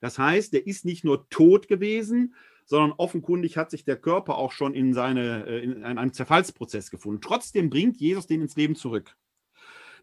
Das 0.00 0.18
heißt, 0.18 0.52
der 0.52 0.66
ist 0.66 0.84
nicht 0.84 1.04
nur 1.04 1.28
tot 1.28 1.68
gewesen, 1.68 2.34
sondern 2.64 2.92
offenkundig 2.92 3.56
hat 3.56 3.70
sich 3.70 3.84
der 3.84 3.96
Körper 3.96 4.36
auch 4.36 4.52
schon 4.52 4.74
in, 4.74 4.94
seine, 4.94 5.46
äh, 5.46 5.62
in 5.62 5.84
einem 5.84 6.12
Zerfallsprozess 6.12 6.90
gefunden. 6.90 7.20
Trotzdem 7.20 7.70
bringt 7.70 7.98
Jesus 7.98 8.26
den 8.26 8.42
ins 8.42 8.56
Leben 8.56 8.74
zurück. 8.74 9.16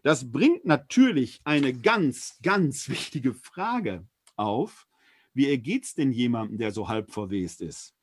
Das 0.02 0.30
bringt 0.30 0.64
natürlich 0.64 1.40
eine 1.44 1.72
ganz, 1.72 2.38
ganz 2.42 2.88
wichtige 2.88 3.34
Frage 3.34 4.06
auf. 4.36 4.86
Wie 5.32 5.48
ergeht 5.48 5.84
es 5.84 5.94
denn 5.94 6.12
jemandem, 6.12 6.58
der 6.58 6.72
so 6.72 6.88
halb 6.88 7.10
verwest 7.10 7.60
ist? 7.62 7.95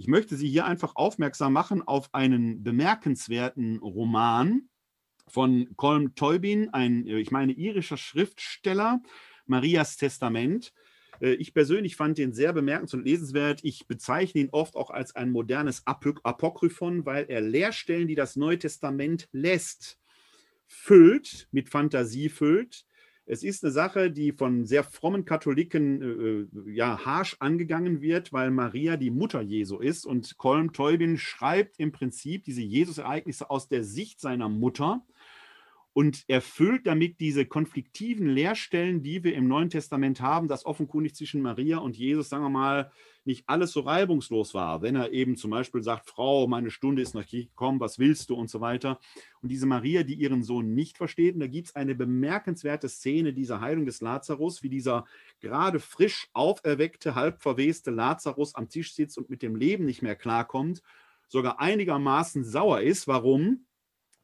Ich 0.00 0.06
möchte 0.06 0.34
Sie 0.34 0.48
hier 0.48 0.64
einfach 0.64 0.96
aufmerksam 0.96 1.52
machen 1.52 1.82
auf 1.82 2.08
einen 2.14 2.62
bemerkenswerten 2.62 3.76
Roman 3.80 4.70
von 5.28 5.76
Colm 5.76 6.14
Teubin, 6.14 6.70
ein, 6.70 7.06
äh, 7.06 7.18
ich 7.18 7.30
meine, 7.30 7.52
irischer 7.52 7.98
Schriftsteller, 7.98 9.02
Marias 9.44 9.98
Testament. 9.98 10.72
Äh, 11.20 11.34
ich 11.34 11.52
persönlich 11.52 11.96
fand 11.96 12.16
den 12.16 12.32
sehr 12.32 12.54
bemerkenswert 12.54 13.00
und 13.00 13.06
lesenswert. 13.06 13.60
Ich 13.62 13.88
bezeichne 13.88 14.40
ihn 14.40 14.48
oft 14.52 14.74
auch 14.74 14.88
als 14.88 15.16
ein 15.16 15.30
modernes 15.30 15.86
Apokryphon, 15.86 17.04
weil 17.04 17.26
er 17.28 17.42
Lehrstellen, 17.42 18.08
die 18.08 18.14
das 18.14 18.36
Neue 18.36 18.58
Testament 18.58 19.28
lässt, 19.32 19.98
füllt, 20.66 21.46
mit 21.52 21.68
Fantasie 21.68 22.30
füllt. 22.30 22.86
Es 23.32 23.44
ist 23.44 23.62
eine 23.62 23.70
Sache, 23.70 24.10
die 24.10 24.32
von 24.32 24.66
sehr 24.66 24.82
frommen 24.82 25.24
Katholiken 25.24 26.02
äh, 26.02 26.68
äh 26.68 26.74
ja 26.74 27.04
harsch 27.04 27.36
angegangen 27.38 28.00
wird, 28.00 28.32
weil 28.32 28.50
Maria 28.50 28.96
die 28.96 29.12
Mutter 29.12 29.40
Jesu 29.40 29.78
ist. 29.78 30.04
Und 30.04 30.36
Colm 30.36 30.72
Teubin 30.72 31.16
schreibt 31.16 31.78
im 31.78 31.92
Prinzip 31.92 32.42
diese 32.42 32.62
Jesus-Ereignisse 32.62 33.48
aus 33.48 33.68
der 33.68 33.84
Sicht 33.84 34.20
seiner 34.20 34.48
Mutter 34.48 35.06
und 35.92 36.24
erfüllt 36.26 36.88
damit 36.88 37.20
diese 37.20 37.46
konfliktiven 37.46 38.26
Leerstellen, 38.26 39.00
die 39.04 39.22
wir 39.22 39.36
im 39.36 39.46
Neuen 39.46 39.70
Testament 39.70 40.20
haben, 40.20 40.48
dass 40.48 40.66
offenkundig 40.66 41.14
zwischen 41.14 41.40
Maria 41.40 41.78
und 41.78 41.96
Jesus, 41.96 42.30
sagen 42.30 42.42
wir 42.42 42.50
mal, 42.50 42.90
nicht 43.30 43.48
alles 43.48 43.72
so 43.72 43.80
reibungslos 43.80 44.54
war. 44.54 44.82
Wenn 44.82 44.96
er 44.96 45.12
eben 45.12 45.36
zum 45.36 45.52
Beispiel 45.52 45.82
sagt, 45.82 46.08
Frau, 46.10 46.46
meine 46.48 46.70
Stunde 46.70 47.00
ist 47.00 47.14
noch 47.14 47.26
gekommen, 47.26 47.80
was 47.80 47.98
willst 47.98 48.28
du 48.28 48.34
und 48.34 48.50
so 48.50 48.60
weiter. 48.60 48.98
Und 49.40 49.50
diese 49.50 49.66
Maria, 49.66 50.02
die 50.02 50.14
ihren 50.14 50.42
Sohn 50.42 50.74
nicht 50.74 50.98
versteht, 50.98 51.34
und 51.34 51.40
da 51.40 51.46
gibt 51.46 51.68
es 51.68 51.76
eine 51.76 51.94
bemerkenswerte 51.94 52.88
Szene 52.88 53.32
dieser 53.32 53.60
Heilung 53.60 53.86
des 53.86 54.00
Lazarus, 54.00 54.62
wie 54.62 54.68
dieser 54.68 55.06
gerade 55.40 55.78
frisch 55.78 56.28
auferweckte, 56.32 57.14
halb 57.14 57.40
verweste 57.40 57.90
Lazarus 57.90 58.54
am 58.56 58.68
Tisch 58.68 58.94
sitzt 58.94 59.16
und 59.16 59.30
mit 59.30 59.42
dem 59.42 59.54
Leben 59.54 59.84
nicht 59.84 60.02
mehr 60.02 60.16
klarkommt, 60.16 60.82
sogar 61.28 61.60
einigermaßen 61.60 62.44
sauer 62.44 62.80
ist. 62.80 63.06
Warum? 63.06 63.64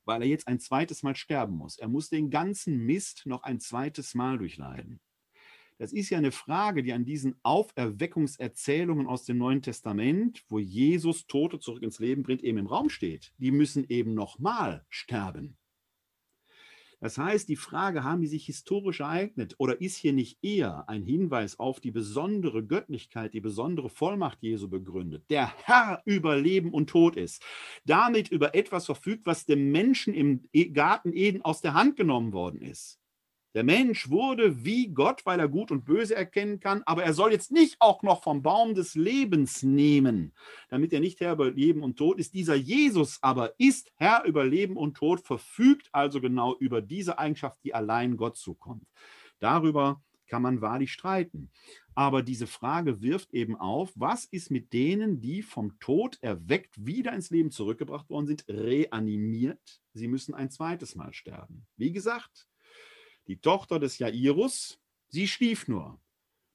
weil 0.09 0.23
er 0.23 0.29
jetzt 0.29 0.47
ein 0.47 0.61
zweites 0.61 1.03
Mal 1.03 1.17
sterben 1.17 1.57
muss. 1.57 1.79
Er 1.79 1.89
muss 1.89 2.09
den 2.09 2.31
ganzen 2.31 2.79
Mist 2.79 3.23
noch 3.27 3.43
ein 3.43 3.59
zweites 3.59 4.15
Mal 4.15 4.39
durchleiden. 4.39 5.01
Das 5.79 5.93
ist 5.93 6.09
ja 6.09 6.19
eine 6.19 6.33
Frage, 6.33 6.83
die 6.83 6.95
an 6.95 7.05
diesen 7.05 7.37
Auferweckungserzählungen 7.43 9.07
aus 9.07 9.25
dem 9.25 9.37
Neuen 9.37 9.61
Testament, 9.61 10.43
wo 10.49 10.59
Jesus 10.59 11.27
Tote 11.27 11.59
zurück 11.59 11.83
ins 11.83 11.99
Leben 11.99 12.23
bringt, 12.23 12.43
eben 12.43 12.59
im 12.59 12.67
Raum 12.67 12.89
steht. 12.89 13.35
Die 13.39 13.51
müssen 13.51 13.85
eben 13.89 14.15
nochmal 14.15 14.87
sterben. 14.89 15.59
Das 16.99 17.19
heißt, 17.19 17.49
die 17.51 17.57
Frage, 17.57 18.05
haben 18.05 18.23
die 18.23 18.27
sich 18.27 18.47
historisch 18.47 19.01
ereignet 19.01 19.55
oder 19.59 19.81
ist 19.83 19.97
hier 19.97 20.15
nicht 20.15 20.39
eher 20.43 20.89
ein 20.89 21.03
Hinweis 21.03 21.59
auf 21.59 21.79
die 21.79 21.91
besondere 21.91 22.65
Göttlichkeit, 22.65 23.35
die 23.35 23.43
besondere 23.43 23.91
Vollmacht 23.91 24.43
Jesu 24.43 24.69
begründet, 24.69 25.25
der 25.29 25.53
Herr 25.65 26.01
über 26.07 26.37
Leben 26.37 26.73
und 26.73 26.89
Tod 26.89 27.17
ist, 27.17 27.43
damit 27.85 28.31
über 28.31 28.55
etwas 28.55 28.87
verfügt, 28.87 29.27
was 29.27 29.45
dem 29.45 29.71
Menschen 29.73 30.15
im 30.15 30.49
e-, 30.55 30.71
Garten 30.71 31.13
Eden 31.13 31.43
aus 31.43 31.61
der 31.61 31.75
Hand 31.75 31.97
genommen 31.97 32.33
worden 32.33 32.63
ist. 32.63 32.99
Der 33.57 33.65
Mensch 33.65 34.11
wurde 34.11 34.67
wie 34.67 34.89
Gott, 34.89 35.25
weil 35.25 35.41
er 35.41 35.49
gut 35.49 35.71
und 35.71 35.87
böse 35.87 36.15
erkennen 36.15 36.61
kann, 36.61 36.83
aber 36.85 37.05
er 37.05 37.15
soll 37.15 37.33
jetzt 37.33 37.51
nicht 37.51 37.77
auch 37.81 38.03
noch 38.03 38.23
vom 38.23 38.43
Baum 38.43 38.75
des 38.75 38.95
Lebens 38.95 39.63
nehmen, 39.63 40.35
damit 40.69 40.93
er 40.93 41.01
nicht 41.01 41.21
Herr 41.21 41.33
über 41.33 41.51
Leben 41.51 41.83
und 41.83 41.97
Tod 41.97 42.19
ist. 42.19 42.35
Dieser 42.35 42.55
Jesus 42.55 43.19
aber 43.23 43.59
ist 43.59 43.91
Herr 43.95 44.25
über 44.25 44.45
Leben 44.45 44.77
und 44.77 44.99
Tod, 44.99 45.23
verfügt 45.23 45.89
also 45.93 46.21
genau 46.21 46.55
über 46.59 46.83
diese 46.83 47.19
Eigenschaft, 47.19 47.59
die 47.65 47.73
allein 47.73 48.19
Gott 48.19 48.37
zukommt. 48.37 48.85
Darüber 49.39 50.03
kann 50.27 50.43
man 50.43 50.61
wahrlich 50.61 50.93
streiten. 50.93 51.51
Aber 51.95 52.23
diese 52.23 52.47
Frage 52.47 53.01
wirft 53.01 53.33
eben 53.33 53.57
auf, 53.57 53.91
was 53.95 54.27
ist 54.27 54.51
mit 54.51 54.75
denen, 54.75 55.23
die 55.23 55.41
vom 55.41 55.79
Tod 55.79 56.19
erweckt 56.21 56.75
wieder 56.85 57.15
ins 57.15 57.31
Leben 57.31 57.51
zurückgebracht 57.51 58.11
worden 58.11 58.27
sind, 58.27 58.45
reanimiert? 58.49 59.81
Sie 59.95 60.09
müssen 60.09 60.35
ein 60.35 60.51
zweites 60.51 60.95
Mal 60.95 61.15
sterben. 61.15 61.65
Wie 61.79 61.93
gesagt, 61.93 62.47
die 63.27 63.41
Tochter 63.41 63.79
des 63.79 63.99
Jairus, 63.99 64.81
sie 65.09 65.29
schlief 65.29 65.69
nur. 65.69 66.01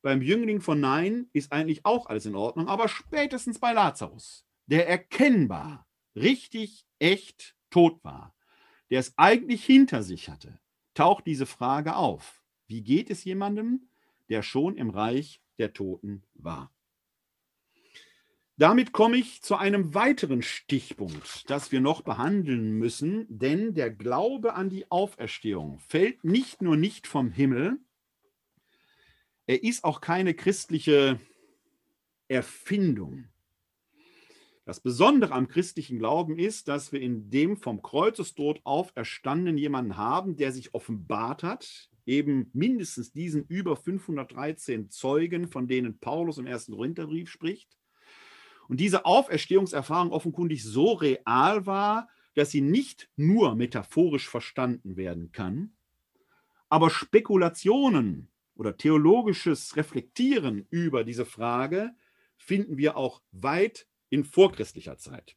Beim 0.02 0.22
Jüngling 0.22 0.62
von 0.62 0.80
Nein 0.80 1.30
ist 1.34 1.52
eigentlich 1.52 1.86
auch 1.86 2.08
alles 2.08 2.26
in 2.26 2.36
Ordnung, 2.36 2.68
aber 2.68 2.88
spätestens 2.88 3.60
bei 3.60 3.72
Lazarus, 3.72 4.46
der 4.66 4.88
erkennbar, 4.88 5.88
richtig, 6.16 6.86
echt 7.00 7.56
tot 7.70 8.04
war, 8.04 8.34
der 8.90 9.00
es 9.00 9.14
eigentlich 9.18 9.64
hinter 9.64 10.02
sich 10.04 10.30
hatte, 10.30 10.60
taucht 10.94 11.28
diese 11.28 11.46
Frage 11.46 11.96
auf. 11.96 12.44
Wie 12.68 12.82
geht 12.82 13.10
es 13.10 13.24
jemandem, 13.24 13.90
der 14.30 14.44
schon 14.44 14.76
im 14.78 14.90
Reich 14.90 15.42
der 15.58 15.74
Toten 15.74 16.24
war? 16.34 16.72
Damit 18.62 18.92
komme 18.92 19.18
ich 19.18 19.42
zu 19.42 19.56
einem 19.56 19.96
weiteren 19.96 20.44
Stichpunkt, 20.44 21.50
das 21.50 21.72
wir 21.72 21.82
noch 21.82 22.04
behandeln 22.04 22.74
müssen, 22.74 23.26
denn 23.28 23.74
der 23.74 23.90
Glaube 23.90 24.54
an 24.54 24.70
die 24.70 24.92
Auferstehung 24.92 25.80
fällt 25.80 26.24
nicht 26.24 26.62
nur 26.62 26.78
nicht 26.78 27.08
vom 27.08 27.32
Himmel, 27.32 27.80
er 29.48 29.64
ist 29.64 29.84
auch 29.84 30.00
keine 30.00 30.36
christliche 30.36 31.20
Erfindung. 32.28 33.30
Das 34.64 34.80
Besondere 34.80 35.34
am 35.34 35.48
christlichen 35.48 35.98
Glauben 35.98 36.38
ist, 36.38 36.68
dass 36.68 36.92
wir 36.92 37.02
in 37.02 37.32
dem 37.32 37.58
vom 37.58 37.82
Kreuzestod 37.82 38.62
auferstandenen 38.64 39.58
jemanden 39.58 39.98
haben, 39.98 40.36
der 40.36 40.52
sich 40.52 40.76
offenbart 40.76 41.42
hat, 41.42 41.90
eben 42.06 42.52
mindestens 42.54 43.12
diesen 43.12 43.44
über 43.48 43.76
513 43.76 44.92
Zeugen, 44.92 45.48
von 45.48 45.68
denen 45.68 45.98
Paulus 45.98 46.38
im 46.38 46.46
ersten 46.46 46.74
Korintherbrief 46.74 47.28
spricht 47.28 47.81
und 48.72 48.80
diese 48.80 49.04
Auferstehungserfahrung 49.06 50.14
offenkundig 50.14 50.64
so 50.64 50.94
real 50.94 51.66
war, 51.66 52.08
dass 52.36 52.52
sie 52.52 52.62
nicht 52.62 53.10
nur 53.18 53.54
metaphorisch 53.54 54.30
verstanden 54.30 54.96
werden 54.96 55.34
kann, 55.34 55.74
aber 56.70 56.90
Spekulationen 56.90 58.30
oder 58.56 58.78
theologisches 58.78 59.76
Reflektieren 59.76 60.68
über 60.70 61.04
diese 61.04 61.26
Frage 61.26 61.92
finden 62.38 62.78
wir 62.78 62.96
auch 62.96 63.22
weit 63.34 63.88
in 64.10 64.24
vorchristlicher 64.24 64.98
Zeit. 64.98 65.36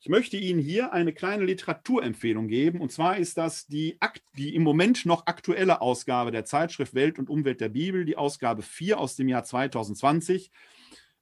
Ich 0.00 0.08
möchte 0.08 0.36
Ihnen 0.36 0.60
hier 0.60 0.92
eine 0.92 1.12
kleine 1.12 1.44
Literaturempfehlung 1.44 2.46
geben. 2.46 2.80
Und 2.80 2.92
zwar 2.92 3.16
ist 3.16 3.36
das 3.36 3.66
die, 3.66 3.98
die, 4.36 4.54
im 4.54 4.62
Moment 4.62 5.06
noch 5.06 5.26
aktuelle 5.26 5.80
Ausgabe 5.80 6.30
der 6.30 6.44
Zeitschrift 6.44 6.94
Welt 6.94 7.18
und 7.18 7.28
Umwelt 7.28 7.60
der 7.60 7.70
Bibel, 7.70 8.04
die 8.04 8.16
Ausgabe 8.16 8.62
4 8.62 9.00
aus 9.00 9.16
dem 9.16 9.26
Jahr 9.26 9.42
2020. 9.42 10.52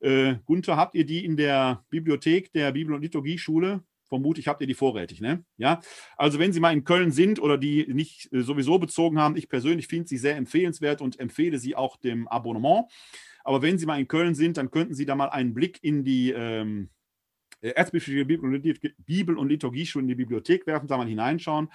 Äh, 0.01 0.37
Gunther, 0.45 0.77
habt 0.77 0.95
ihr 0.95 1.07
die 1.07 1.25
in 1.25 1.37
der 1.37 1.85
Bibliothek 1.91 2.53
der 2.53 2.73
Bibel- 2.73 2.95
und 2.95 3.03
Liturgieschule? 3.03 3.83
Vermutlich 4.09 4.47
habt 4.47 4.61
ihr 4.61 4.67
die 4.69 4.75
vorrätig, 4.75 5.21
ne? 5.21 5.45
Ja. 5.57 5.81
Also, 6.17 6.39
wenn 6.39 6.53
Sie 6.53 6.61
mal 6.61 6.73
in 6.73 6.85
Köln 6.85 7.11
sind 7.11 7.41
oder 7.41 7.59
die 7.59 7.87
nicht 7.93 8.33
äh, 8.33 8.43
sowieso 8.43 8.79
bezogen 8.79 9.19
haben, 9.19 9.37
ich 9.37 9.49
persönlich 9.49 9.89
finde 9.89 10.07
sie 10.09 10.19
sehr 10.19 10.37
empfehlenswert 10.37 11.01
und 11.01 11.19
empfehle 11.19 11.59
sie 11.59 11.75
auch 11.75 11.97
dem 11.97 12.29
Abonnement. 12.29 12.87
Aber 13.43 13.63
wenn 13.63 13.79
Sie 13.79 13.87
mal 13.87 13.99
in 13.99 14.09
Köln 14.09 14.35
sind, 14.35 14.57
dann 14.59 14.71
könnten 14.71 14.95
Sie 14.95 15.07
da 15.07 15.17
mal 15.17 15.29
einen 15.29 15.55
Blick 15.55 15.79
in 15.83 16.05
die 16.05 16.31
ähm, 16.31 16.91
äh, 17.61 17.71
Erzbischöfliche 17.71 18.25
Bibel- 18.25 19.39
und 19.39 19.49
Liturgieschule 19.49 20.03
in 20.03 20.09
die 20.09 20.15
Bibliothek 20.15 20.67
werfen, 20.67 20.87
da 20.87 20.97
mal 20.97 21.09
hineinschauen. 21.09 21.69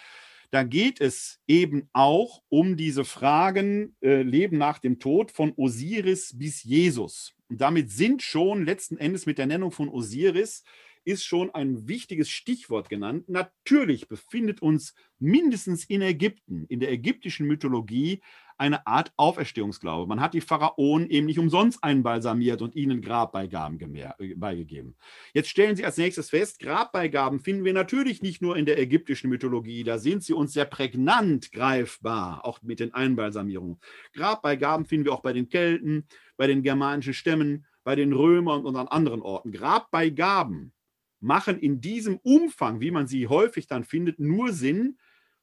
Da 0.52 0.64
geht 0.64 1.00
es 1.00 1.40
eben 1.48 1.90
auch 1.94 2.44
um 2.50 2.76
diese 2.76 3.06
Fragen 3.06 3.96
äh, 4.02 4.22
Leben 4.22 4.58
nach 4.58 4.80
dem 4.80 5.00
Tod 5.00 5.32
von 5.32 5.54
Osiris 5.56 6.38
bis 6.38 6.64
Jesus. 6.64 7.34
Und 7.52 7.60
damit 7.60 7.92
sind 7.92 8.24
schon 8.24 8.64
letzten 8.64 8.96
Endes 8.96 9.26
mit 9.26 9.38
der 9.38 9.46
Nennung 9.46 9.74
von 9.74 9.90
Osiris 9.90 10.64
ist 11.04 11.26
schon 11.26 11.54
ein 11.54 11.86
wichtiges 11.86 12.30
Stichwort 12.30 12.88
genannt. 12.88 13.28
Natürlich 13.28 14.08
befindet 14.08 14.62
uns 14.62 14.96
mindestens 15.20 15.84
in 15.84 16.02
Ägypten, 16.02 16.66
in 16.70 16.80
der 16.80 16.94
ägyptischen 16.94 17.48
Mythologie, 17.48 18.22
eine 18.62 18.86
Art 18.86 19.12
Auferstehungsglaube. 19.18 20.08
Man 20.08 20.22
hat 20.22 20.36
die 20.36 20.40
Pharaonen 20.40 21.10
eben 21.10 21.26
nicht 21.26 21.40
umsonst 21.40 21.84
einbalsamiert 21.84 22.62
und 22.62 22.76
ihnen 22.76 23.02
Grabbeigaben 23.02 23.80
äh, 23.96 24.36
beigegeben. 24.36 24.96
Jetzt 25.34 25.50
stellen 25.50 25.76
Sie 25.76 25.84
als 25.84 25.98
nächstes 25.98 26.30
fest, 26.30 26.60
Grabbeigaben 26.60 27.40
finden 27.40 27.66
wir 27.66 27.74
natürlich 27.74 28.22
nicht 28.22 28.42
nur 28.42 28.56
in 28.56 28.66
der 28.66 28.80
ägyptischen 28.80 29.32
Mythologie, 29.32 29.84
da 29.84 29.98
sind 29.98 30.24
sie 30.24 30.34
uns 30.34 30.54
sehr 30.54 30.66
prägnant 30.66 31.52
greifbar, 31.52 32.46
auch 32.46 32.62
mit 32.62 32.80
den 32.80 32.94
Einbalsamierungen. 32.94 33.80
Grabbeigaben 34.14 34.86
finden 34.86 35.06
wir 35.06 35.14
auch 35.14 35.24
bei 35.24 35.34
den 35.34 35.50
Kelten, 35.50 36.06
bei 36.38 36.46
den 36.46 36.62
germanischen 36.62 37.16
Stämmen, 37.16 37.66
bei 37.84 37.96
den 37.96 38.14
Römern 38.14 38.64
und 38.64 38.76
an 38.76 38.88
anderen 38.88 39.24
Orten. 39.24 39.52
Grabbeigaben 39.52 40.72
machen 41.20 41.58
in 41.58 41.82
diesem 41.82 42.18
Umfang, 42.18 42.80
wie 42.80 42.92
man 42.92 43.08
sie 43.08 43.28
häufig 43.28 43.66
dann 43.66 43.86
findet, 43.86 44.20
nur 44.20 44.54
Sinn, 44.54 45.00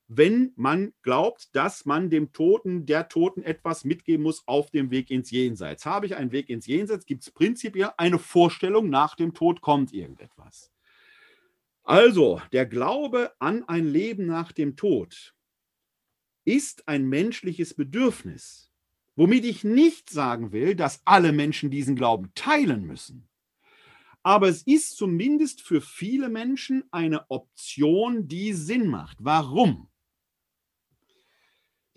wenn 0.08 0.52
man 0.56 0.94
glaubt, 1.02 1.54
dass 1.54 1.84
man 1.84 2.08
dem 2.08 2.32
Toten, 2.32 2.86
der 2.86 3.08
Toten 3.10 3.42
etwas 3.42 3.84
mitgeben 3.84 4.22
muss 4.22 4.42
auf 4.48 4.70
dem 4.70 4.90
Weg 4.90 5.10
ins 5.10 5.30
Jenseits. 5.30 5.84
Habe 5.84 6.06
ich 6.06 6.16
einen 6.16 6.32
Weg 6.32 6.48
ins 6.48 6.66
Jenseits, 6.66 7.04
gibt 7.04 7.22
es 7.22 7.30
prinzipiell 7.30 7.90
eine 7.98 8.18
Vorstellung, 8.18 8.88
nach 8.88 9.14
dem 9.14 9.34
Tod 9.34 9.60
kommt 9.60 9.92
irgendetwas. 9.92 10.72
Also, 11.84 12.40
der 12.52 12.64
Glaube 12.66 13.32
an 13.38 13.64
ein 13.68 13.86
Leben 13.86 14.26
nach 14.26 14.52
dem 14.52 14.76
Tod 14.76 15.34
ist 16.44 16.88
ein 16.88 17.06
menschliches 17.06 17.74
Bedürfnis, 17.74 18.72
womit 19.14 19.44
ich 19.44 19.62
nicht 19.62 20.08
sagen 20.08 20.52
will, 20.52 20.74
dass 20.74 21.02
alle 21.04 21.32
Menschen 21.32 21.70
diesen 21.70 21.96
Glauben 21.96 22.30
teilen 22.34 22.86
müssen. 22.86 23.28
Aber 24.22 24.48
es 24.48 24.62
ist 24.62 24.96
zumindest 24.96 25.60
für 25.60 25.82
viele 25.82 26.30
Menschen 26.30 26.84
eine 26.90 27.30
Option, 27.30 28.26
die 28.26 28.54
Sinn 28.54 28.88
macht. 28.88 29.18
Warum? 29.20 29.88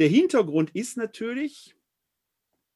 Der 0.01 0.09
Hintergrund 0.09 0.71
ist 0.71 0.97
natürlich 0.97 1.75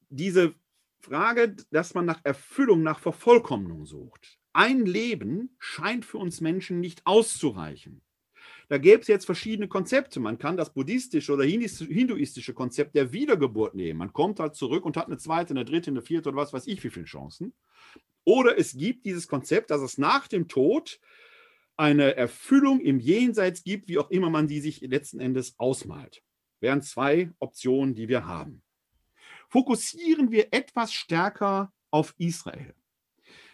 diese 0.10 0.54
Frage, 1.00 1.56
dass 1.72 1.96
man 1.96 2.06
nach 2.06 2.22
Erfüllung, 2.24 2.84
nach 2.84 3.00
Vervollkommnung 3.00 3.88
sucht. 3.88 4.38
Ein 4.54 4.86
Leben 4.86 5.56
scheint 5.58 6.06
für 6.06 6.20
uns 6.20 6.40
Menschen 6.40 6.80
nicht 6.80 7.02
auszureichen. 7.08 8.04
Da 8.70 8.78
gäbe 8.78 9.02
es 9.02 9.08
jetzt 9.08 9.26
verschiedene 9.26 9.68
Konzepte. 9.68 10.20
Man 10.20 10.38
kann 10.38 10.56
das 10.56 10.72
buddhistische 10.72 11.34
oder 11.34 11.46
hinduistische 11.46 12.54
Konzept 12.54 12.94
der 12.94 13.12
Wiedergeburt 13.12 13.74
nehmen. 13.74 13.98
Man 13.98 14.14
kommt 14.14 14.40
halt 14.40 14.54
zurück 14.54 14.86
und 14.86 14.96
hat 14.96 15.08
eine 15.08 15.18
zweite, 15.18 15.50
eine 15.50 15.66
dritte, 15.66 15.90
eine 15.90 16.04
vierte 16.04 16.30
oder 16.30 16.38
was 16.38 16.54
weiß 16.54 16.68
ich, 16.68 16.84
wie 16.84 16.92
viele 16.92 17.06
Chancen. 17.06 17.56
Oder 18.24 18.56
es 18.60 18.78
gibt 18.78 19.04
dieses 19.04 19.28
Konzept, 19.28 19.72
dass 19.72 19.82
es 19.82 19.98
nach 19.98 20.28
dem 20.28 20.48
Tod 20.48 21.00
eine 21.76 22.16
Erfüllung 22.16 22.82
im 22.82 23.00
Jenseits 23.00 23.64
gibt, 23.64 23.88
wie 23.88 23.98
auch 23.98 24.12
immer 24.12 24.30
man 24.30 24.48
sie 24.48 24.60
sich 24.60 24.82
letzten 24.82 25.20
Endes 25.20 25.56
ausmalt 25.58 26.22
wären 26.66 26.82
zwei 26.82 27.30
Optionen, 27.38 27.94
die 27.94 28.08
wir 28.08 28.26
haben. 28.26 28.64
Fokussieren 29.50 30.32
wir 30.32 30.48
etwas 30.52 30.92
stärker 30.92 31.72
auf 31.92 32.16
Israel. 32.18 32.74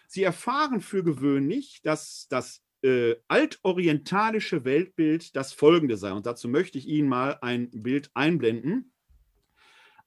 Sie 0.07 0.23
erfahren 0.23 0.79
für 0.79 1.03
gewöhnlich, 1.03 1.81
dass 1.83 2.27
das 2.29 2.63
äh, 2.83 3.15
altorientalische 3.27 4.63
Weltbild 4.63 5.35
das 5.35 5.51
folgende 5.51 5.97
sei. 5.97 6.13
Und 6.13 6.25
dazu 6.25 6.47
möchte 6.47 6.77
ich 6.77 6.87
Ihnen 6.87 7.09
mal 7.09 7.37
ein 7.41 7.69
Bild 7.71 8.11
einblenden. 8.13 8.93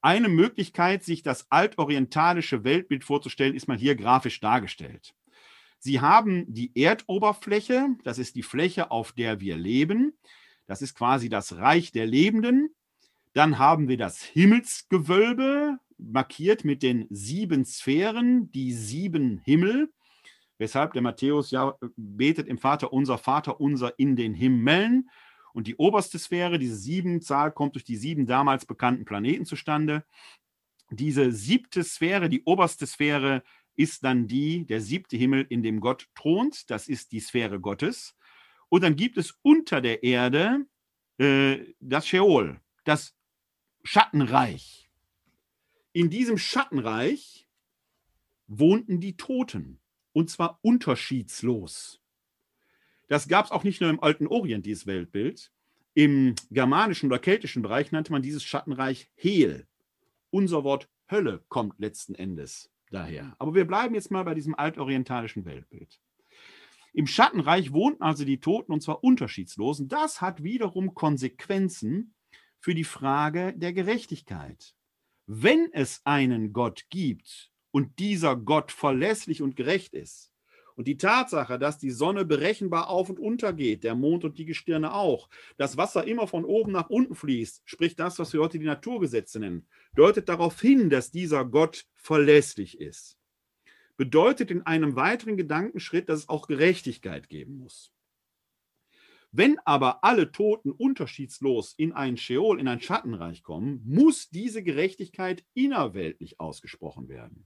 Eine 0.00 0.30
Möglichkeit, 0.30 1.04
sich 1.04 1.22
das 1.22 1.50
altorientalische 1.50 2.64
Weltbild 2.64 3.04
vorzustellen, 3.04 3.54
ist 3.54 3.68
mal 3.68 3.76
hier 3.76 3.96
grafisch 3.96 4.40
dargestellt. 4.40 5.14
Sie 5.78 6.00
haben 6.00 6.46
die 6.48 6.72
Erdoberfläche, 6.74 7.90
das 8.02 8.18
ist 8.18 8.34
die 8.34 8.42
Fläche, 8.42 8.90
auf 8.90 9.12
der 9.12 9.40
wir 9.40 9.58
leben. 9.58 10.16
Das 10.66 10.80
ist 10.80 10.94
quasi 10.94 11.28
das 11.28 11.56
Reich 11.56 11.92
der 11.92 12.06
Lebenden. 12.06 12.74
Dann 13.34 13.58
haben 13.58 13.88
wir 13.88 13.96
das 13.96 14.22
Himmelsgewölbe, 14.22 15.78
markiert 15.98 16.64
mit 16.64 16.84
den 16.84 17.06
sieben 17.10 17.64
Sphären, 17.64 18.50
die 18.52 18.72
sieben 18.72 19.38
Himmel, 19.38 19.92
weshalb 20.58 20.92
der 20.92 21.02
Matthäus 21.02 21.50
ja 21.50 21.76
betet 21.96 22.46
im 22.46 22.58
Vater 22.58 22.92
unser, 22.92 23.18
Vater 23.18 23.60
unser 23.60 23.98
in 23.98 24.14
den 24.14 24.34
Himmeln. 24.34 25.10
Und 25.52 25.66
die 25.66 25.76
oberste 25.76 26.18
Sphäre, 26.18 26.60
diese 26.60 26.76
sieben 26.76 27.22
Zahl, 27.22 27.50
kommt 27.50 27.74
durch 27.74 27.84
die 27.84 27.96
sieben 27.96 28.26
damals 28.26 28.66
bekannten 28.66 29.04
Planeten 29.04 29.44
zustande. 29.44 30.04
Diese 30.90 31.32
siebte 31.32 31.82
Sphäre, 31.82 32.28
die 32.28 32.44
oberste 32.44 32.86
Sphäre, 32.86 33.42
ist 33.74 34.04
dann 34.04 34.28
die, 34.28 34.64
der 34.64 34.80
siebte 34.80 35.16
Himmel, 35.16 35.44
in 35.48 35.64
dem 35.64 35.80
Gott 35.80 36.08
thront. 36.14 36.70
Das 36.70 36.86
ist 36.86 37.10
die 37.10 37.20
Sphäre 37.20 37.58
Gottes. 37.58 38.14
Und 38.68 38.84
dann 38.84 38.94
gibt 38.94 39.18
es 39.18 39.34
unter 39.42 39.80
der 39.80 40.04
Erde 40.04 40.66
äh, 41.18 41.74
das 41.80 42.06
Sheol, 42.06 42.60
das 42.84 43.16
Schattenreich. 43.86 44.90
In 45.92 46.08
diesem 46.08 46.38
Schattenreich 46.38 47.46
wohnten 48.46 48.98
die 48.98 49.16
Toten, 49.18 49.78
und 50.14 50.30
zwar 50.30 50.58
unterschiedslos. 50.62 52.00
Das 53.08 53.28
gab 53.28 53.44
es 53.44 53.50
auch 53.50 53.62
nicht 53.62 53.82
nur 53.82 53.90
im 53.90 54.02
alten 54.02 54.26
Orient, 54.26 54.64
dieses 54.64 54.86
Weltbild. 54.86 55.52
Im 55.92 56.34
germanischen 56.50 57.10
oder 57.10 57.18
keltischen 57.18 57.60
Bereich 57.60 57.92
nannte 57.92 58.10
man 58.10 58.22
dieses 58.22 58.42
Schattenreich 58.42 59.10
Hel. 59.16 59.68
Unser 60.30 60.64
Wort 60.64 60.88
Hölle 61.10 61.44
kommt 61.48 61.78
letzten 61.78 62.14
Endes 62.14 62.70
daher. 62.90 63.36
Aber 63.38 63.54
wir 63.54 63.66
bleiben 63.66 63.94
jetzt 63.94 64.10
mal 64.10 64.24
bei 64.24 64.34
diesem 64.34 64.54
altorientalischen 64.54 65.44
Weltbild. 65.44 66.00
Im 66.94 67.06
Schattenreich 67.06 67.72
wohnten 67.74 68.02
also 68.02 68.24
die 68.24 68.40
Toten 68.40 68.72
und 68.72 68.80
zwar 68.80 69.04
unterschiedslos. 69.04 69.78
Und 69.78 69.92
das 69.92 70.22
hat 70.22 70.42
wiederum 70.42 70.94
Konsequenzen 70.94 72.14
für 72.64 72.74
die 72.74 72.84
Frage 72.84 73.52
der 73.54 73.74
Gerechtigkeit. 73.74 74.74
Wenn 75.26 75.68
es 75.74 76.00
einen 76.04 76.54
Gott 76.54 76.86
gibt 76.88 77.52
und 77.72 77.98
dieser 77.98 78.36
Gott 78.36 78.72
verlässlich 78.72 79.42
und 79.42 79.54
gerecht 79.54 79.92
ist, 79.92 80.32
und 80.74 80.88
die 80.88 80.96
Tatsache, 80.96 81.58
dass 81.58 81.76
die 81.76 81.90
Sonne 81.90 82.24
berechenbar 82.24 82.88
auf 82.88 83.10
und 83.10 83.18
unter 83.18 83.52
geht, 83.52 83.84
der 83.84 83.94
Mond 83.94 84.24
und 84.24 84.38
die 84.38 84.46
Gestirne 84.46 84.94
auch, 84.94 85.28
das 85.58 85.76
Wasser 85.76 86.06
immer 86.06 86.26
von 86.26 86.46
oben 86.46 86.72
nach 86.72 86.88
unten 86.88 87.14
fließt, 87.14 87.60
sprich 87.66 87.96
das, 87.96 88.18
was 88.18 88.32
wir 88.32 88.40
heute 88.40 88.58
die 88.58 88.64
Naturgesetze 88.64 89.40
nennen, 89.40 89.68
deutet 89.94 90.30
darauf 90.30 90.58
hin, 90.58 90.88
dass 90.88 91.10
dieser 91.10 91.44
Gott 91.44 91.84
verlässlich 91.92 92.80
ist. 92.80 93.18
Bedeutet 93.98 94.50
in 94.50 94.62
einem 94.62 94.96
weiteren 94.96 95.36
Gedankenschritt, 95.36 96.08
dass 96.08 96.20
es 96.20 96.28
auch 96.30 96.46
Gerechtigkeit 96.46 97.28
geben 97.28 97.58
muss. 97.58 97.93
Wenn 99.36 99.58
aber 99.64 100.04
alle 100.04 100.30
Toten 100.30 100.70
unterschiedslos 100.70 101.74
in 101.76 101.92
ein 101.92 102.16
Scheol, 102.16 102.60
in 102.60 102.68
ein 102.68 102.80
Schattenreich 102.80 103.42
kommen, 103.42 103.82
muss 103.84 104.30
diese 104.30 104.62
Gerechtigkeit 104.62 105.44
innerweltlich 105.54 106.38
ausgesprochen 106.38 107.08
werden. 107.08 107.44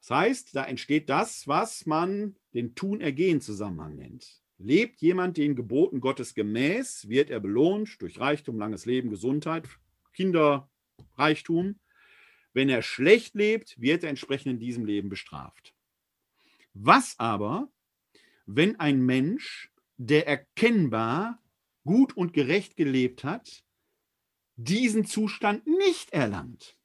Das 0.00 0.08
heißt, 0.08 0.56
da 0.56 0.64
entsteht 0.64 1.10
das, 1.10 1.46
was 1.46 1.84
man 1.84 2.36
den 2.54 2.74
Tun-Ergehen-Zusammenhang 2.74 3.96
nennt. 3.96 4.40
Lebt 4.56 5.02
jemand 5.02 5.36
den 5.36 5.54
Geboten 5.54 6.00
Gottes 6.00 6.32
gemäß, 6.32 7.10
wird 7.10 7.28
er 7.28 7.40
belohnt 7.40 8.00
durch 8.00 8.18
Reichtum, 8.18 8.58
langes 8.58 8.86
Leben, 8.86 9.10
Gesundheit, 9.10 9.68
Kinderreichtum. 10.14 11.78
Wenn 12.54 12.70
er 12.70 12.80
schlecht 12.80 13.34
lebt, 13.34 13.78
wird 13.78 14.02
er 14.02 14.08
entsprechend 14.08 14.52
in 14.52 14.60
diesem 14.60 14.86
Leben 14.86 15.10
bestraft. 15.10 15.74
Was 16.72 17.18
aber, 17.18 17.68
wenn 18.46 18.80
ein 18.80 19.04
Mensch, 19.04 19.70
der 19.96 20.26
erkennbar 20.26 21.42
gut 21.84 22.16
und 22.16 22.32
gerecht 22.32 22.76
gelebt 22.76 23.24
hat, 23.24 23.64
diesen 24.56 25.04
Zustand 25.04 25.66
nicht 25.66 26.12
erlangt? 26.12 26.78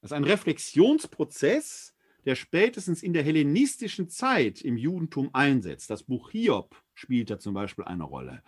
Das 0.00 0.10
ist 0.10 0.16
ein 0.16 0.24
Reflexionsprozess, 0.24 1.94
der 2.24 2.34
spätestens 2.34 3.02
in 3.02 3.12
der 3.12 3.22
hellenistischen 3.22 4.08
Zeit 4.08 4.60
im 4.62 4.76
Judentum 4.76 5.30
einsetzt. 5.32 5.90
Das 5.90 6.02
Buch 6.02 6.30
Hiob 6.30 6.76
spielt 6.94 7.30
da 7.30 7.38
zum 7.38 7.54
Beispiel 7.54 7.84
eine 7.84 8.04
Rolle. 8.04 8.42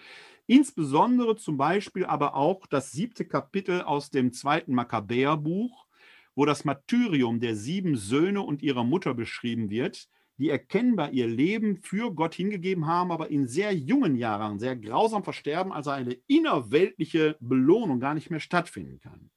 Insbesondere 0.47 1.37
zum 1.37 1.57
Beispiel 1.57 2.05
aber 2.05 2.35
auch 2.35 2.67
das 2.67 2.93
siebte 2.93 3.25
Kapitel 3.25 3.83
aus 3.83 4.11
dem 4.11 4.33
zweiten 4.33 4.75
Makkabäerbuch, 4.75 5.87
wo 6.35 6.45
das 6.45 6.65
Martyrium 6.65 7.41
der 7.41 7.57
sieben 7.57 7.97
Söhne 7.97 8.43
und 8.43 8.63
ihrer 8.63 8.85
Mutter 8.85 9.15
beschrieben 9.15 9.71
wird, 9.71 10.09
die 10.39 10.51
erkennbar 10.51 11.13
ihr 11.13 11.29
Leben 11.29 11.77
für 11.83 12.13
Gott 12.13 12.35
hingegeben 12.35 12.87
haben, 12.87 13.13
aber 13.13 13.31
in 13.31 13.47
sehr 13.47 13.73
jungen 13.73 14.17
Jahren 14.17 14.59
sehr 14.59 14.77
grausam 14.77 15.23
versterben, 15.23 15.73
also 15.73 15.91
eine 15.91 16.15
innerweltliche 16.27 17.37
Belohnung 17.41 18.01
gar 18.01 18.15
nicht 18.15 18.31
mehr 18.31 18.41
stattfinden 18.41 18.99
kann. 19.01 19.31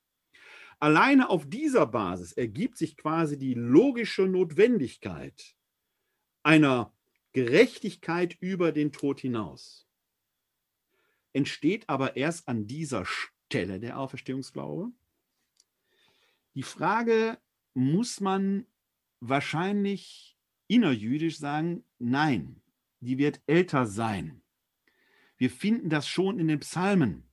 Alleine 0.79 1.29
auf 1.29 1.47
dieser 1.49 1.87
Basis 1.87 2.33
ergibt 2.33 2.77
sich 2.77 2.97
quasi 2.97 3.37
die 3.37 3.53
logische 3.53 4.27
Notwendigkeit 4.27 5.55
einer 6.43 6.93
Gerechtigkeit 7.33 8.37
über 8.39 8.71
den 8.71 8.91
Tod 8.91 9.19
hinaus. 9.19 9.87
Entsteht 11.33 11.87
aber 11.89 12.15
erst 12.15 12.47
an 12.47 12.67
dieser 12.67 13.05
Stelle 13.05 13.79
der 13.79 13.99
Auferstehungsglaube. 13.99 14.91
Die 16.55 16.63
Frage, 16.63 17.37
muss 17.73 18.21
man 18.21 18.65
wahrscheinlich 19.19 20.36
innerjüdisch 20.67 21.37
sagen, 21.37 21.83
nein, 21.99 22.61
die 22.99 23.17
wird 23.17 23.41
älter 23.47 23.85
sein. 23.85 24.41
Wir 25.37 25.49
finden 25.49 25.89
das 25.89 26.07
schon 26.07 26.39
in 26.39 26.47
den 26.47 26.59
Psalmen. 26.59 27.23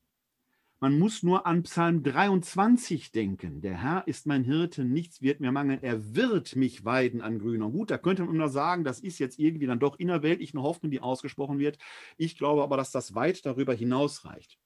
Man 0.81 0.99
muss 0.99 1.23
nur 1.23 1.47
an 1.47 1.63
Psalm 1.63 2.03
23 2.03 3.11
denken. 3.11 3.63
Der 3.63 3.81
Herr 3.81 4.07
ist 4.07 4.27
mein 4.27 4.45
Hirte, 4.45 4.85
nichts 4.85 5.23
wird 5.23 5.41
mir 5.41 5.51
mangeln. 5.51 5.83
Er 5.83 6.15
wird 6.15 6.57
mich 6.57 6.85
weiden 6.85 7.23
an 7.23 7.39
grüner. 7.39 7.71
Gut, 7.71 7.91
da 7.91 7.97
könnte 7.97 8.25
man 8.25 8.37
nur 8.37 8.51
sagen, 8.51 8.85
das 8.85 9.01
ist 9.01 9.19
jetzt 9.19 9.39
irgendwie 9.39 9.67
dann 9.67 9.79
doch 9.79 9.99
innerweltlich 9.99 10.53
eine 10.53 10.63
Hoffnung, 10.63 10.91
die 10.91 11.01
ausgesprochen 11.01 11.59
wird. 11.59 11.79
Ich 12.19 12.37
glaube 12.37 12.63
aber, 12.63 12.77
dass 12.77 12.91
das 12.91 13.15
weit 13.15 13.47
darüber 13.47 13.73
hinausreicht. 13.73 14.59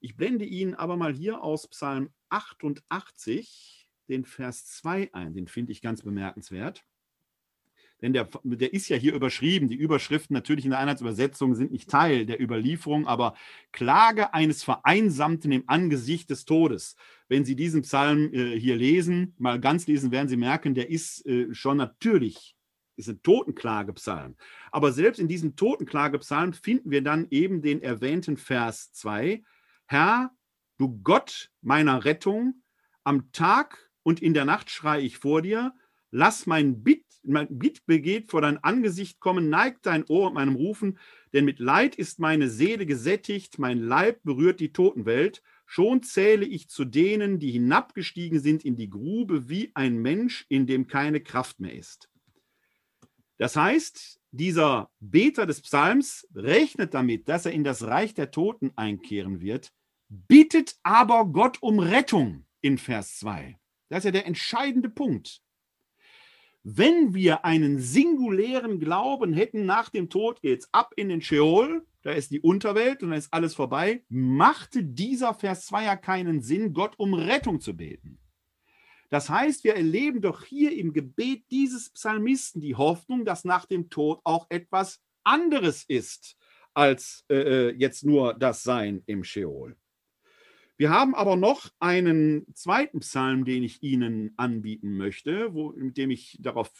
Ich 0.00 0.16
blende 0.16 0.44
Ihnen 0.44 0.74
aber 0.74 0.98
mal 0.98 1.14
hier 1.14 1.42
aus 1.42 1.66
Psalm 1.68 2.10
88 2.28 3.88
den 4.10 4.26
Vers 4.26 4.66
2 4.66 5.14
ein. 5.14 5.32
Den 5.32 5.48
finde 5.48 5.72
ich 5.72 5.80
ganz 5.80 6.02
bemerkenswert 6.02 6.84
denn 8.04 8.12
der, 8.12 8.28
der 8.44 8.74
ist 8.74 8.90
ja 8.90 8.98
hier 8.98 9.14
überschrieben. 9.14 9.66
Die 9.66 9.76
Überschriften 9.76 10.34
natürlich 10.34 10.66
in 10.66 10.72
der 10.72 10.80
Einheitsübersetzung 10.80 11.54
sind 11.54 11.72
nicht 11.72 11.88
Teil 11.88 12.26
der 12.26 12.38
Überlieferung, 12.38 13.06
aber 13.06 13.34
Klage 13.72 14.34
eines 14.34 14.62
Vereinsamten 14.62 15.50
im 15.52 15.64
Angesicht 15.68 16.28
des 16.28 16.44
Todes. 16.44 16.96
Wenn 17.28 17.46
Sie 17.46 17.56
diesen 17.56 17.80
Psalm 17.80 18.30
äh, 18.34 18.60
hier 18.60 18.76
lesen, 18.76 19.34
mal 19.38 19.58
ganz 19.58 19.86
lesen, 19.86 20.10
werden 20.10 20.28
Sie 20.28 20.36
merken, 20.36 20.74
der 20.74 20.90
ist 20.90 21.24
äh, 21.24 21.54
schon 21.54 21.78
natürlich, 21.78 22.54
ist 22.96 23.08
ein 23.08 23.22
Totenklagepsalm. 23.22 24.36
Aber 24.70 24.92
selbst 24.92 25.18
in 25.18 25.26
diesem 25.26 25.56
Totenklagepsalm 25.56 26.52
finden 26.52 26.90
wir 26.90 27.00
dann 27.00 27.26
eben 27.30 27.62
den 27.62 27.80
erwähnten 27.80 28.36
Vers 28.36 28.92
2. 28.92 29.42
Herr, 29.86 30.30
du 30.76 31.00
Gott 31.02 31.50
meiner 31.62 32.04
Rettung, 32.04 32.62
am 33.02 33.32
Tag 33.32 33.90
und 34.02 34.20
in 34.20 34.34
der 34.34 34.44
Nacht 34.44 34.68
schreie 34.68 35.00
ich 35.00 35.16
vor 35.16 35.40
dir, 35.40 35.72
lass 36.10 36.46
mein 36.46 36.84
Bitt 37.24 37.32
mein 37.32 37.58
Bittbegeht 37.58 38.30
vor 38.30 38.42
dein 38.42 38.62
Angesicht 38.62 39.18
kommen, 39.18 39.48
neigt 39.48 39.86
dein 39.86 40.04
Ohr 40.08 40.30
meinem 40.32 40.56
Rufen, 40.56 40.98
denn 41.32 41.44
mit 41.44 41.58
Leid 41.58 41.96
ist 41.96 42.18
meine 42.18 42.48
Seele 42.48 42.86
gesättigt, 42.86 43.58
mein 43.58 43.78
Leib 43.78 44.22
berührt 44.24 44.60
die 44.60 44.72
Totenwelt. 44.72 45.42
Schon 45.66 46.02
zähle 46.02 46.44
ich 46.44 46.68
zu 46.68 46.84
denen, 46.84 47.38
die 47.38 47.50
hinabgestiegen 47.50 48.40
sind 48.40 48.64
in 48.64 48.76
die 48.76 48.90
Grube, 48.90 49.48
wie 49.48 49.72
ein 49.74 49.96
Mensch, 49.96 50.44
in 50.48 50.66
dem 50.66 50.86
keine 50.86 51.20
Kraft 51.20 51.60
mehr 51.60 51.74
ist. 51.74 52.10
Das 53.38 53.56
heißt, 53.56 54.20
dieser 54.30 54.90
Beter 55.00 55.46
des 55.46 55.62
Psalms 55.62 56.28
rechnet 56.34 56.92
damit, 56.92 57.28
dass 57.28 57.46
er 57.46 57.52
in 57.52 57.64
das 57.64 57.84
Reich 57.84 58.14
der 58.14 58.30
Toten 58.30 58.72
einkehren 58.76 59.40
wird, 59.40 59.72
bittet 60.08 60.76
aber 60.82 61.24
Gott 61.24 61.62
um 61.62 61.78
Rettung 61.78 62.44
in 62.60 62.78
Vers 62.78 63.18
2. 63.18 63.58
Das 63.88 64.00
ist 64.00 64.04
ja 64.04 64.10
der 64.10 64.26
entscheidende 64.26 64.90
Punkt. 64.90 65.43
Wenn 66.66 67.12
wir 67.12 67.44
einen 67.44 67.78
singulären 67.78 68.80
Glauben 68.80 69.34
hätten, 69.34 69.66
nach 69.66 69.90
dem 69.90 70.08
Tod 70.08 70.40
geht's 70.40 70.66
ab 70.72 70.94
in 70.96 71.10
den 71.10 71.20
Sheol, 71.20 71.86
da 72.00 72.12
ist 72.12 72.30
die 72.30 72.40
Unterwelt 72.40 73.02
und 73.02 73.10
dann 73.10 73.18
ist 73.18 73.34
alles 73.34 73.54
vorbei, 73.54 74.02
machte 74.08 74.82
dieser 74.82 75.34
Vers 75.34 75.66
2 75.66 75.84
ja 75.84 75.96
keinen 75.96 76.40
Sinn, 76.40 76.72
Gott 76.72 76.94
um 76.98 77.12
Rettung 77.12 77.60
zu 77.60 77.76
beten. 77.76 78.18
Das 79.10 79.28
heißt, 79.28 79.64
wir 79.64 79.76
erleben 79.76 80.22
doch 80.22 80.42
hier 80.42 80.74
im 80.74 80.94
Gebet 80.94 81.44
dieses 81.50 81.90
Psalmisten 81.90 82.62
die 82.62 82.76
Hoffnung, 82.76 83.26
dass 83.26 83.44
nach 83.44 83.66
dem 83.66 83.90
Tod 83.90 84.20
auch 84.24 84.46
etwas 84.48 85.02
anderes 85.22 85.84
ist 85.84 86.38
als 86.72 87.26
äh, 87.28 87.68
äh 87.68 87.74
jetzt 87.76 88.06
nur 88.06 88.32
das 88.32 88.62
Sein 88.62 89.02
im 89.04 89.22
Sheol. 89.22 89.76
Wir 90.76 90.90
haben 90.90 91.14
aber 91.14 91.36
noch 91.36 91.70
einen 91.78 92.46
zweiten 92.54 93.00
Psalm, 93.00 93.44
den 93.44 93.62
ich 93.62 93.82
Ihnen 93.82 94.34
anbieten 94.36 94.96
möchte, 94.96 95.54
wo, 95.54 95.70
mit 95.70 95.96
dem 95.96 96.10
ich 96.10 96.36
darauf 96.40 96.70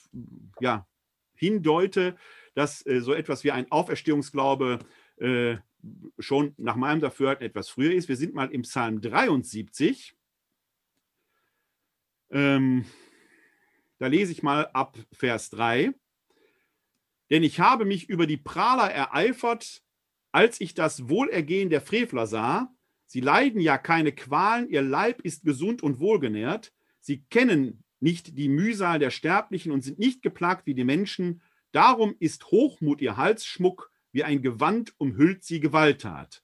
ja, 0.61 0.87
hindeute, 1.35 2.17
dass 2.55 2.85
äh, 2.87 3.01
so 3.01 3.13
etwas 3.13 3.45
wie 3.45 3.53
ein 3.53 3.71
Auferstehungsglaube 3.71 4.81
äh, 5.19 5.57
schon 6.19 6.55
nach 6.57 6.77
meinem 6.77 7.01
Dafürhalten 7.01 7.47
etwas 7.47 7.69
früher 7.69 7.93
ist. 7.93 8.09
Wir 8.09 8.17
sind 8.17 8.35
mal 8.35 8.51
im 8.51 8.63
Psalm 8.63 9.01
73. 9.01 10.17
Ähm, 12.31 12.85
da 13.99 14.09
lese 14.09 14.33
ich 14.33 14.43
mal 14.43 14.67
ab 14.73 14.99
Vers 15.13 15.51
3. 15.51 15.93
Denn 17.31 17.43
ich 17.43 17.61
habe 17.61 17.85
mich 17.85 18.09
über 18.09 18.27
die 18.27 18.37
Prahler 18.37 18.91
ereifert, 18.91 19.83
als 20.33 20.61
ich 20.61 20.75
das 20.75 21.09
Wohlergehen 21.09 21.71
der 21.71 21.81
Frevler 21.81 22.27
sah. 22.27 22.74
Sie 23.07 23.21
leiden 23.21 23.61
ja 23.61 23.79
keine 23.79 24.13
Qualen, 24.13 24.69
ihr 24.69 24.83
Leib 24.83 25.21
ist 25.23 25.45
gesund 25.45 25.83
und 25.83 26.01
wohlgenährt. 26.01 26.73
Sie 27.01 27.25
kennen 27.31 27.85
nicht 28.01 28.37
die 28.39 28.49
Mühsal 28.49 28.99
der 28.99 29.11
Sterblichen 29.11 29.73
und 29.73 29.83
sind 29.83 29.99
nicht 29.99 30.23
geplagt 30.23 30.67
wie 30.67 30.75
die 30.75 30.85
Menschen. 30.85 31.43
Darum 31.73 32.15
ist 32.19 32.51
Hochmut 32.51 33.01
ihr 33.01 33.17
Halsschmuck, 33.17 33.91
wie 34.13 34.25
ein 34.25 34.43
Gewand 34.43 34.95
umhüllt 34.99 35.45
sie 35.45 35.61
Gewalttat. 35.61 36.43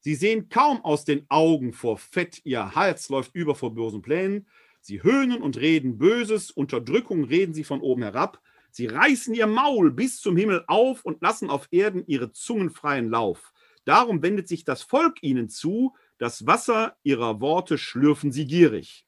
Sie 0.00 0.14
sehen 0.14 0.48
kaum 0.48 0.84
aus 0.84 1.04
den 1.04 1.26
Augen 1.28 1.72
vor 1.72 1.98
Fett, 1.98 2.40
ihr 2.44 2.74
Hals 2.74 3.08
läuft 3.08 3.34
über 3.34 3.54
vor 3.54 3.74
bösen 3.74 4.02
Plänen. 4.02 4.46
Sie 4.80 5.02
höhnen 5.02 5.42
und 5.42 5.58
reden 5.58 5.98
Böses, 5.98 6.50
Unterdrückung 6.50 7.24
reden 7.24 7.54
sie 7.54 7.64
von 7.64 7.80
oben 7.80 8.02
herab. 8.02 8.40
Sie 8.70 8.86
reißen 8.86 9.34
ihr 9.34 9.46
Maul 9.46 9.90
bis 9.90 10.20
zum 10.20 10.36
Himmel 10.36 10.64
auf 10.66 11.04
und 11.04 11.20
lassen 11.20 11.50
auf 11.50 11.68
Erden 11.70 12.04
ihre 12.06 12.32
Zungen 12.32 12.70
freien 12.70 13.08
Lauf. 13.08 13.52
Darum 13.88 14.22
wendet 14.22 14.48
sich 14.48 14.66
das 14.66 14.82
Volk 14.82 15.22
ihnen 15.22 15.48
zu, 15.48 15.96
das 16.18 16.46
Wasser 16.46 16.98
ihrer 17.04 17.40
Worte 17.40 17.78
schlürfen 17.78 18.30
sie 18.30 18.44
gierig. 18.44 19.06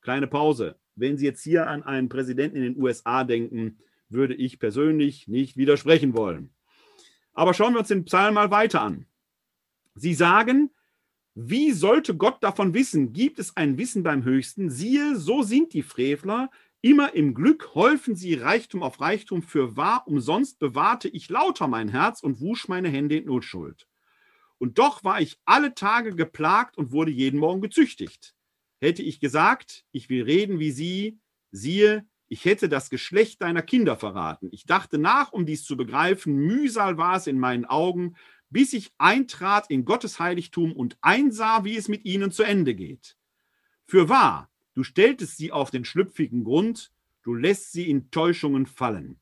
Kleine 0.00 0.26
Pause. 0.26 0.80
Wenn 0.96 1.16
Sie 1.16 1.24
jetzt 1.24 1.44
hier 1.44 1.68
an 1.68 1.84
einen 1.84 2.08
Präsidenten 2.08 2.56
in 2.56 2.64
den 2.64 2.82
USA 2.82 3.22
denken, 3.22 3.78
würde 4.08 4.34
ich 4.34 4.58
persönlich 4.58 5.28
nicht 5.28 5.56
widersprechen 5.56 6.16
wollen. 6.16 6.52
Aber 7.32 7.54
schauen 7.54 7.74
wir 7.74 7.78
uns 7.78 7.86
den 7.86 8.04
Psalm 8.06 8.34
mal 8.34 8.50
weiter 8.50 8.82
an. 8.82 9.06
Sie 9.94 10.14
sagen, 10.14 10.70
wie 11.36 11.70
sollte 11.70 12.16
Gott 12.16 12.42
davon 12.42 12.74
wissen? 12.74 13.12
Gibt 13.12 13.38
es 13.38 13.56
ein 13.56 13.78
Wissen 13.78 14.02
beim 14.02 14.24
Höchsten? 14.24 14.68
Siehe, 14.68 15.14
so 15.14 15.42
sind 15.42 15.74
die 15.74 15.84
Frevler. 15.84 16.50
Immer 16.86 17.14
im 17.14 17.34
Glück 17.34 17.74
häufen 17.74 18.14
sie 18.14 18.34
Reichtum 18.34 18.84
auf 18.84 19.00
Reichtum. 19.00 19.42
Für 19.42 19.76
wahr, 19.76 20.04
umsonst 20.06 20.60
bewahrte 20.60 21.08
ich 21.08 21.28
lauter 21.28 21.66
mein 21.66 21.88
Herz 21.88 22.22
und 22.22 22.40
wusch 22.40 22.68
meine 22.68 22.88
Hände 22.88 23.16
in 23.16 23.24
Notschuld. 23.24 23.88
Und 24.58 24.78
doch 24.78 25.02
war 25.02 25.20
ich 25.20 25.36
alle 25.44 25.74
Tage 25.74 26.14
geplagt 26.14 26.78
und 26.78 26.92
wurde 26.92 27.10
jeden 27.10 27.40
Morgen 27.40 27.60
gezüchtigt. 27.60 28.36
Hätte 28.78 29.02
ich 29.02 29.18
gesagt, 29.18 29.84
ich 29.90 30.08
will 30.10 30.22
reden 30.22 30.60
wie 30.60 30.70
sie, 30.70 31.18
siehe, 31.50 32.06
ich 32.28 32.44
hätte 32.44 32.68
das 32.68 32.88
Geschlecht 32.88 33.42
deiner 33.42 33.62
Kinder 33.62 33.96
verraten. 33.96 34.48
Ich 34.52 34.64
dachte 34.64 34.96
nach, 34.98 35.32
um 35.32 35.44
dies 35.44 35.64
zu 35.64 35.76
begreifen, 35.76 36.36
Mühsal 36.36 36.96
war 36.98 37.16
es 37.16 37.26
in 37.26 37.40
meinen 37.40 37.64
Augen, 37.64 38.14
bis 38.48 38.72
ich 38.72 38.92
eintrat 38.96 39.68
in 39.70 39.86
Gottes 39.86 40.20
Heiligtum 40.20 40.70
und 40.70 40.98
einsah, 41.00 41.64
wie 41.64 41.76
es 41.76 41.88
mit 41.88 42.04
ihnen 42.04 42.30
zu 42.30 42.44
Ende 42.44 42.76
geht. 42.76 43.16
Für 43.86 44.08
wahr, 44.08 44.52
du 44.76 44.84
stelltest 44.84 45.38
sie 45.38 45.50
auf 45.50 45.70
den 45.70 45.84
schlüpfigen 45.84 46.44
Grund, 46.44 46.92
du 47.22 47.34
lässt 47.34 47.72
sie 47.72 47.90
in 47.90 48.10
Täuschungen 48.10 48.66
fallen. 48.66 49.18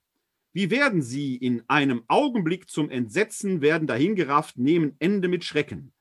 Wie 0.53 0.71
werden 0.71 1.01
sie 1.01 1.37
in 1.37 1.63
einem 1.69 2.03
Augenblick 2.09 2.69
zum 2.69 2.91
Entsetzen, 2.91 3.61
werden 3.61 3.87
dahingerafft, 3.87 4.59
nehmen 4.59 4.97
Ende 4.99 5.29
mit 5.29 5.45
Schrecken. 5.45 5.93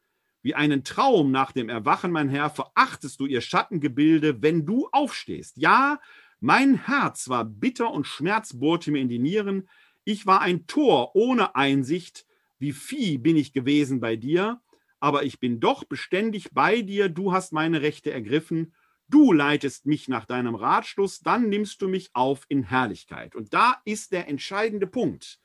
Wie 0.42 0.56
einen 0.56 0.84
Traum 0.84 1.32
nach 1.32 1.52
dem 1.52 1.70
Erwachen, 1.70 2.12
mein 2.12 2.30
Herr, 2.30 2.50
verachtest 2.50 3.20
du 3.20 3.26
ihr 3.26 3.42
Schattengebilde, 3.42 4.42
wenn 4.42 4.66
du 4.66 4.90
aufstehst. 4.92 5.58
Ja, 5.58 6.02
mein 6.40 6.86
Herz 6.86 7.30
war 7.30 7.46
bitter 7.46 7.92
und 7.92 8.06
Schmerz 8.06 8.60
bohrte 8.60 8.92
mir 8.92 9.02
in 9.02 9.08
die 9.08 9.20
Nieren. 9.20 9.70
Ich 10.04 10.26
war 10.26 10.42
ein 10.42 10.68
Tor 10.68 11.16
ohne 11.16 11.56
Einsicht, 11.56 12.26
wie 12.60 12.74
Vieh 12.74 13.18
bin 13.18 13.38
ich 13.38 13.54
gewesen 13.54 14.00
bei 14.02 14.16
dir, 14.16 14.62
aber 15.00 15.24
ich 15.24 15.40
bin 15.40 15.60
doch 15.60 15.84
beständig 15.84 16.52
bei 16.54 16.82
dir, 16.82 17.08
du 17.08 17.34
hast 17.34 17.54
meine 17.54 17.82
Rechte 17.82 18.12
ergriffen, 18.12 18.74
du 19.14 19.32
leitest 19.32 19.86
mich 19.86 20.08
nach 20.08 20.26
deinem 20.26 20.56
Ratschluss, 20.56 21.20
dann 21.20 21.48
nimmst 21.48 21.82
du 21.82 21.88
mich 21.88 22.10
auf 22.14 22.46
in 22.50 22.64
Herrlichkeit. 22.64 23.36
Und 23.36 23.54
da 23.54 23.80
ist 23.86 24.12
der 24.12 24.28
entscheidende 24.28 24.88
Punkt. 24.88 25.40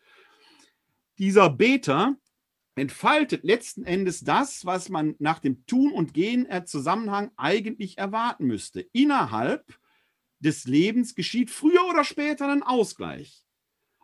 Dieser 1.18 1.50
Beter 1.50 2.16
entfaltet 2.76 3.44
letzten 3.44 3.84
Endes 3.84 4.20
das, 4.20 4.64
was 4.64 4.88
man 4.88 5.16
nach 5.18 5.38
dem 5.38 5.66
Tun 5.66 5.92
und 5.92 6.14
Gehen 6.14 6.46
Zusammenhang 6.64 7.30
eigentlich 7.36 7.98
erwarten 7.98 8.46
müsste. 8.46 8.80
Innerhalb 8.92 9.78
des 10.38 10.64
Lebens 10.64 11.14
geschieht 11.14 11.50
früher 11.50 11.84
oder 11.90 12.04
später 12.04 12.48
ein 12.48 12.62
Ausgleich. 12.62 13.47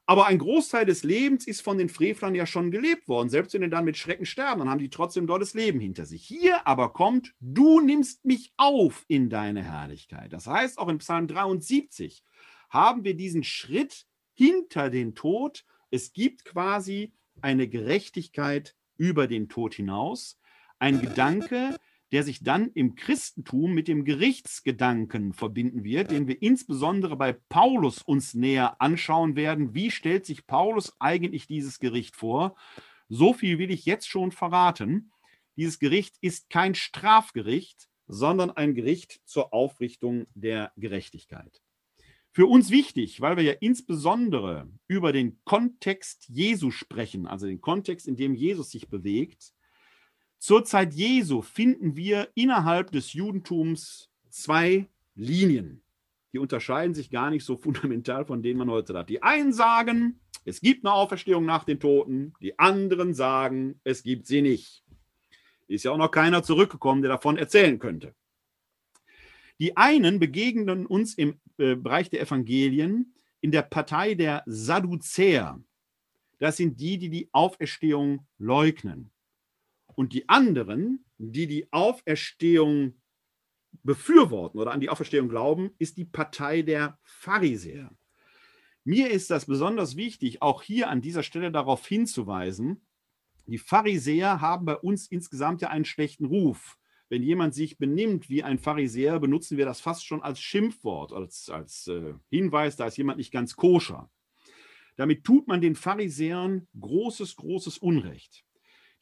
Aber 0.07 0.27
ein 0.27 0.39
Großteil 0.39 0.85
des 0.85 1.03
Lebens 1.03 1.47
ist 1.47 1.63
von 1.63 1.79
den 1.79 1.89
Frevlern 1.89 2.35
ja 2.35 2.47
schon 2.47 2.71
gelebt 2.71 3.09
worden. 3.09 3.31
Selbst 3.31 3.55
wenn 3.55 3.63
sie 3.63 3.71
dann 3.71 3.87
mit 3.87 3.97
Schrecken 3.97 4.27
sterben, 4.27 4.61
dann 4.61 4.69
haben 4.69 4.79
die 4.79 4.91
trotzdem 4.91 5.27
dort 5.27 5.41
das 5.41 5.55
Leben 5.55 5.81
hinter 5.81 6.05
sich. 6.05 6.25
Hier 6.27 6.67
aber 6.67 6.93
kommt, 6.93 7.33
du 7.41 7.81
nimmst 7.81 8.25
mich 8.25 8.53
auf 8.59 9.05
in 9.09 9.31
deine 9.31 9.63
Herrlichkeit. 9.63 10.33
Das 10.33 10.47
heißt, 10.47 10.79
auch 10.79 10.89
in 10.89 10.99
Psalm 10.99 11.27
73 11.27 12.23
haben 12.69 13.05
wir 13.05 13.17
diesen 13.17 13.45
Schritt 13.45 14.07
hinter 14.35 14.91
den 14.91 15.15
Tod. 15.15 15.65
Es 15.91 16.13
gibt 16.13 16.45
quasi 16.45 17.15
eine 17.41 17.67
Gerechtigkeit 17.67 18.77
über 18.99 19.27
den 19.27 19.49
Tod 19.49 19.75
hinaus. 19.75 20.39
Ein 20.79 21.01
Gedanke, 21.01 21.77
der 22.15 22.23
sich 22.23 22.45
dann 22.45 22.71
im 22.75 22.95
Christentum 22.95 23.75
mit 23.75 23.89
dem 23.89 24.05
Gerichtsgedanken 24.05 25.33
verbinden 25.33 25.83
wird, 25.83 26.13
den 26.13 26.29
wir 26.29 26.41
insbesondere 26.41 27.17
bei 27.17 27.33
Paulus 27.33 28.03
uns 28.03 28.35
näher 28.35 28.81
anschauen 28.81 29.35
werden. 29.35 29.75
Wie 29.75 29.91
stellt 29.91 30.25
sich 30.25 30.47
Paulus 30.47 30.95
eigentlich 31.01 31.49
dieses 31.49 31.81
Gericht 31.81 32.15
vor? 32.15 32.55
So 33.09 33.33
viel 33.33 33.59
will 33.59 33.73
ich 33.73 33.85
jetzt 33.85 34.09
schon 34.09 34.31
verraten. 34.31 35.11
Dieses 35.57 35.81
Gericht 35.81 36.15
ist 36.21 36.51
kein 36.51 36.77
Strafgericht, 36.77 37.89
sondern 38.07 38.53
ein 38.53 38.77
Gericht 38.77 39.21
zur 39.25 39.53
Aufrichtung 39.53 40.29
der 40.35 40.71
Gerechtigkeit. 40.77 41.63
Für 42.31 42.47
uns 42.47 42.71
wichtig, 42.71 43.23
weil 43.23 43.37
wir 43.37 43.43
ja 43.43 43.55
insbesondere 43.59 44.69
über 44.87 45.13
den 45.13 45.41
Kontext 45.43 46.29
Jesu 46.29 46.71
sprechen, 46.71 47.27
also 47.27 47.47
den 47.47 47.61
Kontext, 47.61 48.07
in 48.07 48.15
dem 48.15 48.37
Jesus 48.37 48.71
sich 48.71 48.89
bewegt, 48.89 49.53
zur 50.45 50.67
Zeit 50.67 50.93
Jesu 50.93 51.41
finden 51.41 51.97
wir 51.97 52.29
innerhalb 52.35 52.91
des 52.91 53.15
Judentums 53.15 54.11
zwei 54.29 54.91
Linien. 55.15 55.83
Die 56.35 56.39
unterscheiden 56.39 56.95
sich 56.95 57.09
gar 57.09 57.31
nicht 57.31 57.47
so 57.47 57.57
fundamental 57.65 58.27
von 58.27 58.43
denen 58.43 58.59
man 58.59 58.69
heute 58.69 58.93
hat. 58.93 59.09
Die 59.09 59.23
einen 59.23 59.55
sagen, 59.55 60.21
es 60.45 60.61
gibt 60.61 60.85
eine 60.85 60.93
Auferstehung 60.93 61.47
nach 61.47 61.65
den 61.65 61.81
Toten, 61.81 62.35
die 62.43 62.59
anderen 62.59 63.15
sagen, 63.15 63.81
es 63.85 64.03
gibt 64.03 64.27
sie 64.27 64.43
nicht. 64.43 64.85
Ist 65.67 65.87
ja 65.87 65.93
auch 65.93 65.97
noch 65.97 66.11
keiner 66.11 66.43
zurückgekommen, 66.43 67.01
der 67.01 67.13
davon 67.13 67.39
erzählen 67.39 67.79
könnte. 67.79 68.15
Die 69.59 69.79
einen 69.79 70.19
begegnen 70.19 70.85
uns 70.85 71.15
im 71.15 71.41
äh, 71.57 71.75
Bereich 71.75 72.11
der 72.11 72.21
Evangelien 72.21 73.15
in 73.41 73.51
der 73.51 73.63
Partei 73.63 74.13
der 74.13 74.43
Sadduzäer. 74.45 75.59
Das 76.39 76.59
sind 76.59 76.79
die, 76.79 76.99
die 76.99 77.09
die 77.09 77.31
Auferstehung 77.33 78.27
leugnen. 78.37 79.11
Und 79.95 80.13
die 80.13 80.29
anderen, 80.29 81.05
die 81.19 81.47
die 81.47 81.73
Auferstehung 81.73 82.95
befürworten 83.83 84.59
oder 84.59 84.73
an 84.73 84.81
die 84.81 84.89
Auferstehung 84.89 85.29
glauben, 85.29 85.71
ist 85.79 85.97
die 85.97 86.05
Partei 86.05 86.63
der 86.63 86.99
Pharisäer. 87.03 87.91
Mir 88.85 89.11
ist 89.11 89.31
das 89.31 89.47
besonders 89.47 89.97
wichtig, 89.97 90.43
auch 90.43 90.63
hier 90.63 90.91
an 90.91 91.01
dieser 91.01 91.23
Stelle 91.23 91.51
darauf 91.51 91.87
hinzuweisen, 91.87 92.85
die 93.47 93.59
Pharisäer 93.59 94.41
haben 94.41 94.65
bei 94.65 94.77
uns 94.77 95.07
insgesamt 95.07 95.61
ja 95.61 95.69
einen 95.69 95.85
schlechten 95.85 96.25
Ruf. 96.25 96.79
Wenn 97.11 97.23
jemand 97.23 97.55
sich 97.55 97.77
benimmt 97.77 98.31
wie 98.31 98.43
ein 98.43 98.59
Pharisäer, 98.59 99.21
benutzen 99.21 99.59
wir 99.59 99.67
das 99.67 99.81
fast 99.81 100.07
schon 100.07 100.23
als 100.23 100.41
Schimpfwort, 100.41 101.13
als, 101.13 101.51
als 101.51 101.87
äh, 101.89 102.15
Hinweis, 102.31 102.77
da 102.77 102.87
ist 102.87 102.97
jemand 102.97 103.19
nicht 103.19 103.33
ganz 103.33 103.55
koscher. 103.55 104.11
Damit 104.97 105.25
tut 105.25 105.47
man 105.47 105.61
den 105.61 105.75
Pharisäern 105.75 106.67
großes, 106.79 107.37
großes 107.37 107.79
Unrecht. 107.79 108.44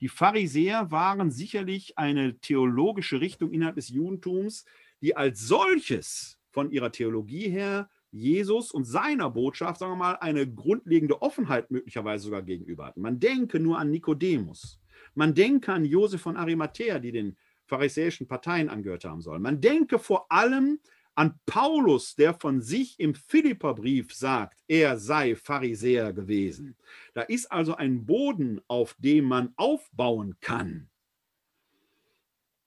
Die 0.02 0.08
Pharisäer 0.08 0.90
waren 0.90 1.30
sicherlich 1.30 1.96
eine 1.96 2.36
theologische 2.40 3.20
Richtung 3.20 3.52
innerhalb 3.52 3.76
des 3.76 3.88
Judentums, 3.88 4.64
die 5.00 5.16
als 5.16 5.46
solches 5.46 6.40
von 6.50 6.72
ihrer 6.72 6.90
Theologie 6.90 7.48
her 7.48 7.88
Jesus 8.10 8.72
und 8.72 8.84
seiner 8.84 9.30
Botschaft, 9.30 9.78
sagen 9.78 9.92
wir 9.92 9.96
mal, 9.96 10.16
eine 10.16 10.52
grundlegende 10.52 11.22
Offenheit 11.22 11.70
möglicherweise 11.70 12.24
sogar 12.24 12.42
gegenüber 12.42 12.86
hatten. 12.86 13.00
Man 13.00 13.20
denke 13.20 13.60
nur 13.60 13.78
an 13.78 13.90
Nikodemus. 13.92 14.80
Man 15.14 15.34
denke 15.34 15.72
an 15.72 15.84
Josef 15.84 16.20
von 16.20 16.36
Arimathea, 16.36 16.98
die 16.98 17.12
den 17.12 17.36
pharisäischen 17.66 18.26
Parteien 18.26 18.68
angehört 18.68 19.04
haben 19.04 19.20
sollen. 19.20 19.40
Man 19.40 19.60
denke 19.60 20.00
vor 20.00 20.26
allem 20.32 20.80
an 21.14 21.38
Paulus, 21.46 22.14
der 22.14 22.34
von 22.34 22.60
sich 22.60 22.98
im 22.98 23.14
Philipperbrief 23.14 24.14
sagt, 24.14 24.62
er 24.66 24.98
sei 24.98 25.36
Pharisäer 25.36 26.12
gewesen. 26.12 26.76
Da 27.14 27.22
ist 27.22 27.52
also 27.52 27.74
ein 27.74 28.06
Boden, 28.06 28.60
auf 28.66 28.96
dem 28.98 29.26
man 29.26 29.52
aufbauen 29.56 30.36
kann. 30.40 30.88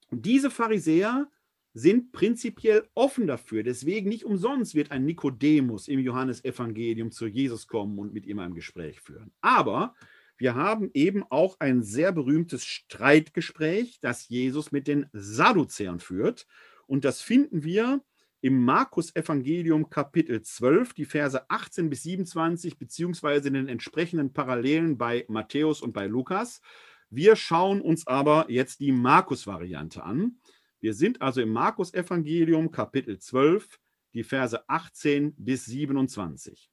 Und 0.10 0.26
diese 0.26 0.52
Pharisäer 0.52 1.28
sind 1.74 2.14
prinzipiell 2.14 2.88
offen 2.94 3.28
dafür. 3.28 3.64
Deswegen 3.64 4.10
nicht 4.10 4.24
umsonst 4.24 4.76
wird 4.76 4.92
ein 4.92 5.06
Nikodemus 5.06 5.88
im 5.88 6.00
Johannesevangelium 6.00 7.12
zu 7.12 7.28
Jesus 7.28 7.68
kommen 7.68 8.00
und 8.00 8.14
mit 8.14 8.26
ihm 8.26 8.40
ein 8.40 8.54
Gespräch 8.54 9.02
führen. 9.02 9.32
Aber 9.42 9.96
wir 10.38 10.56
haben 10.56 10.90
eben 10.94 11.24
auch 11.30 11.60
ein 11.60 11.84
sehr 11.84 12.12
berühmtes 12.12 12.64
Streitgespräch, 12.66 14.00
das 14.02 14.30
Jesus 14.30 14.72
mit 14.72 14.88
den 14.88 15.08
Sadduzäern 15.12 16.00
führt. 16.00 16.48
Und 16.88 17.04
das 17.04 17.22
finden 17.22 17.64
wir 17.64 18.02
im 18.46 18.64
Markus-Evangelium 18.64 19.90
Kapitel 19.90 20.40
12, 20.40 20.94
die 20.94 21.06
Verse 21.06 21.50
18 21.50 21.90
bis 21.90 22.04
27, 22.04 22.78
beziehungsweise 22.78 23.48
in 23.48 23.56
den 23.56 23.68
entsprechenden 23.68 24.34
Parallelen 24.34 25.00
bei 25.00 25.26
Matthäus 25.30 25.82
und 25.82 25.94
bei 25.94 26.06
Lukas. 26.06 26.62
Wir 27.10 27.36
schauen 27.38 27.82
uns 27.82 28.06
aber 28.06 28.46
jetzt 28.52 28.82
die 28.82 28.92
Markus-Variante 28.92 30.04
an. 30.04 30.38
Wir 30.80 30.94
sind 30.94 31.24
also 31.24 31.42
im 31.42 31.50
Markus-Evangelium 31.54 32.70
Kapitel 32.70 33.18
12, 33.18 33.80
die 34.14 34.24
Verse 34.24 34.70
18 34.70 35.34
bis 35.38 35.66
27. 35.66 36.70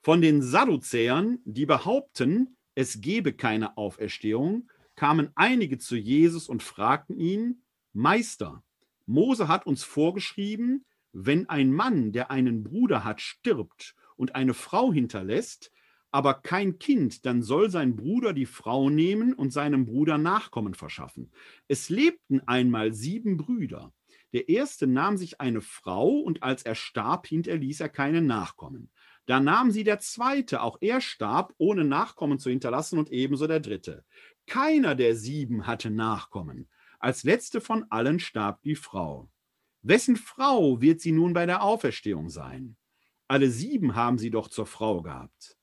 Von 0.00 0.22
den 0.22 0.40
Sadduzäern, 0.40 1.40
die 1.44 1.66
behaupten, 1.66 2.56
es 2.74 3.02
gebe 3.02 3.34
keine 3.34 3.76
Auferstehung, 3.76 4.70
kamen 4.96 5.30
einige 5.34 5.76
zu 5.76 5.94
Jesus 5.94 6.48
und 6.48 6.62
fragten 6.62 7.18
ihn, 7.18 7.64
Meister, 7.92 8.64
Mose 9.06 9.48
hat 9.48 9.66
uns 9.66 9.84
vorgeschrieben, 9.84 10.84
wenn 11.12 11.48
ein 11.48 11.72
Mann, 11.72 12.12
der 12.12 12.30
einen 12.30 12.64
Bruder 12.64 13.04
hat, 13.04 13.20
stirbt 13.20 13.94
und 14.16 14.34
eine 14.34 14.54
Frau 14.54 14.92
hinterlässt, 14.92 15.70
aber 16.10 16.34
kein 16.34 16.78
Kind, 16.78 17.26
dann 17.26 17.42
soll 17.42 17.70
sein 17.70 17.96
Bruder 17.96 18.32
die 18.32 18.46
Frau 18.46 18.88
nehmen 18.88 19.32
und 19.32 19.52
seinem 19.52 19.84
Bruder 19.84 20.16
Nachkommen 20.16 20.74
verschaffen. 20.74 21.32
Es 21.66 21.88
lebten 21.88 22.40
einmal 22.46 22.92
sieben 22.92 23.36
Brüder. 23.36 23.92
Der 24.32 24.48
erste 24.48 24.86
nahm 24.86 25.16
sich 25.16 25.40
eine 25.40 25.60
Frau 25.60 26.10
und 26.10 26.42
als 26.42 26.62
er 26.62 26.76
starb, 26.76 27.26
hinterließ 27.26 27.80
er 27.80 27.88
keine 27.88 28.22
Nachkommen. 28.22 28.90
Da 29.26 29.40
nahm 29.40 29.70
sie 29.70 29.84
der 29.84 30.00
zweite, 30.00 30.62
auch 30.62 30.78
er 30.80 31.00
starb, 31.00 31.54
ohne 31.56 31.84
Nachkommen 31.84 32.38
zu 32.38 32.50
hinterlassen, 32.50 32.98
und 32.98 33.10
ebenso 33.10 33.46
der 33.46 33.60
dritte. 33.60 34.04
Keiner 34.46 34.94
der 34.94 35.16
sieben 35.16 35.66
hatte 35.66 35.90
Nachkommen. 35.90 36.68
Als 36.98 37.24
letzte 37.24 37.60
von 37.60 37.84
allen 37.90 38.18
starb 38.18 38.62
die 38.62 38.76
Frau. 38.76 39.30
Wessen 39.82 40.16
Frau 40.16 40.80
wird 40.80 41.00
sie 41.00 41.12
nun 41.12 41.32
bei 41.32 41.46
der 41.46 41.62
Auferstehung 41.62 42.30
sein? 42.30 42.76
Alle 43.28 43.50
sieben 43.50 43.94
haben 43.94 44.18
sie 44.18 44.30
doch 44.30 44.48
zur 44.48 44.66
Frau 44.66 45.02
gehabt. 45.02 45.58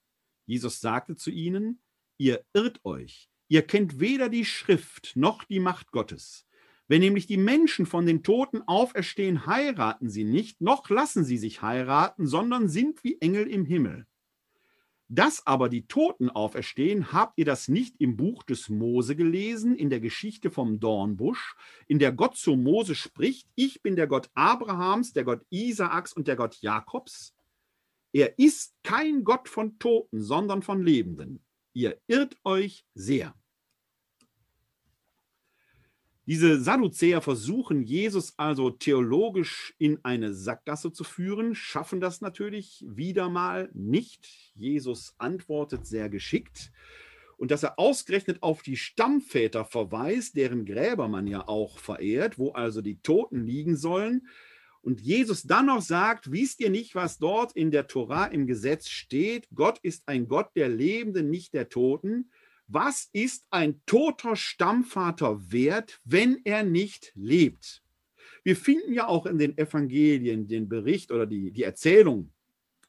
Jesus 0.45 0.79
sagte 0.79 1.15
zu 1.15 1.31
ihnen, 1.31 1.81
ihr 2.17 2.43
irrt 2.53 2.83
euch, 2.83 3.29
ihr 3.47 3.61
kennt 3.61 3.99
weder 3.99 4.29
die 4.29 4.45
Schrift 4.45 5.13
noch 5.15 5.43
die 5.43 5.59
Macht 5.59 5.91
Gottes. 5.91 6.45
Wenn 6.87 7.01
nämlich 7.01 7.25
die 7.25 7.37
Menschen 7.37 7.85
von 7.85 8.05
den 8.05 8.21
Toten 8.21 8.61
auferstehen, 8.63 9.45
heiraten 9.45 10.09
sie 10.09 10.25
nicht, 10.25 10.59
noch 10.59 10.89
lassen 10.89 11.23
sie 11.23 11.37
sich 11.37 11.61
heiraten, 11.61 12.27
sondern 12.27 12.67
sind 12.67 13.03
wie 13.03 13.21
Engel 13.21 13.47
im 13.47 13.63
Himmel. 13.63 14.07
Dass 15.13 15.45
aber 15.45 15.67
die 15.67 15.87
Toten 15.87 16.29
auferstehen, 16.29 17.11
habt 17.11 17.37
ihr 17.37 17.43
das 17.43 17.67
nicht 17.67 17.99
im 17.99 18.15
Buch 18.15 18.43
des 18.43 18.69
Mose 18.69 19.17
gelesen, 19.17 19.75
in 19.75 19.89
der 19.89 19.99
Geschichte 19.99 20.49
vom 20.49 20.79
Dornbusch, 20.79 21.57
in 21.89 21.99
der 21.99 22.13
Gott 22.13 22.37
zu 22.37 22.55
Mose 22.55 22.95
spricht, 22.95 23.45
ich 23.55 23.81
bin 23.81 23.97
der 23.97 24.07
Gott 24.07 24.29
Abrahams, 24.35 25.11
der 25.11 25.25
Gott 25.25 25.41
Isaaks 25.49 26.13
und 26.13 26.29
der 26.29 26.37
Gott 26.37 26.61
Jakobs? 26.61 27.35
Er 28.13 28.39
ist 28.39 28.73
kein 28.83 29.25
Gott 29.25 29.49
von 29.49 29.77
Toten, 29.79 30.21
sondern 30.21 30.61
von 30.61 30.81
Lebenden. 30.81 31.43
Ihr 31.73 31.99
irrt 32.07 32.37
euch 32.45 32.85
sehr. 32.93 33.35
Diese 36.27 36.61
Sadduzäer 36.61 37.19
versuchen 37.21 37.81
Jesus 37.81 38.37
also 38.37 38.69
theologisch 38.69 39.73
in 39.79 39.99
eine 40.03 40.33
Sackgasse 40.33 40.93
zu 40.93 41.03
führen, 41.03 41.55
schaffen 41.55 41.99
das 41.99 42.21
natürlich 42.21 42.85
wieder 42.87 43.27
mal 43.29 43.71
nicht. 43.73 44.27
Jesus 44.53 45.15
antwortet 45.17 45.87
sehr 45.87 46.09
geschickt. 46.09 46.71
Und 47.37 47.49
dass 47.49 47.63
er 47.63 47.79
ausgerechnet 47.79 48.43
auf 48.43 48.61
die 48.61 48.77
Stammväter 48.77 49.65
verweist, 49.65 50.35
deren 50.35 50.63
Gräber 50.63 51.07
man 51.07 51.25
ja 51.25 51.47
auch 51.47 51.79
verehrt, 51.79 52.37
wo 52.37 52.51
also 52.51 52.81
die 52.81 53.01
Toten 53.01 53.43
liegen 53.43 53.75
sollen. 53.75 54.27
Und 54.83 55.01
Jesus 55.01 55.43
dann 55.43 55.65
noch 55.65 55.81
sagt, 55.81 56.31
wisst 56.31 56.59
ihr 56.59 56.69
nicht, 56.69 56.93
was 56.93 57.17
dort 57.17 57.53
in 57.53 57.71
der 57.71 57.87
Tora 57.87 58.25
im 58.25 58.45
Gesetz 58.45 58.89
steht? 58.89 59.47
Gott 59.55 59.79
ist 59.79 60.07
ein 60.07 60.27
Gott 60.27 60.51
der 60.55 60.69
Lebenden, 60.69 61.31
nicht 61.31 61.55
der 61.55 61.69
Toten. 61.69 62.29
Was 62.73 63.09
ist 63.11 63.45
ein 63.49 63.81
toter 63.85 64.37
Stammvater 64.37 65.51
wert, 65.51 65.99
wenn 66.05 66.39
er 66.45 66.63
nicht 66.63 67.11
lebt? 67.15 67.83
Wir 68.43 68.55
finden 68.55 68.93
ja 68.93 69.09
auch 69.09 69.25
in 69.25 69.37
den 69.37 69.57
Evangelien 69.57 70.47
den 70.47 70.69
Bericht 70.69 71.11
oder 71.11 71.25
die, 71.25 71.51
die 71.51 71.63
Erzählung 71.63 72.31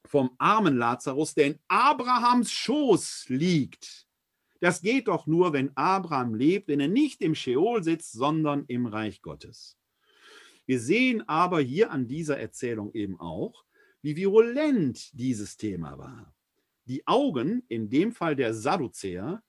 vom 0.05 0.31
armen 0.39 0.77
Lazarus, 0.77 1.35
der 1.35 1.47
in 1.49 1.59
Abrahams 1.67 2.53
Schoß 2.53 3.25
liegt. 3.29 4.07
Das 4.61 4.83
geht 4.83 5.09
doch 5.09 5.27
nur, 5.27 5.53
wenn 5.53 5.77
Abraham 5.77 6.37
lebt, 6.37 6.69
wenn 6.69 6.79
er 6.79 6.87
nicht 6.87 7.21
im 7.21 7.35
Scheol 7.35 7.83
sitzt, 7.83 8.13
sondern 8.13 8.65
im 8.69 8.87
Reich 8.87 9.21
Gottes. 9.21 9.77
Wir 10.65 10.79
sehen 10.79 11.29
aber 11.29 11.61
hier 11.61 11.91
an 11.91 12.07
dieser 12.07 12.39
Erzählung 12.39 12.95
eben 12.95 13.19
auch, 13.19 13.65
wie 14.01 14.15
virulent 14.15 15.11
dieses 15.13 15.57
Thema 15.57 15.99
war. 15.99 16.33
Die 16.85 17.05
Augen, 17.09 17.65
in 17.67 17.91
dem 17.91 18.13
Fall 18.13 18.37
der 18.37 18.55
Sadduzäer, 18.55 19.43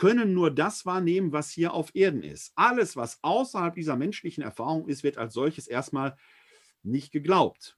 können 0.00 0.32
nur 0.32 0.50
das 0.50 0.86
wahrnehmen, 0.86 1.30
was 1.30 1.50
hier 1.50 1.74
auf 1.74 1.94
Erden 1.94 2.22
ist. 2.22 2.52
Alles, 2.54 2.96
was 2.96 3.18
außerhalb 3.20 3.74
dieser 3.74 3.96
menschlichen 3.96 4.42
Erfahrung 4.42 4.88
ist, 4.88 5.04
wird 5.04 5.18
als 5.18 5.34
solches 5.34 5.66
erstmal 5.66 6.16
nicht 6.82 7.12
geglaubt. 7.12 7.76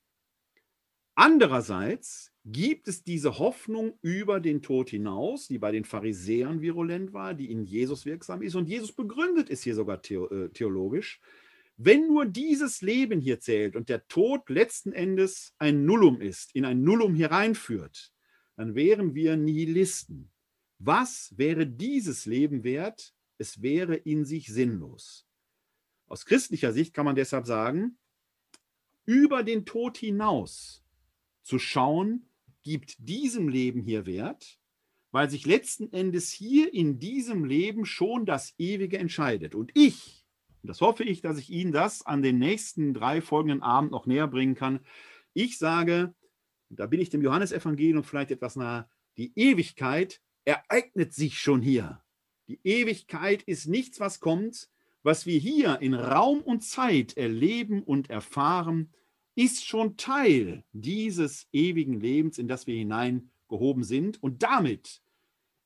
Andererseits 1.16 2.32
gibt 2.44 2.86
es 2.86 3.02
diese 3.02 3.40
Hoffnung 3.40 3.98
über 4.02 4.38
den 4.38 4.62
Tod 4.62 4.90
hinaus, 4.90 5.48
die 5.48 5.58
bei 5.58 5.72
den 5.72 5.84
Pharisäern 5.84 6.60
virulent 6.60 7.12
war, 7.12 7.34
die 7.34 7.50
in 7.50 7.64
Jesus 7.64 8.06
wirksam 8.06 8.40
ist. 8.42 8.54
Und 8.54 8.68
Jesus 8.68 8.92
begründet 8.92 9.50
es 9.50 9.64
hier 9.64 9.74
sogar 9.74 10.00
äh, 10.08 10.48
theologisch. 10.50 11.20
Wenn 11.76 12.06
nur 12.06 12.24
dieses 12.24 12.82
Leben 12.82 13.20
hier 13.20 13.40
zählt 13.40 13.74
und 13.74 13.88
der 13.88 14.06
Tod 14.06 14.48
letzten 14.48 14.92
Endes 14.92 15.56
ein 15.58 15.84
Nullum 15.84 16.20
ist, 16.20 16.54
in 16.54 16.66
ein 16.66 16.84
Nullum 16.84 17.16
hereinführt, 17.16 18.12
dann 18.54 18.76
wären 18.76 19.16
wir 19.16 19.36
Nihilisten. 19.36 20.31
Was 20.84 21.32
wäre 21.36 21.64
dieses 21.64 22.26
Leben 22.26 22.64
wert? 22.64 23.14
Es 23.38 23.62
wäre 23.62 23.94
in 23.94 24.24
sich 24.24 24.48
sinnlos. 24.48 25.28
Aus 26.06 26.26
christlicher 26.26 26.72
Sicht 26.72 26.92
kann 26.92 27.04
man 27.04 27.14
deshalb 27.14 27.46
sagen, 27.46 27.98
über 29.04 29.44
den 29.44 29.64
Tod 29.64 29.96
hinaus 29.96 30.84
zu 31.44 31.60
schauen, 31.60 32.28
gibt 32.64 32.96
diesem 32.98 33.48
Leben 33.48 33.80
hier 33.82 34.06
Wert, 34.06 34.58
weil 35.12 35.30
sich 35.30 35.46
letzten 35.46 35.92
Endes 35.92 36.32
hier 36.32 36.74
in 36.74 36.98
diesem 36.98 37.44
Leben 37.44 37.86
schon 37.86 38.26
das 38.26 38.52
Ewige 38.58 38.98
entscheidet. 38.98 39.54
Und 39.54 39.70
ich, 39.74 40.26
und 40.62 40.68
das 40.68 40.80
hoffe 40.80 41.04
ich, 41.04 41.20
dass 41.20 41.38
ich 41.38 41.48
Ihnen 41.50 41.70
das 41.70 42.04
an 42.04 42.22
den 42.22 42.40
nächsten 42.40 42.92
drei 42.92 43.20
folgenden 43.20 43.62
Abend 43.62 43.92
noch 43.92 44.06
näher 44.06 44.26
bringen 44.26 44.56
kann, 44.56 44.80
ich 45.32 45.58
sage, 45.58 46.12
da 46.70 46.86
bin 46.86 47.00
ich 47.00 47.10
dem 47.10 47.22
Johannesevangelium 47.22 48.02
vielleicht 48.02 48.32
etwas 48.32 48.56
nahe, 48.56 48.90
die 49.16 49.32
Ewigkeit 49.36 50.20
ereignet 50.44 51.12
sich 51.14 51.38
schon 51.38 51.62
hier. 51.62 52.02
Die 52.48 52.60
Ewigkeit 52.64 53.42
ist 53.42 53.66
nichts, 53.66 54.00
was 54.00 54.20
kommt. 54.20 54.68
Was 55.02 55.26
wir 55.26 55.38
hier 55.38 55.80
in 55.80 55.94
Raum 55.94 56.40
und 56.40 56.62
Zeit 56.62 57.16
erleben 57.16 57.82
und 57.82 58.10
erfahren, 58.10 58.92
ist 59.34 59.66
schon 59.66 59.96
Teil 59.96 60.64
dieses 60.72 61.48
ewigen 61.52 61.98
Lebens, 61.98 62.38
in 62.38 62.48
das 62.48 62.66
wir 62.66 62.76
hineingehoben 62.76 63.82
sind. 63.82 64.22
Und 64.22 64.42
damit 64.42 65.02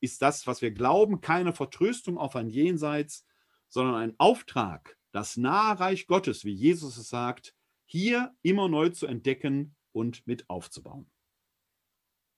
ist 0.01 0.23
das, 0.23 0.47
was 0.47 0.63
wir 0.63 0.71
glauben, 0.71 1.21
keine 1.21 1.53
Vertröstung 1.53 2.17
auf 2.17 2.37
ein 2.37 2.49
Jenseits, 2.49 3.27
sondern 3.69 3.97
ein 3.97 4.15
Auftrag, 4.19 4.97
das 5.13 5.37
Nahreich 5.37 6.07
Gottes, 6.07 6.45
wie 6.45 6.53
Jesus 6.53 6.97
es 6.97 7.09
sagt, 7.09 7.55
hier 7.85 8.35
immer 8.43 8.69
neu 8.69 8.91
zu 8.91 9.07
entdecken 9.07 9.75
und 9.93 10.27
mit 10.27 10.49
aufzubauen. 10.49 11.07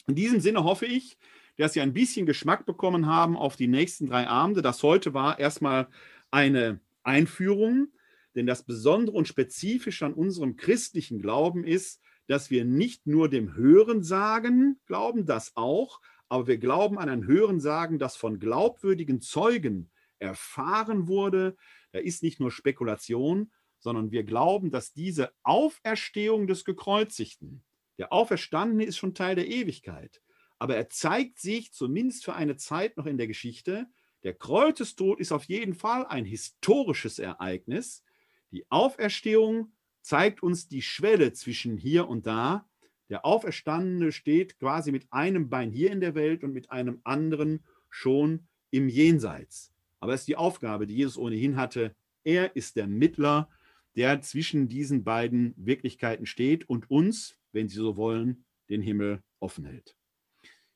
In 0.07 0.15
diesem 0.15 0.41
Sinne 0.41 0.65
hoffe 0.65 0.87
ich, 0.87 1.19
dass 1.59 1.73
Sie 1.73 1.81
ein 1.81 1.93
bisschen 1.93 2.25
Geschmack 2.25 2.67
bekommen 2.67 3.07
haben 3.07 3.37
auf 3.37 3.57
die 3.57 3.67
nächsten 3.67 4.07
drei 4.07 4.27
Abende. 4.27 4.63
Das 4.63 4.83
heute 4.83 5.13
war 5.13 5.39
erstmal 5.39 5.89
eine 6.31 6.81
Einführung, 7.03 7.89
denn 8.35 8.47
das 8.47 8.63
Besondere 8.63 9.17
und 9.17 9.29
Spezifische 9.29 10.07
an 10.07 10.15
unserem 10.15 10.57
christlichen 10.57 11.21
Glauben 11.21 11.65
ist, 11.65 12.01
dass 12.29 12.51
wir 12.51 12.65
nicht 12.65 13.07
nur 13.07 13.29
dem 13.29 13.55
Hören 13.55 14.03
sagen, 14.03 14.79
glauben 14.87 15.27
das 15.27 15.57
auch, 15.57 16.01
aber 16.29 16.47
wir 16.47 16.59
glauben 16.59 16.99
an 16.99 17.09
ein 17.09 17.27
Hören 17.27 17.59
sagen, 17.59 17.99
das 17.99 18.17
von 18.17 18.39
glaubwürdigen 18.39 19.21
Zeugen 19.21 19.91
erfahren 20.19 21.09
wurde. 21.09 21.57
Da 21.93 21.99
ist 21.99 22.23
nicht 22.23 22.39
nur 22.39 22.53
Spekulation, 22.53 23.51
sondern 23.81 24.11
wir 24.13 24.25
glauben, 24.25 24.71
dass 24.71 24.93
diese 24.93 25.33
Auferstehung 25.43 26.47
des 26.47 26.65
Gekreuzigten, 26.65 27.65
der 27.97 28.13
Auferstandene 28.13 28.85
ist 28.85 28.99
schon 28.99 29.15
Teil 29.15 29.35
der 29.35 29.49
Ewigkeit 29.49 30.21
aber 30.59 30.77
er 30.77 30.89
zeigt 30.89 31.39
sich 31.39 31.73
zumindest 31.73 32.25
für 32.25 32.35
eine 32.35 32.57
Zeit 32.57 32.97
noch 32.97 33.07
in 33.07 33.19
der 33.19 33.27
Geschichte. 33.27 33.87
Der 34.23 34.35
Kreuzestod 34.35 35.21
ist 35.21 35.33
auf 35.33 35.45
jeden 35.45 35.75
Fall 35.75 36.07
ein 36.07 36.25
historisches 36.25 37.19
Ereignis. 37.19 38.05
Die 38.51 38.69
Auferstehung 38.71 39.73
zeigt 40.01 40.43
uns 40.43 40.69
die 40.69 40.83
Schwelle 40.83 41.33
zwischen 41.33 41.77
hier 41.77 42.09
und 42.09 42.27
da. 42.27 42.69
Der 43.09 43.25
Auferstandene 43.25 44.13
steht 44.13 44.59
quasi 44.59 44.93
mit 44.93 45.07
einem 45.11 45.49
Bein 45.49 45.71
hier 45.71 45.93
in 45.93 46.01
der 46.01 46.15
Welt 46.15 46.45
und 46.45 46.53
mit 46.53 46.71
einem 46.71 47.01
anderen 47.05 47.65
schon 47.89 48.49
im 48.71 48.89
Jenseits. 48.89 49.73
Aber 50.01 50.15
es 50.15 50.21
ist 50.21 50.29
die 50.29 50.37
Aufgabe, 50.37 50.87
die 50.87 50.97
Jesus 50.97 51.17
ohnehin 51.17 51.57
hatte. 51.57 51.95
Er 52.25 52.55
ist 52.57 52.77
der 52.77 52.87
Mittler, 52.87 53.49
der 53.97 54.21
zwischen 54.21 54.69
diesen 54.69 55.05
beiden 55.05 55.55
Wirklichkeiten 55.57 56.27
steht 56.27 56.69
und 56.69 56.91
uns, 56.91 57.37
wenn 57.53 57.69
Sie 57.69 57.77
so 57.77 57.97
wollen, 57.97 58.45
den 58.69 58.83
Himmel 58.83 59.23
offen 59.41 59.65
hält. 59.65 59.98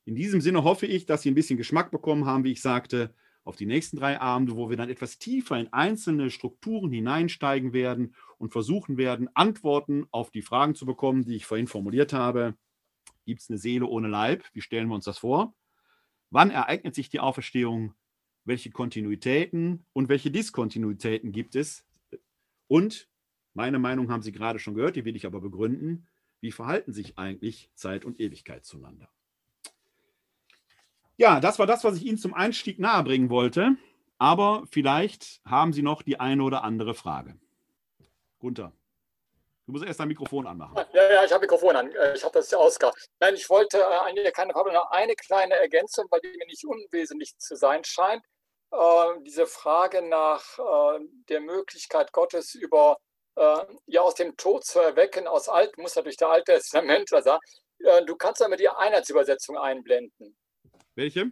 In 0.04 0.14
diesem 0.14 0.40
Sinne 0.40 0.64
hoffe 0.64 0.86
ich, 0.86 1.06
dass 1.06 1.22
Sie 1.22 1.30
ein 1.30 1.34
bisschen 1.34 1.56
Geschmack 1.56 1.90
bekommen 1.90 2.26
haben, 2.26 2.44
wie 2.44 2.52
ich 2.52 2.62
sagte, 2.62 3.14
auf 3.44 3.56
die 3.56 3.66
nächsten 3.66 3.96
drei 3.96 4.20
Abende, 4.20 4.56
wo 4.56 4.70
wir 4.70 4.76
dann 4.76 4.90
etwas 4.90 5.18
tiefer 5.18 5.58
in 5.58 5.72
einzelne 5.72 6.30
Strukturen 6.30 6.92
hineinsteigen 6.92 7.72
werden 7.72 8.14
und 8.38 8.52
versuchen 8.52 8.96
werden, 8.96 9.28
Antworten 9.34 10.06
auf 10.10 10.30
die 10.30 10.42
Fragen 10.42 10.74
zu 10.74 10.86
bekommen, 10.86 11.24
die 11.24 11.34
ich 11.34 11.46
vorhin 11.46 11.66
formuliert 11.66 12.12
habe. 12.12 12.56
Gibt 13.24 13.40
es 13.40 13.50
eine 13.50 13.58
Seele 13.58 13.86
ohne 13.86 14.08
Leib? 14.08 14.44
Wie 14.52 14.60
stellen 14.60 14.88
wir 14.88 14.94
uns 14.94 15.04
das 15.04 15.18
vor? 15.18 15.54
Wann 16.30 16.50
ereignet 16.50 16.94
sich 16.94 17.08
die 17.08 17.20
Auferstehung? 17.20 17.94
Welche 18.44 18.70
Kontinuitäten 18.70 19.86
und 19.92 20.08
welche 20.08 20.30
Diskontinuitäten 20.30 21.30
gibt 21.30 21.54
es? 21.54 21.84
Und 22.66 23.08
meine 23.54 23.78
Meinung 23.78 24.10
haben 24.10 24.22
Sie 24.22 24.32
gerade 24.32 24.58
schon 24.58 24.74
gehört, 24.74 24.96
die 24.96 25.04
will 25.04 25.14
ich 25.14 25.26
aber 25.26 25.40
begründen. 25.40 26.08
Wie 26.40 26.50
verhalten 26.50 26.92
sich 26.92 27.18
eigentlich 27.18 27.70
Zeit 27.74 28.04
und 28.04 28.18
Ewigkeit 28.18 28.64
zueinander? 28.64 29.08
Ja, 31.16 31.40
das 31.40 31.58
war 31.58 31.66
das, 31.66 31.84
was 31.84 31.96
ich 31.96 32.04
Ihnen 32.04 32.18
zum 32.18 32.34
Einstieg 32.34 32.78
nahebringen 32.78 33.30
wollte. 33.30 33.76
Aber 34.18 34.62
vielleicht 34.70 35.40
haben 35.44 35.72
Sie 35.72 35.82
noch 35.82 36.02
die 36.02 36.20
eine 36.20 36.44
oder 36.44 36.62
andere 36.62 36.94
Frage. 36.94 37.34
Gunther, 38.38 38.72
du 39.66 39.72
musst 39.72 39.84
erst 39.84 39.98
dein 39.98 40.08
Mikrofon 40.08 40.46
anmachen. 40.46 40.76
Ja, 40.92 41.12
ja, 41.12 41.24
ich 41.24 41.32
habe 41.32 41.42
Mikrofon 41.42 41.74
an. 41.74 41.90
Äh, 41.90 42.14
ich 42.14 42.22
habe 42.22 42.34
das 42.34 42.50
ja 42.50 42.58
ausgemacht. 42.58 42.96
Nein, 43.18 43.34
ich 43.34 43.50
wollte 43.50 43.78
äh, 43.78 43.98
eine, 44.04 44.30
keine 44.30 44.52
Frage, 44.52 44.72
noch 44.72 44.90
eine 44.92 45.14
kleine 45.16 45.54
Ergänzung, 45.54 46.06
weil 46.10 46.20
die 46.20 46.36
mir 46.36 46.46
nicht 46.46 46.64
unwesentlich 46.64 47.36
zu 47.38 47.56
sein 47.56 47.82
scheint. 47.82 48.22
Äh, 48.70 49.20
diese 49.26 49.46
Frage 49.46 50.02
nach 50.02 50.58
äh, 50.58 51.00
der 51.28 51.40
Möglichkeit 51.40 52.12
Gottes 52.12 52.54
über 52.54 52.98
äh, 53.34 53.64
ja 53.86 54.02
aus 54.02 54.14
dem 54.14 54.36
Tod 54.36 54.64
zu 54.64 54.78
erwecken, 54.78 55.26
aus 55.26 55.48
alten 55.48 55.82
Muster 55.82 56.02
durch 56.02 56.16
das 56.16 56.30
Alte 56.30 56.52
Testament. 56.52 57.12
Also, 57.12 57.38
äh, 57.80 58.04
du 58.04 58.14
kannst 58.16 58.40
aber 58.40 58.56
die 58.56 58.68
Einheitsübersetzung 58.68 59.58
einblenden. 59.58 60.36
Welche? 60.94 61.30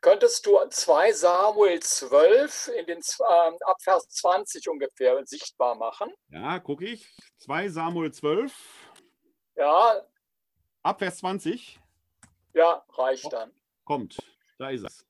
Könntest 0.00 0.46
du 0.46 0.58
2 0.68 1.12
Samuel 1.12 1.80
12 1.80 2.68
in 2.76 2.86
den 2.86 2.98
äh, 2.98 3.52
Abvers 3.64 4.08
20 4.08 4.68
ungefähr 4.68 5.24
sichtbar 5.26 5.74
machen? 5.74 6.12
Ja, 6.28 6.58
gucke 6.60 6.84
ich. 6.84 7.08
2 7.38 7.68
Samuel 7.68 8.12
12. 8.12 8.52
Ja. 9.56 10.06
Abvers 10.82 11.18
20. 11.18 11.80
Ja, 12.54 12.84
reicht 12.90 13.32
dann. 13.32 13.52
Kommt, 13.84 14.18
da 14.58 14.70
ist 14.70 14.84
es. 14.84 15.06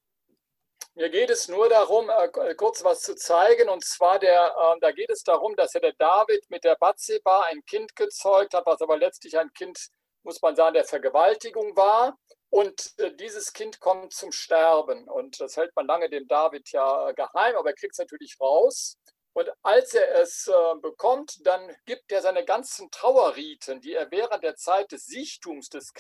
Mir 0.94 1.08
geht 1.08 1.30
es 1.30 1.48
nur 1.48 1.68
darum, 1.68 2.10
äh, 2.10 2.54
kurz 2.54 2.84
was 2.84 3.00
zu 3.00 3.14
zeigen. 3.14 3.68
Und 3.68 3.84
zwar, 3.84 4.18
der, 4.18 4.54
äh, 4.56 4.80
da 4.80 4.92
geht 4.92 5.10
es 5.10 5.22
darum, 5.22 5.56
dass 5.56 5.72
ja 5.72 5.80
der 5.80 5.94
David 5.94 6.48
mit 6.50 6.64
der 6.64 6.76
Bathseba 6.76 7.42
ein 7.50 7.64
Kind 7.64 7.96
gezeugt 7.96 8.54
hat, 8.54 8.66
was 8.66 8.80
aber 8.80 8.98
letztlich 8.98 9.38
ein 9.38 9.52
Kind, 9.52 9.88
muss 10.22 10.40
man 10.42 10.54
sagen, 10.54 10.74
der 10.74 10.84
Vergewaltigung 10.84 11.74
war. 11.76 12.18
Und 12.52 12.92
äh, 12.98 13.14
dieses 13.16 13.54
Kind 13.54 13.80
kommt 13.80 14.12
zum 14.12 14.30
Sterben. 14.30 15.08
Und 15.08 15.40
das 15.40 15.56
hält 15.56 15.74
man 15.74 15.86
lange 15.86 16.10
dem 16.10 16.28
David 16.28 16.70
ja 16.70 17.10
geheim, 17.12 17.56
aber 17.56 17.70
er 17.70 17.74
kriegt 17.74 17.94
es 17.94 17.98
natürlich 17.98 18.36
raus. 18.38 18.98
Und 19.32 19.50
als 19.62 19.94
er 19.94 20.20
es 20.20 20.48
äh, 20.48 20.74
bekommt, 20.82 21.46
dann 21.46 21.74
gibt 21.86 22.12
er 22.12 22.20
seine 22.20 22.44
ganzen 22.44 22.90
Trauerriten, 22.90 23.80
die 23.80 23.94
er 23.94 24.10
während 24.10 24.44
der 24.44 24.54
Zeit 24.56 24.92
des 24.92 25.06
Sichtums 25.06 25.70
des, 25.70 25.94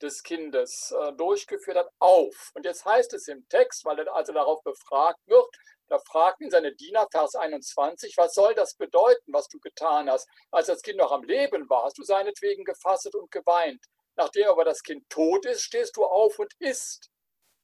des 0.00 0.22
Kindes 0.22 0.94
äh, 0.98 1.12
durchgeführt 1.12 1.76
hat, 1.76 1.90
auf. 1.98 2.52
Und 2.54 2.64
jetzt 2.64 2.86
heißt 2.86 3.12
es 3.12 3.28
im 3.28 3.46
Text, 3.50 3.84
weil 3.84 3.98
er 3.98 4.14
also 4.14 4.32
darauf 4.32 4.62
befragt 4.62 5.20
wird, 5.26 5.54
da 5.88 5.98
fragt 5.98 6.40
ihn 6.40 6.50
seine 6.50 6.74
Diener, 6.74 7.06
Vers 7.10 7.34
21, 7.34 8.16
was 8.16 8.32
soll 8.32 8.54
das 8.54 8.76
bedeuten, 8.76 9.30
was 9.30 9.46
du 9.48 9.60
getan 9.60 10.10
hast? 10.10 10.26
Als 10.50 10.68
das 10.68 10.80
Kind 10.80 10.96
noch 10.96 11.12
am 11.12 11.24
Leben 11.24 11.68
war, 11.68 11.84
hast 11.84 11.98
du 11.98 12.02
seinetwegen 12.02 12.64
gefastet 12.64 13.14
und 13.14 13.30
geweint. 13.30 13.84
Nachdem 14.16 14.48
aber 14.48 14.64
das 14.64 14.82
Kind 14.82 15.08
tot 15.08 15.46
ist, 15.46 15.62
stehst 15.62 15.96
du 15.96 16.04
auf 16.04 16.38
und 16.38 16.52
isst. 16.58 17.10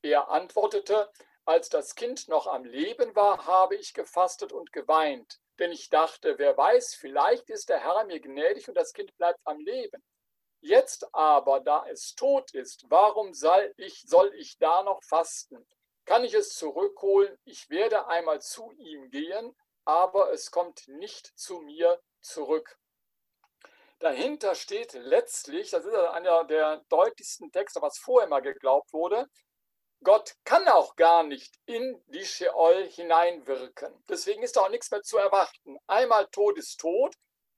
Er 0.03 0.28
antwortete, 0.30 1.11
als 1.44 1.68
das 1.68 1.94
Kind 1.94 2.28
noch 2.28 2.46
am 2.46 2.64
Leben 2.64 3.14
war, 3.16 3.46
habe 3.46 3.76
ich 3.76 3.94
gefastet 3.94 4.53
und 4.53 4.72
geweint, 4.72 5.40
denn 5.59 5.72
ich 5.72 5.88
dachte, 5.88 6.38
wer 6.38 6.57
weiß, 6.57 6.94
vielleicht 6.94 7.51
ist 7.51 7.68
der 7.68 7.80
Herr 7.80 8.05
mir 8.05 8.20
gnädig 8.20 8.68
und 8.68 8.74
das 8.74 8.92
Kind 8.92 9.16
bleibt 9.16 9.40
am 9.44 9.59
Leben. 9.61 10.03
Jetzt 10.61 11.07
aber, 11.14 11.61
da 11.61 11.86
es 11.88 12.14
tot 12.14 12.53
ist, 12.53 12.84
warum 12.88 13.32
soll 13.32 13.72
ich, 13.76 14.03
soll 14.07 14.32
ich 14.34 14.59
da 14.59 14.82
noch 14.82 15.03
fasten? 15.05 15.66
Kann 16.05 16.24
ich 16.24 16.34
es 16.34 16.55
zurückholen? 16.55 17.38
Ich 17.44 17.70
werde 17.70 18.09
einmal 18.09 18.40
zu 18.40 18.72
ihm 18.72 19.11
gehen, 19.11 19.57
aber 19.84 20.32
es 20.32 20.51
kommt 20.51 20.86
nicht 20.88 21.26
zu 21.38 21.61
mir 21.61 22.01
zurück. 22.20 22.78
Dahinter 24.01 24.55
steht 24.55 24.92
letztlich, 24.92 25.70
das 25.70 25.84
ist 25.84 25.94
einer 25.94 26.44
der 26.44 26.84
deutlichsten 26.88 27.51
Texte, 27.51 27.82
was 27.82 27.99
vorher 27.99 28.28
mal 28.28 28.40
geglaubt 28.40 28.92
wurde, 28.92 29.28
Gott 30.05 30.36
kann 30.44 30.68
auch 30.68 30.94
gar 30.94 31.24
nicht 31.24 31.59
in 31.66 32.01
die 32.07 32.24
Sheol 32.24 32.88
hineinwirken. 32.88 33.92
Deswegen 34.09 34.44
ist 34.44 34.57
da 34.57 34.62
auch 34.62 34.68
nichts 34.68 34.90
mehr 34.92 35.03
zu 35.03 35.18
erwarten. 35.18 35.76
Einmal 35.88 36.28
Tod 36.28 36.57
ist 36.57 36.78
tot, 36.78 37.16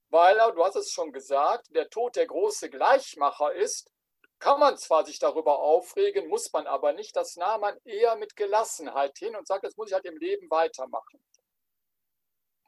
weil 0.08 0.36
du 0.54 0.64
hast 0.64 0.76
es 0.76 0.90
schon 0.90 1.12
gesagt, 1.12 1.66
der 1.74 1.90
Tod 1.90 2.16
der 2.16 2.26
große 2.26 2.70
Gleichmacher 2.70 3.52
ist. 3.52 3.92
Kann 4.38 4.58
man 4.58 4.78
zwar 4.78 5.04
sich 5.04 5.18
darüber 5.18 5.58
aufregen, 5.58 6.28
muss 6.28 6.50
man 6.50 6.66
aber 6.66 6.94
nicht. 6.94 7.14
Das 7.14 7.36
nahm 7.36 7.60
man 7.60 7.78
eher 7.84 8.16
mit 8.16 8.36
Gelassenheit 8.36 9.18
hin 9.18 9.36
und 9.36 9.46
sagt, 9.46 9.64
das 9.64 9.76
muss 9.76 9.88
ich 9.88 9.94
halt 9.94 10.06
im 10.06 10.16
Leben 10.16 10.50
weitermachen. 10.50 11.22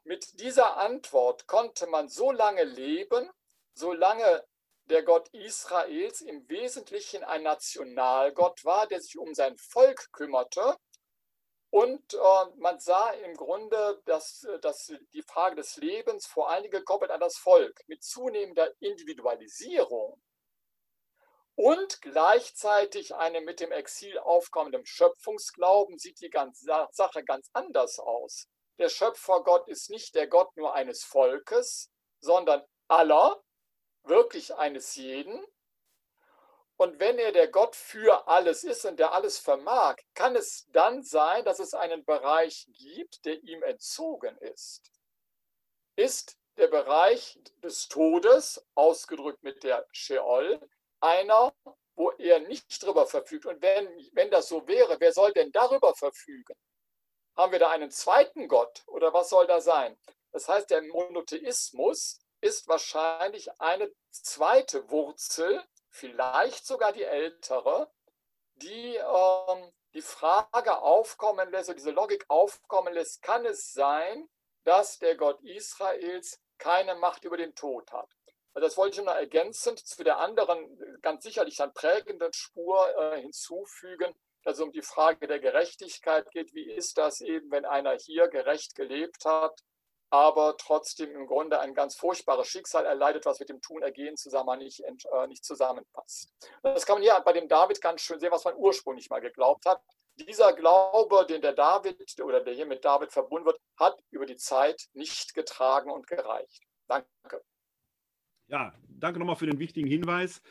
Mit 0.03 0.39
dieser 0.39 0.77
Antwort 0.77 1.47
konnte 1.47 1.87
man 1.87 2.09
so 2.09 2.31
lange 2.31 2.63
leben, 2.63 3.27
solange 3.73 4.45
der 4.85 5.03
Gott 5.03 5.29
Israels 5.29 6.21
im 6.21 6.47
Wesentlichen 6.49 7.23
ein 7.23 7.43
Nationalgott 7.43 8.65
war, 8.65 8.87
der 8.87 9.01
sich 9.01 9.17
um 9.17 9.33
sein 9.33 9.57
Volk 9.57 10.11
kümmerte. 10.11 10.77
Und 11.69 12.13
äh, 12.13 12.45
man 12.57 12.79
sah 12.79 13.11
im 13.11 13.35
Grunde, 13.35 14.01
dass, 14.05 14.45
dass 14.61 14.91
die 15.13 15.23
Frage 15.23 15.55
des 15.55 15.77
Lebens 15.77 16.27
vor 16.27 16.49
allen 16.49 16.63
Dingen 16.63 16.79
gekoppelt 16.79 17.11
an 17.11 17.21
das 17.21 17.37
Volk 17.37 17.81
mit 17.87 18.03
zunehmender 18.03 18.71
Individualisierung 18.79 20.21
und 21.55 22.01
gleichzeitig 22.01 23.13
einem 23.15 23.45
mit 23.45 23.59
dem 23.59 23.71
Exil 23.71 24.17
aufkommenden 24.17 24.85
Schöpfungsglauben 24.85 25.99
sieht 25.99 26.19
die 26.21 26.31
ganze 26.31 26.65
Sache 26.91 27.23
ganz 27.23 27.49
anders 27.53 27.99
aus. 27.99 28.47
Der 28.79 28.89
Schöpfergott 28.89 29.67
ist 29.67 29.91
nicht 29.91 30.15
der 30.15 30.27
Gott 30.27 30.55
nur 30.57 30.73
eines 30.73 31.03
Volkes, 31.03 31.91
sondern 32.19 32.63
aller 32.87 33.39
wirklich 34.03 34.55
eines 34.55 34.95
jeden. 34.95 35.43
Und 36.77 36.99
wenn 36.99 37.19
er 37.19 37.31
der 37.31 37.47
Gott 37.47 37.75
für 37.75 38.27
alles 38.27 38.63
ist 38.63 38.85
und 38.85 38.97
der 38.97 39.13
alles 39.13 39.37
vermag, 39.37 39.97
kann 40.15 40.35
es 40.35 40.65
dann 40.71 41.03
sein, 41.03 41.45
dass 41.45 41.59
es 41.59 41.73
einen 41.73 42.03
Bereich 42.03 42.67
gibt, 42.73 43.25
der 43.25 43.41
ihm 43.43 43.63
entzogen 43.63 44.37
ist. 44.39 44.91
Ist 45.95 46.37
der 46.57 46.67
Bereich 46.67 47.39
des 47.63 47.87
Todes, 47.87 48.65
ausgedrückt 48.75 49.43
mit 49.43 49.63
der 49.63 49.87
Sheol, 49.91 50.59
einer, 50.99 51.53
wo 51.95 52.11
er 52.11 52.39
nicht 52.39 52.83
drüber 52.83 53.05
verfügt. 53.05 53.45
Und 53.45 53.61
wenn, 53.61 53.87
wenn 54.13 54.31
das 54.31 54.49
so 54.49 54.67
wäre, 54.67 54.99
wer 54.99 55.13
soll 55.13 55.31
denn 55.33 55.51
darüber 55.51 55.93
verfügen? 55.93 56.55
Haben 57.35 57.51
wir 57.51 57.59
da 57.59 57.69
einen 57.69 57.91
zweiten 57.91 58.47
Gott 58.47 58.83
oder 58.87 59.13
was 59.13 59.29
soll 59.29 59.47
da 59.47 59.61
sein? 59.61 59.97
Das 60.31 60.47
heißt, 60.47 60.69
der 60.69 60.81
Monotheismus 60.81 62.19
ist 62.43 62.67
wahrscheinlich 62.67 63.49
eine 63.59 63.89
zweite 64.11 64.89
Wurzel, 64.89 65.63
vielleicht 65.89 66.65
sogar 66.65 66.91
die 66.91 67.03
ältere, 67.03 67.89
die 68.55 68.95
ähm, 68.95 69.71
die 69.93 70.01
Frage 70.01 70.81
aufkommen 70.81 71.49
lässt, 71.51 71.69
oder 71.69 71.77
diese 71.77 71.91
Logik 71.91 72.25
aufkommen 72.27 72.93
lässt, 72.93 73.21
kann 73.21 73.45
es 73.45 73.71
sein, 73.71 74.27
dass 74.65 74.99
der 74.99 75.15
Gott 75.15 75.39
Israels 75.43 76.39
keine 76.57 76.95
Macht 76.95 77.23
über 77.23 77.37
den 77.37 77.55
Tod 77.55 77.91
hat? 77.91 78.09
Also 78.53 78.67
das 78.67 78.77
wollte 78.77 78.99
ich 78.99 79.05
noch 79.05 79.15
ergänzend 79.15 79.79
zu 79.79 80.03
der 80.03 80.17
anderen, 80.17 80.99
ganz 81.01 81.23
sicherlich 81.23 81.55
dann 81.57 81.73
prägenden 81.73 82.33
Spur 82.33 82.87
äh, 82.97 83.21
hinzufügen, 83.21 84.13
dass 84.43 84.55
es 84.55 84.61
um 84.61 84.71
die 84.71 84.81
Frage 84.81 85.27
der 85.27 85.39
Gerechtigkeit 85.39 86.29
geht. 86.31 86.53
Wie 86.53 86.69
ist 86.69 86.97
das 86.97 87.21
eben, 87.21 87.49
wenn 87.51 87.65
einer 87.65 87.97
hier 87.97 88.27
gerecht 88.27 88.75
gelebt 88.75 89.23
hat 89.23 89.57
aber 90.13 90.55
trotzdem 90.57 91.09
im 91.15 91.25
Grunde 91.25 91.59
ein 91.59 91.73
ganz 91.73 91.95
furchtbares 91.95 92.45
Schicksal 92.45 92.85
erleidet, 92.85 93.25
was 93.25 93.39
mit 93.39 93.49
dem 93.49 93.61
Tun-Ergehen 93.61 94.15
zusammen 94.15 94.59
nicht, 94.59 94.79
äh, 94.81 95.27
nicht 95.27 95.43
zusammenpasst. 95.43 96.31
Das 96.61 96.85
kann 96.85 96.97
man 96.97 97.01
hier 97.01 97.19
bei 97.25 97.33
dem 97.33 97.47
David 97.47 97.81
ganz 97.81 98.01
schön 98.01 98.19
sehen, 98.19 98.31
was 98.31 98.45
man 98.45 98.55
ursprünglich 98.55 99.09
mal 99.09 99.21
geglaubt 99.21 99.65
hat. 99.65 99.81
Dieser 100.13 100.53
Glaube, 100.53 101.25
den 101.27 101.41
der 101.41 101.53
David 101.53 102.21
oder 102.21 102.41
der 102.41 102.53
hier 102.53 102.67
mit 102.67 102.85
David 102.85 103.11
verbunden 103.11 103.47
wird, 103.47 103.59
hat 103.75 103.97
über 104.11 104.27
die 104.27 104.35
Zeit 104.35 104.83
nicht 104.93 105.33
getragen 105.33 105.89
und 105.89 106.05
gereicht. 106.05 106.61
Danke. 106.87 107.43
Ja, 108.45 108.71
danke 108.87 109.17
nochmal 109.17 109.35
für 109.35 109.47
den 109.47 109.57
wichtigen 109.57 109.87
Hinweis. 109.87 110.43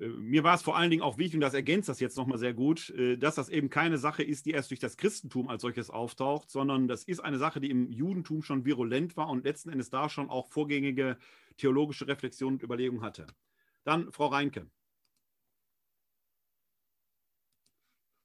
Äh, 0.00 0.08
mir 0.08 0.44
war 0.44 0.54
es 0.54 0.62
vor 0.62 0.76
allen 0.76 0.90
Dingen 0.90 1.02
auch 1.02 1.18
wichtig, 1.18 1.36
und 1.36 1.40
das 1.40 1.54
ergänzt 1.54 1.88
das 1.88 2.00
jetzt 2.00 2.16
nochmal 2.16 2.38
sehr 2.38 2.54
gut, 2.54 2.90
äh, 2.90 3.16
dass 3.16 3.34
das 3.34 3.48
eben 3.48 3.70
keine 3.70 3.98
Sache 3.98 4.22
ist, 4.22 4.46
die 4.46 4.52
erst 4.52 4.70
durch 4.70 4.80
das 4.80 4.96
Christentum 4.96 5.48
als 5.48 5.62
solches 5.62 5.90
auftaucht, 5.90 6.50
sondern 6.50 6.88
das 6.88 7.04
ist 7.04 7.20
eine 7.20 7.38
Sache, 7.38 7.60
die 7.60 7.70
im 7.70 7.90
Judentum 7.90 8.42
schon 8.42 8.64
virulent 8.64 9.16
war 9.16 9.28
und 9.28 9.44
letzten 9.44 9.70
Endes 9.70 9.90
da 9.90 10.08
schon 10.08 10.30
auch 10.30 10.48
vorgängige 10.48 11.18
theologische 11.56 12.06
Reflexion 12.06 12.54
und 12.54 12.62
Überlegung 12.62 13.02
hatte. 13.02 13.26
Dann 13.84 14.12
Frau 14.12 14.26
Reinke. 14.26 14.70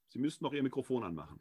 Sie 0.08 0.18
müssten 0.20 0.44
noch 0.44 0.52
Ihr 0.52 0.62
Mikrofon 0.62 1.02
anmachen. 1.02 1.40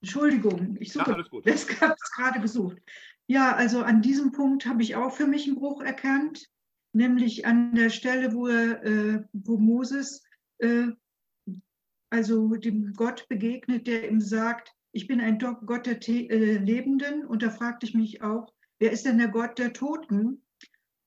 Entschuldigung, 0.00 0.76
ich 0.80 0.92
suche, 0.92 1.10
ja, 1.10 1.16
das 1.16 1.30
habe 1.80 1.96
es 2.00 2.10
gerade 2.12 2.40
gesucht. 2.40 2.78
Ja, 3.28 3.54
also 3.54 3.82
an 3.82 4.00
diesem 4.00 4.32
Punkt 4.32 4.66
habe 4.66 4.82
ich 4.82 4.96
auch 4.96 5.12
für 5.12 5.26
mich 5.26 5.46
einen 5.46 5.56
Bruch 5.56 5.82
erkannt, 5.82 6.50
nämlich 6.94 7.46
an 7.46 7.74
der 7.74 7.90
Stelle, 7.90 8.32
wo, 8.32 8.46
er, 8.46 8.82
äh, 8.82 9.22
wo 9.32 9.58
Moses 9.58 10.24
äh, 10.58 10.88
also 12.10 12.54
dem 12.56 12.94
Gott 12.94 13.28
begegnet, 13.28 13.86
der 13.86 14.10
ihm 14.10 14.22
sagt, 14.22 14.72
ich 14.92 15.06
bin 15.06 15.20
ein 15.20 15.38
Gott 15.38 15.86
der 15.86 16.08
äh, 16.08 16.56
Lebenden. 16.56 17.26
Und 17.26 17.42
da 17.42 17.50
fragte 17.50 17.86
ich 17.86 17.94
mich 17.94 18.22
auch, 18.22 18.52
wer 18.78 18.92
ist 18.92 19.04
denn 19.04 19.18
der 19.18 19.28
Gott 19.28 19.58
der 19.58 19.74
Toten? 19.74 20.42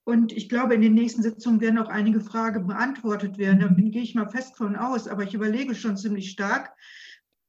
Und 0.04 0.32
ich 0.32 0.48
glaube, 0.48 0.76
in 0.76 0.82
den 0.82 0.94
nächsten 0.94 1.24
Sitzungen 1.24 1.62
werden 1.62 1.80
auch 1.80 1.90
einige 1.90 2.22
Fragen 2.22 2.68
beantwortet 2.68 3.38
werden. 3.38 3.60
Da 3.60 3.68
gehe 3.68 4.02
ich 4.02 4.16
mal 4.16 4.30
fest 4.30 4.58
von 4.58 4.76
aus, 4.76 5.08
aber 5.08 5.24
ich 5.24 5.34
überlege 5.34 5.74
schon 5.74 5.98
ziemlich 5.98 6.30
stark. 6.30 6.76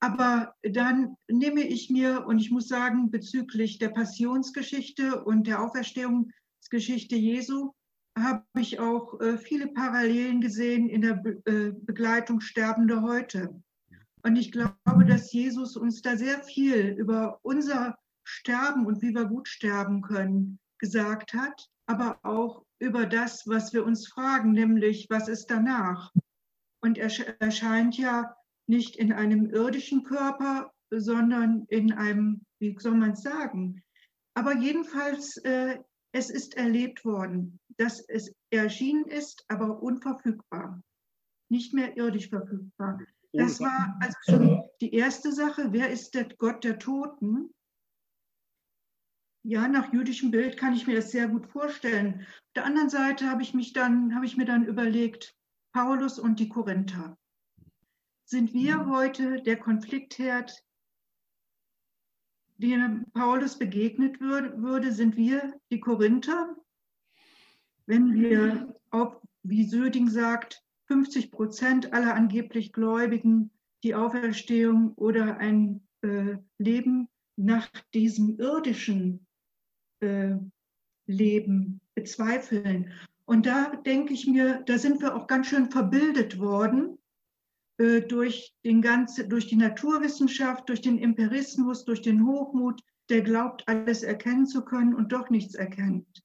Aber 0.02 0.56
dann 0.64 1.16
nehme 1.28 1.60
ich 1.60 1.88
mir, 1.88 2.26
und 2.26 2.40
ich 2.40 2.50
muss 2.50 2.66
sagen, 2.66 3.12
bezüglich 3.12 3.78
der 3.78 3.90
Passionsgeschichte 3.90 5.22
und 5.22 5.46
der 5.46 5.62
Auferstehungsgeschichte 5.62 7.14
Jesu, 7.14 7.70
habe 8.18 8.42
ich 8.58 8.80
auch 8.80 9.20
äh, 9.20 9.38
viele 9.38 9.68
Parallelen 9.68 10.40
gesehen 10.40 10.88
in 10.88 11.02
der 11.02 11.14
Be 11.14 11.40
äh, 11.46 11.72
Begleitung 11.72 12.40
Sterbende 12.40 13.02
heute. 13.02 13.62
Und 14.24 14.34
ich 14.34 14.50
glaube, 14.50 15.04
dass 15.06 15.32
Jesus 15.32 15.76
uns 15.76 16.02
da 16.02 16.16
sehr 16.16 16.42
viel 16.42 16.96
über 16.98 17.38
unser 17.42 17.96
Sterben 18.24 18.86
und 18.86 19.02
wie 19.02 19.14
wir 19.14 19.26
gut 19.26 19.46
sterben 19.46 20.02
können 20.02 20.58
gesagt 20.78 21.32
hat, 21.32 21.70
aber 21.86 22.18
auch 22.24 22.64
über 22.80 23.06
das, 23.06 23.46
was 23.46 23.72
wir 23.72 23.84
uns 23.84 24.08
fragen, 24.08 24.50
nämlich 24.50 25.06
was 25.10 25.28
ist 25.28 25.46
danach? 25.46 26.12
Und 26.80 26.98
er 26.98 27.10
erscheint 27.40 27.96
ja 27.96 28.34
nicht 28.66 28.96
in 28.96 29.12
einem 29.12 29.50
irdischen 29.50 30.04
Körper, 30.04 30.72
sondern 30.90 31.64
in 31.68 31.92
einem, 31.92 32.44
wie 32.58 32.76
soll 32.78 32.94
man 32.94 33.12
es 33.12 33.22
sagen? 33.22 33.82
Aber 34.34 34.54
jedenfalls, 34.56 35.36
äh, 35.38 35.78
es 36.12 36.30
ist 36.30 36.56
erlebt 36.56 37.04
worden, 37.04 37.58
dass 37.78 38.00
es 38.00 38.34
erschienen 38.50 39.06
ist, 39.06 39.44
aber 39.48 39.82
unverfügbar, 39.82 40.82
nicht 41.50 41.72
mehr 41.72 41.96
irdisch 41.96 42.28
verfügbar. 42.28 43.00
Das 43.32 43.60
war 43.60 43.96
also 44.00 44.16
schon 44.28 44.62
die 44.82 44.94
erste 44.94 45.32
Sache. 45.32 45.72
Wer 45.72 45.90
ist 45.90 46.14
der 46.14 46.28
Gott 46.36 46.64
der 46.64 46.78
Toten? 46.78 47.54
Ja, 49.44 49.66
nach 49.68 49.92
jüdischem 49.92 50.30
Bild 50.30 50.56
kann 50.56 50.74
ich 50.74 50.86
mir 50.86 50.96
das 50.96 51.10
sehr 51.10 51.28
gut 51.28 51.46
vorstellen. 51.46 52.20
Auf 52.20 52.52
der 52.56 52.64
anderen 52.66 52.90
Seite 52.90 53.30
habe 53.30 53.42
ich 53.42 53.54
mich 53.54 53.72
dann, 53.72 54.14
habe 54.14 54.26
ich 54.26 54.36
mir 54.36 54.44
dann 54.44 54.66
überlegt, 54.66 55.34
Paulus 55.72 56.18
und 56.18 56.38
die 56.38 56.48
Korinther. 56.48 57.18
Sind 58.24 58.54
wir 58.54 58.86
heute 58.86 59.42
der 59.42 59.56
Konfliktherd, 59.56 60.64
dem 62.56 63.04
Paulus 63.12 63.58
begegnet 63.58 64.20
würde? 64.20 64.92
Sind 64.92 65.16
wir 65.16 65.58
die 65.70 65.80
Korinther? 65.80 66.56
Wenn 67.86 68.14
wir, 68.14 68.74
auch, 68.90 69.20
wie 69.42 69.64
Söding 69.64 70.08
sagt, 70.08 70.64
50 70.86 71.30
Prozent 71.30 71.92
aller 71.92 72.14
angeblich 72.14 72.72
Gläubigen 72.72 73.50
die 73.82 73.94
Auferstehung 73.94 74.92
oder 74.94 75.38
ein 75.38 75.86
äh, 76.02 76.36
Leben 76.58 77.08
nach 77.36 77.68
diesem 77.92 78.38
irdischen 78.38 79.26
äh, 80.00 80.36
Leben 81.06 81.80
bezweifeln. 81.94 82.92
Und 83.24 83.46
da 83.46 83.74
denke 83.76 84.14
ich 84.14 84.26
mir, 84.26 84.62
da 84.66 84.78
sind 84.78 85.00
wir 85.00 85.16
auch 85.16 85.26
ganz 85.26 85.48
schön 85.48 85.70
verbildet 85.70 86.38
worden 86.38 86.98
durch, 87.78 88.54
den 88.64 88.82
ganze, 88.82 89.26
durch 89.26 89.46
die 89.46 89.56
Naturwissenschaft, 89.56 90.68
durch 90.68 90.80
den 90.80 90.98
Empirismus, 90.98 91.84
durch 91.84 92.02
den 92.02 92.26
Hochmut, 92.26 92.82
der 93.08 93.22
glaubt, 93.22 93.66
alles 93.66 94.02
erkennen 94.02 94.46
zu 94.46 94.64
können 94.64 94.94
und 94.94 95.12
doch 95.12 95.30
nichts 95.30 95.54
erkennt. 95.54 96.22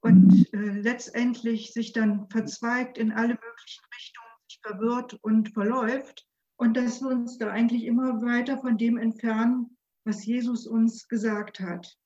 Und 0.00 0.52
äh, 0.52 0.80
letztendlich 0.80 1.72
sich 1.72 1.92
dann 1.92 2.28
verzweigt 2.28 2.98
in 2.98 3.12
alle 3.12 3.34
möglichen 3.34 3.84
Richtungen, 3.96 4.28
sich 4.46 4.60
verwirrt 4.62 5.14
und 5.22 5.54
verläuft. 5.54 6.26
Und 6.56 6.76
dass 6.76 7.00
wir 7.00 7.08
uns 7.08 7.38
da 7.38 7.50
eigentlich 7.50 7.84
immer 7.84 8.20
weiter 8.20 8.58
von 8.58 8.76
dem 8.76 8.98
entfernen, 8.98 9.76
was 10.04 10.26
Jesus 10.26 10.66
uns 10.66 11.08
gesagt 11.08 11.60
hat. 11.60 11.96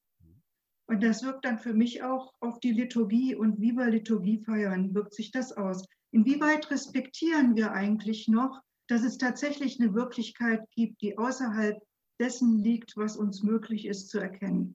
Und 0.86 1.02
das 1.02 1.22
wirkt 1.22 1.44
dann 1.44 1.58
für 1.58 1.74
mich 1.74 2.02
auch 2.02 2.32
auf 2.40 2.60
die 2.60 2.72
Liturgie 2.72 3.34
und 3.34 3.60
wie 3.60 3.72
wir 3.72 3.90
Liturgie 3.90 4.42
feiern, 4.44 4.94
wirkt 4.94 5.14
sich 5.14 5.32
das 5.32 5.52
aus. 5.52 5.84
Inwieweit 6.10 6.70
respektieren 6.70 7.56
wir 7.56 7.72
eigentlich 7.72 8.28
noch, 8.28 8.62
dass 8.86 9.02
es 9.02 9.18
tatsächlich 9.18 9.80
eine 9.80 9.94
Wirklichkeit 9.94 10.68
gibt, 10.70 11.02
die 11.02 11.18
außerhalb 11.18 11.78
dessen 12.18 12.58
liegt, 12.58 12.96
was 12.96 13.16
uns 13.16 13.42
möglich 13.42 13.86
ist 13.86 14.08
zu 14.08 14.18
erkennen? 14.18 14.74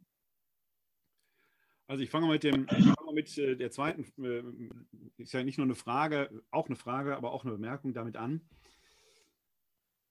Also 1.87 2.03
ich 2.03 2.09
fange 2.09 2.27
mit 2.27 2.43
dem, 2.43 2.67
fange 2.67 3.13
mit 3.13 3.37
äh, 3.37 3.55
der 3.55 3.71
zweiten, 3.71 4.05
äh, 4.23 5.21
ist 5.21 5.33
ja 5.33 5.43
nicht 5.43 5.57
nur 5.57 5.65
eine 5.65 5.75
Frage, 5.75 6.41
auch 6.49 6.67
eine 6.67 6.75
Frage, 6.75 7.17
aber 7.17 7.31
auch 7.31 7.43
eine 7.43 7.53
Bemerkung 7.53 7.93
damit 7.93 8.15
an. 8.15 8.41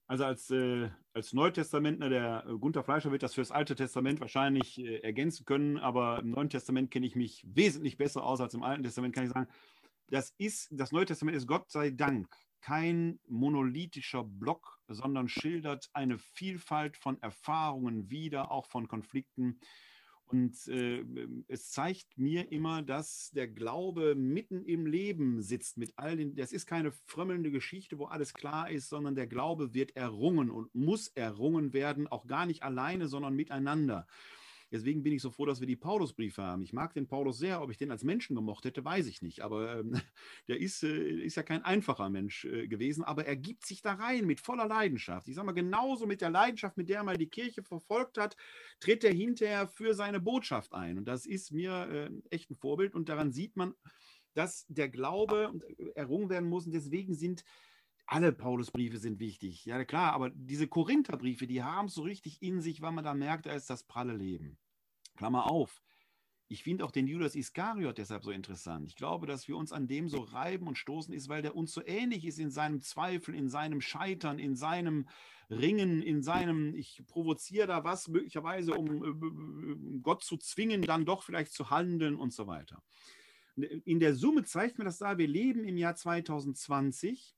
Also 0.05 0.25
als, 0.25 0.51
äh, 0.51 0.89
als 1.13 1.33
Neutestamentler, 1.33 2.09
der 2.09 2.45
Gunther 2.59 2.83
Fleischer 2.83 3.11
wird 3.11 3.23
das 3.23 3.33
für 3.33 3.41
das 3.41 3.51
Alte 3.51 3.73
Testament 3.75 4.19
wahrscheinlich 4.19 4.77
ergänzen 5.03 5.45
können, 5.45 5.77
aber 5.77 6.19
im 6.19 6.31
Neuen 6.31 6.49
Testament 6.49 6.91
kenne 6.91 7.07
ich 7.07 7.15
mich 7.15 7.43
wesentlich 7.47 7.97
besser 7.97 8.23
aus 8.23 8.41
als 8.41 8.53
im 8.53 8.63
Alten 8.63 8.83
Testament, 8.83 9.15
kann 9.15 9.23
ich 9.25 9.31
sagen, 9.31 9.47
das 10.13 10.31
ist, 10.37 10.67
das 10.71 10.91
Neue 10.91 11.05
Testament 11.05 11.35
ist 11.35 11.47
Gott 11.47 11.71
sei 11.71 11.89
Dank 11.89 12.27
kein 12.61 13.19
monolithischer 13.27 14.23
Block, 14.23 14.79
sondern 14.87 15.27
schildert 15.27 15.89
eine 15.93 16.19
Vielfalt 16.19 16.97
von 16.97 17.19
Erfahrungen 17.21 18.11
wieder, 18.11 18.51
auch 18.51 18.67
von 18.67 18.87
Konflikten. 18.87 19.59
Und 20.25 20.67
äh, 20.67 21.03
es 21.47 21.71
zeigt 21.71 22.15
mir 22.17 22.51
immer, 22.51 22.83
dass 22.83 23.31
der 23.31 23.47
Glaube 23.47 24.13
mitten 24.15 24.63
im 24.65 24.85
Leben 24.85 25.41
sitzt 25.41 25.77
mit 25.77 25.93
all 25.97 26.15
den. 26.15 26.35
Das 26.35 26.53
ist 26.53 26.67
keine 26.67 26.91
frömmelnde 26.91 27.49
Geschichte, 27.49 27.97
wo 27.97 28.05
alles 28.05 28.33
klar 28.33 28.69
ist, 28.69 28.89
sondern 28.89 29.15
der 29.15 29.27
Glaube 29.27 29.73
wird 29.73 29.95
errungen 29.95 30.51
und 30.51 30.73
muss 30.75 31.07
errungen 31.09 31.73
werden, 31.73 32.07
auch 32.07 32.27
gar 32.27 32.45
nicht 32.45 32.61
alleine, 32.61 33.07
sondern 33.07 33.35
miteinander. 33.35 34.07
Deswegen 34.73 35.03
bin 35.03 35.13
ich 35.13 35.21
so 35.21 35.29
froh, 35.29 35.45
dass 35.45 35.59
wir 35.59 35.67
die 35.67 35.75
Paulusbriefe 35.75 36.41
haben. 36.41 36.63
Ich 36.63 36.73
mag 36.73 36.95
den 36.95 37.07
Paulus 37.07 37.37
sehr. 37.37 37.61
Ob 37.61 37.69
ich 37.69 37.77
den 37.77 37.91
als 37.91 38.03
Menschen 38.03 38.35
gemocht 38.35 38.65
hätte, 38.65 38.83
weiß 38.83 39.05
ich 39.05 39.21
nicht. 39.21 39.41
Aber 39.41 39.77
ähm, 39.77 39.93
der 40.47 40.59
ist, 40.59 40.81
äh, 40.81 41.21
ist 41.21 41.35
ja 41.35 41.43
kein 41.43 41.63
einfacher 41.63 42.09
Mensch 42.09 42.45
äh, 42.45 42.67
gewesen. 42.67 43.03
Aber 43.03 43.27
er 43.27 43.35
gibt 43.35 43.67
sich 43.67 43.83
da 43.83 43.93
rein 43.93 44.25
mit 44.25 44.39
voller 44.39 44.67
Leidenschaft. 44.67 45.27
Ich 45.27 45.35
sage 45.35 45.45
mal, 45.45 45.51
genauso 45.51 46.07
mit 46.07 46.21
der 46.21 46.31
Leidenschaft, 46.31 46.75
mit 46.75 46.89
der 46.89 46.97
er 46.97 47.03
mal 47.03 47.17
die 47.17 47.29
Kirche 47.29 47.61
verfolgt 47.61 48.17
hat, 48.17 48.35
tritt 48.79 49.03
er 49.03 49.13
hinterher 49.13 49.67
für 49.67 49.93
seine 49.93 50.19
Botschaft 50.19 50.73
ein. 50.73 50.97
Und 50.97 51.05
das 51.05 51.27
ist 51.27 51.51
mir 51.51 52.09
äh, 52.11 52.35
echt 52.35 52.49
ein 52.49 52.55
Vorbild. 52.55 52.95
Und 52.95 53.09
daran 53.09 53.31
sieht 53.31 53.55
man, 53.55 53.75
dass 54.33 54.65
der 54.69 54.89
Glaube 54.89 55.53
errungen 55.93 56.31
werden 56.31 56.49
muss. 56.49 56.65
Und 56.65 56.71
deswegen 56.71 57.13
sind 57.13 57.43
alle 58.05 58.31
Paulusbriefe 58.31 58.97
sind 58.97 59.19
wichtig, 59.19 59.65
ja 59.65 59.83
klar, 59.85 60.13
aber 60.13 60.29
diese 60.29 60.67
Korintherbriefe, 60.67 61.47
die 61.47 61.63
haben 61.63 61.87
es 61.87 61.93
so 61.93 62.03
richtig 62.03 62.41
in 62.41 62.61
sich, 62.61 62.81
weil 62.81 62.91
man 62.91 63.03
da 63.03 63.13
merkt, 63.13 63.45
da 63.45 63.53
ist 63.53 63.69
das 63.69 63.83
pralle 63.83 64.13
Leben. 64.13 64.57
Klammer 65.15 65.49
auf. 65.49 65.81
Ich 66.49 66.63
finde 66.63 66.85
auch 66.85 66.91
den 66.91 67.07
Judas 67.07 67.35
Iskariot 67.35 67.97
deshalb 67.97 68.23
so 68.23 68.31
interessant. 68.31 68.87
Ich 68.87 68.95
glaube, 68.95 69.25
dass 69.25 69.47
wir 69.47 69.57
uns 69.57 69.71
an 69.71 69.87
dem 69.87 70.07
so 70.09 70.19
reiben 70.19 70.67
und 70.67 70.77
stoßen 70.77 71.13
ist, 71.13 71.29
weil 71.29 71.41
der 71.41 71.55
uns 71.55 71.73
so 71.73 71.81
ähnlich 71.85 72.25
ist 72.25 72.37
in 72.37 72.51
seinem 72.51 72.81
Zweifel, 72.81 73.33
in 73.33 73.49
seinem 73.49 73.81
Scheitern, 73.81 74.37
in 74.37 74.55
seinem 74.55 75.07
Ringen, 75.49 76.01
in 76.01 76.21
seinem, 76.21 76.75
ich 76.75 77.03
provoziere 77.07 77.67
da 77.67 77.83
was 77.83 78.07
möglicherweise, 78.07 78.73
um 78.73 79.03
äh, 79.03 79.99
Gott 80.01 80.23
zu 80.23 80.37
zwingen, 80.37 80.81
dann 80.81 81.05
doch 81.05 81.23
vielleicht 81.23 81.53
zu 81.53 81.69
handeln 81.69 82.15
und 82.15 82.33
so 82.33 82.47
weiter. 82.47 82.83
In 83.55 83.99
der 83.99 84.15
Summe 84.15 84.43
zeigt 84.43 84.77
mir 84.77 84.85
das 84.85 84.97
da, 84.97 85.17
wir 85.17 85.27
leben 85.27 85.63
im 85.63 85.77
Jahr 85.77 85.95
2020 85.95 87.35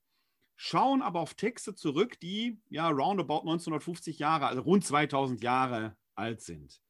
schauen 0.56 1.02
aber 1.02 1.19
auf 1.19 1.34
Texte 1.34 1.76
zurück, 1.76 2.19
die 2.19 2.60
ja 2.69 2.90
roundabout 2.90 3.41
1950 3.41 4.19
Jahre, 4.19 4.48
also 4.48 4.61
rund 4.61 4.86
2000 4.86 5.44
Jahre 5.44 5.98
alt 6.15 6.41
sind. 6.41 6.82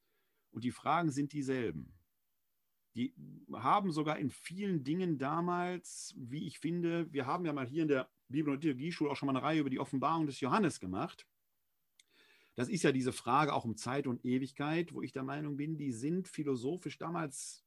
Und 0.52 0.64
die 0.64 0.72
Fragen 0.72 1.12
sind 1.12 1.34
dieselben. 1.34 1.94
Die 2.96 3.14
haben 3.52 3.92
sogar 3.92 4.18
in 4.20 4.30
vielen 4.30 4.84
Dingen 4.84 5.18
damals, 5.18 6.14
wie 6.18 6.48
ich 6.48 6.60
finde, 6.60 7.12
wir 7.12 7.26
haben 7.26 7.46
ja 7.46 7.52
mal 7.52 7.68
hier 7.68 7.82
in 7.82 7.90
der 7.90 8.10
Bibel- 8.30 8.54
und 8.54 8.62
Theologieschule 8.62 9.12
auch 9.12 9.18
schon 9.18 9.28
mal 9.28 9.36
eine 9.36 9.46
Reihe 9.46 9.60
über 9.60 9.70
die 9.70 9.80
Offenbarung 9.80 10.26
des 10.26 10.40
Johannes 10.40 10.80
gemacht. 10.80 11.28
Das 12.56 12.70
ist 12.70 12.84
ja 12.84 12.94
diese 12.94 13.12
Frage 13.12 13.54
auch 13.54 13.66
um 13.66 13.76
Zeit 13.76 14.08
und 14.08 14.24
Ewigkeit, 14.24 14.94
wo 14.94 15.02
ich 15.02 15.12
der 15.12 15.24
Meinung 15.24 15.58
bin, 15.58 15.78
die 15.78 15.92
sind 15.92 16.30
philosophisch 16.30 16.98
damals 16.98 17.65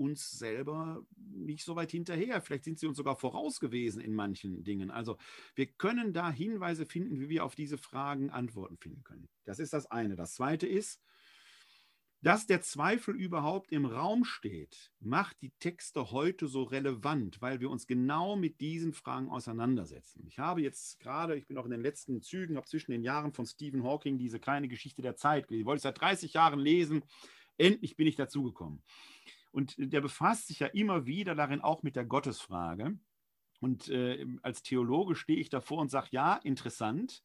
uns 0.00 0.30
selber 0.30 1.04
nicht 1.16 1.64
so 1.64 1.76
weit 1.76 1.90
hinterher. 1.90 2.40
Vielleicht 2.40 2.64
sind 2.64 2.78
sie 2.78 2.86
uns 2.86 2.96
sogar 2.96 3.16
voraus 3.16 3.60
gewesen 3.60 4.00
in 4.00 4.14
manchen 4.14 4.64
Dingen. 4.64 4.90
Also 4.90 5.18
wir 5.54 5.66
können 5.66 6.12
da 6.12 6.30
Hinweise 6.30 6.86
finden, 6.86 7.20
wie 7.20 7.28
wir 7.28 7.44
auf 7.44 7.54
diese 7.54 7.78
Fragen 7.78 8.30
Antworten 8.30 8.78
finden 8.78 9.04
können. 9.04 9.28
Das 9.44 9.58
ist 9.58 9.74
das 9.74 9.90
eine. 9.90 10.16
Das 10.16 10.34
zweite 10.34 10.66
ist, 10.66 11.02
dass 12.22 12.46
der 12.46 12.60
Zweifel 12.60 13.14
überhaupt 13.14 13.72
im 13.72 13.86
Raum 13.86 14.24
steht, 14.24 14.90
macht 15.00 15.40
die 15.40 15.52
Texte 15.58 16.10
heute 16.10 16.48
so 16.48 16.64
relevant, 16.64 17.40
weil 17.40 17.60
wir 17.60 17.70
uns 17.70 17.86
genau 17.86 18.36
mit 18.36 18.60
diesen 18.60 18.92
Fragen 18.92 19.30
auseinandersetzen. 19.30 20.26
Ich 20.26 20.38
habe 20.38 20.60
jetzt 20.60 21.00
gerade, 21.00 21.36
ich 21.36 21.46
bin 21.46 21.56
auch 21.56 21.64
in 21.64 21.70
den 21.70 21.80
letzten 21.80 22.20
Zügen, 22.20 22.56
habe 22.56 22.66
zwischen 22.66 22.90
den 22.90 23.02
Jahren 23.02 23.32
von 23.32 23.46
Stephen 23.46 23.84
Hawking 23.84 24.18
diese 24.18 24.38
kleine 24.38 24.68
Geschichte 24.68 25.00
der 25.00 25.16
Zeit 25.16 25.48
gelesen. 25.48 25.62
Die 25.62 25.66
wollte 25.66 25.78
ich 25.78 25.82
seit 25.82 26.00
30 26.00 26.34
Jahren 26.34 26.60
lesen. 26.60 27.02
Endlich 27.56 27.96
bin 27.96 28.06
ich 28.06 28.16
dazugekommen. 28.16 28.82
Und 29.52 29.74
der 29.78 30.00
befasst 30.00 30.48
sich 30.48 30.60
ja 30.60 30.68
immer 30.68 31.06
wieder 31.06 31.34
darin 31.34 31.60
auch 31.60 31.82
mit 31.82 31.96
der 31.96 32.04
Gottesfrage. 32.04 32.98
Und 33.60 33.88
äh, 33.88 34.26
als 34.42 34.62
Theologe 34.62 35.14
stehe 35.14 35.38
ich 35.38 35.50
davor 35.50 35.78
und 35.78 35.90
sage, 35.90 36.08
ja, 36.12 36.36
interessant. 36.36 37.22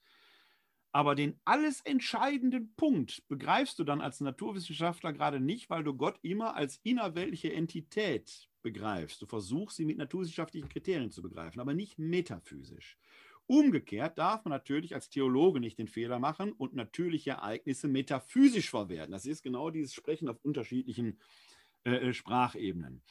Aber 0.92 1.14
den 1.16 1.40
alles 1.44 1.82
entscheidenden 1.82 2.74
Punkt 2.76 3.24
begreifst 3.28 3.80
du 3.80 3.84
dann 3.84 4.02
als 4.02 4.22
Naturwissenschaftler 4.22 5.12
gerade 5.12 5.40
nicht, 5.40 5.70
weil 5.70 5.84
du 5.84 5.94
Gott 5.94 6.18
immer 6.22 6.56
als 6.56 6.80
innerweltliche 6.84 7.52
Entität 7.52 8.48
begreifst. 8.62 9.22
Du 9.22 9.26
versuchst 9.26 9.78
sie 9.78 9.86
mit 9.86 9.98
naturwissenschaftlichen 9.98 10.70
Kriterien 10.70 11.12
zu 11.12 11.22
begreifen, 11.22 11.60
aber 11.60 11.74
nicht 11.74 12.00
metaphysisch. 12.00 12.98
Umgekehrt 13.46 14.18
darf 14.18 14.44
man 14.46 14.52
natürlich 14.52 14.96
als 14.96 15.10
Theologe 15.10 15.60
nicht 15.60 15.78
den 15.78 15.88
Fehler 15.88 16.18
machen 16.18 16.54
und 16.54 16.74
natürliche 16.74 17.32
Ereignisse 17.32 17.88
metaphysisch 17.88 18.70
verwerten. 18.70 19.12
Das 19.12 19.26
ist 19.26 19.44
genau 19.44 19.70
dieses 19.70 19.94
Sprechen 19.94 20.30
auf 20.30 20.44
unterschiedlichen 20.44 21.20
äh, 21.20 21.55
äh 21.86 22.14
Sprachebenen. 22.14 23.02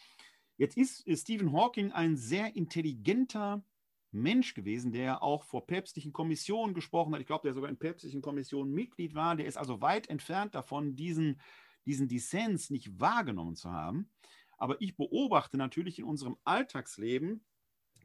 Jetzt 0.57 0.77
ist 0.77 1.05
Stephen 1.21 1.53
Hawking 1.53 1.93
ein 1.93 2.17
sehr 2.17 2.55
intelligenter 2.55 3.65
Mensch 4.13 4.55
gewesen, 4.55 4.93
der 4.93 5.23
auch 5.23 5.43
vor 5.45 5.67
päpstlichen 5.67 6.13
Kommissionen 6.13 6.75
gesprochen 6.75 7.13
hat. 7.13 7.21
Ich 7.21 7.27
glaube, 7.27 7.43
der 7.43 7.55
sogar 7.55 7.69
in 7.69 7.79
päpstlichen 7.79 8.23
Kommissionen 8.23 8.73
Mitglied 8.73 9.15
war. 9.15 9.35
Der 9.35 9.47
ist 9.47 9.57
also 9.57 9.81
weit 9.81 10.09
entfernt 10.09 10.55
davon, 10.55 10.95
diesen, 10.95 11.41
diesen 11.85 12.07
Dissens 12.07 12.71
nicht 12.71 13.01
wahrgenommen 13.01 13.57
zu 13.57 13.73
haben. 13.73 14.11
Aber 14.57 14.81
ich 14.81 14.97
beobachte 14.97 15.57
natürlich 15.57 15.99
in 15.99 16.05
unserem 16.05 16.37
Alltagsleben 16.45 17.45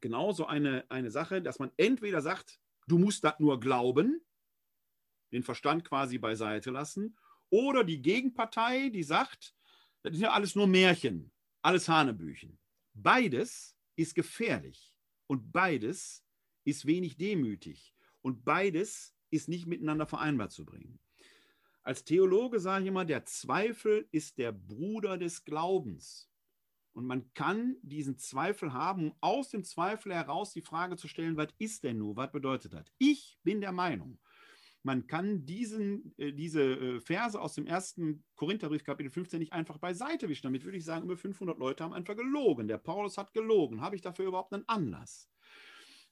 genauso 0.01 0.47
eine, 0.47 0.89
eine 0.89 1.11
Sache, 1.11 1.41
dass 1.41 1.59
man 1.59 1.71
entweder 1.77 2.21
sagt, 2.21 2.59
du 2.87 2.97
musst 2.97 3.23
das 3.23 3.39
nur 3.39 3.59
glauben, 3.59 4.21
den 5.31 5.43
Verstand 5.43 5.85
quasi 5.85 6.17
beiseite 6.17 6.71
lassen, 6.71 7.17
oder 7.51 7.83
die 7.83 8.01
Gegenpartei, 8.01 8.89
die 8.89 9.03
sagt, 9.03 9.55
das 10.01 10.13
ist 10.13 10.21
ja 10.21 10.31
alles 10.31 10.55
nur 10.55 10.67
Märchen, 10.67 11.31
alles 11.61 11.87
Hanebüchen. 11.89 12.57
Beides 12.93 13.75
ist 13.95 14.15
gefährlich. 14.15 14.95
Und 15.27 15.51
beides 15.51 16.23
ist 16.63 16.85
wenig 16.85 17.17
demütig. 17.17 17.93
Und 18.21 18.43
beides 18.43 19.13
ist 19.29 19.47
nicht 19.47 19.67
miteinander 19.67 20.07
vereinbar 20.07 20.49
zu 20.49 20.65
bringen. 20.65 20.99
Als 21.83 22.03
Theologe 22.03 22.59
sage 22.59 22.83
ich 22.83 22.87
immer, 22.89 23.05
der 23.05 23.25
Zweifel 23.25 24.07
ist 24.11 24.37
der 24.37 24.51
Bruder 24.51 25.17
des 25.17 25.43
Glaubens. 25.43 26.29
Und 26.93 27.05
man 27.05 27.33
kann 27.33 27.77
diesen 27.81 28.17
Zweifel 28.17 28.73
haben, 28.73 29.11
um 29.11 29.17
aus 29.21 29.49
dem 29.49 29.63
Zweifel 29.63 30.13
heraus 30.13 30.51
die 30.51 30.61
Frage 30.61 30.97
zu 30.97 31.07
stellen, 31.07 31.37
was 31.37 31.53
ist 31.57 31.83
denn 31.83 31.97
nur, 31.97 32.15
was 32.15 32.31
bedeutet 32.31 32.73
das? 32.73 32.91
Ich 32.97 33.39
bin 33.43 33.61
der 33.61 33.71
Meinung, 33.71 34.19
man 34.83 35.07
kann 35.07 35.45
diesen, 35.45 36.13
äh, 36.17 36.31
diese 36.31 36.61
äh, 36.61 36.99
Verse 37.01 37.39
aus 37.39 37.53
dem 37.53 37.65
ersten 37.65 38.23
Korintherbrief, 38.35 38.83
Kapitel 38.83 39.11
15, 39.11 39.39
nicht 39.39 39.53
einfach 39.53 39.77
beiseite 39.77 40.29
wischen. 40.29 40.43
Damit 40.47 40.63
würde 40.63 40.77
ich 40.77 40.85
sagen, 40.85 41.05
über 41.05 41.17
500 41.17 41.57
Leute 41.57 41.83
haben 41.83 41.93
einfach 41.93 42.15
gelogen. 42.15 42.67
Der 42.67 42.77
Paulus 42.77 43.17
hat 43.17 43.33
gelogen. 43.33 43.81
Habe 43.81 43.95
ich 43.95 44.01
dafür 44.01 44.27
überhaupt 44.27 44.53
einen 44.53 44.67
Anlass? 44.67 45.29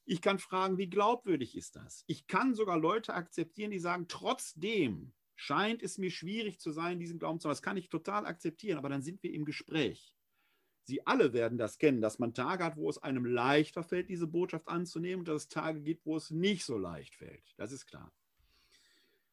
Ich 0.06 0.22
kann 0.22 0.39
fragen, 0.39 0.77
wie 0.77 0.89
glaubwürdig 0.89 1.56
ist 1.56 1.76
das? 1.76 2.03
Ich 2.07 2.27
kann 2.27 2.56
sogar 2.56 2.77
Leute 2.77 3.14
akzeptieren, 3.14 3.72
die 3.72 3.80
sagen, 3.80 4.07
trotzdem 4.07 5.14
scheint 5.35 5.84
es 5.84 5.98
mir 5.98 6.11
schwierig 6.11 6.60
zu 6.60 6.72
sein, 6.72 6.99
diesen 6.99 7.19
Glauben 7.19 7.39
zu 7.39 7.48
haben. 7.48 7.52
Das 7.53 7.61
kann 7.61 7.77
ich 7.77 7.89
total 7.89 8.26
akzeptieren, 8.26 8.77
aber 8.77 8.89
dann 8.89 9.02
sind 9.02 9.22
wir 9.23 9.34
im 9.34 9.45
Gespräch. 9.45 10.14
Sie 10.84 11.06
alle 11.06 11.34
werden 11.34 11.57
das 11.57 11.77
kennen, 11.77 12.02
dass 12.02 12.19
man 12.19 12.34
Tage 12.34 12.64
hat, 12.64 12.77
wo 12.77 12.89
es 12.89 12.98
einem 12.98 13.26
leichter 13.26 13.84
fällt, 13.84 14.10
diese 14.10 14.27
Botschaft 14.27 14.69
anzunehmen 14.69 15.19
und 15.19 15.27
dass 15.27 15.44
es 15.44 15.49
Tage 15.49 15.81
gibt, 15.81 16.06
wo 16.06 16.15
es 16.15 16.31
nicht 16.31 16.64
so 16.64 16.77
leicht 16.77 17.15
fällt. 17.15 17.53
Das 17.57 17.73
ist 17.73 17.85
klar. 17.85 18.10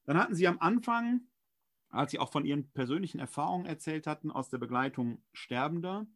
Dann 0.05 0.19
hatten 0.19 0.35
Sie 0.35 0.47
am 0.47 0.59
Anfang, 0.59 1.23
als 1.89 2.11
Sie 2.11 2.19
auch 2.19 2.31
von 2.31 2.45
Ihren 2.45 2.71
persönlichen 2.73 3.19
Erfahrungen 3.19 3.67
erzählt 3.67 4.07
hatten, 4.07 4.31
aus 4.31 4.51
der 4.51 4.59
Begleitung 4.59 5.23
Sterbender 5.33 6.07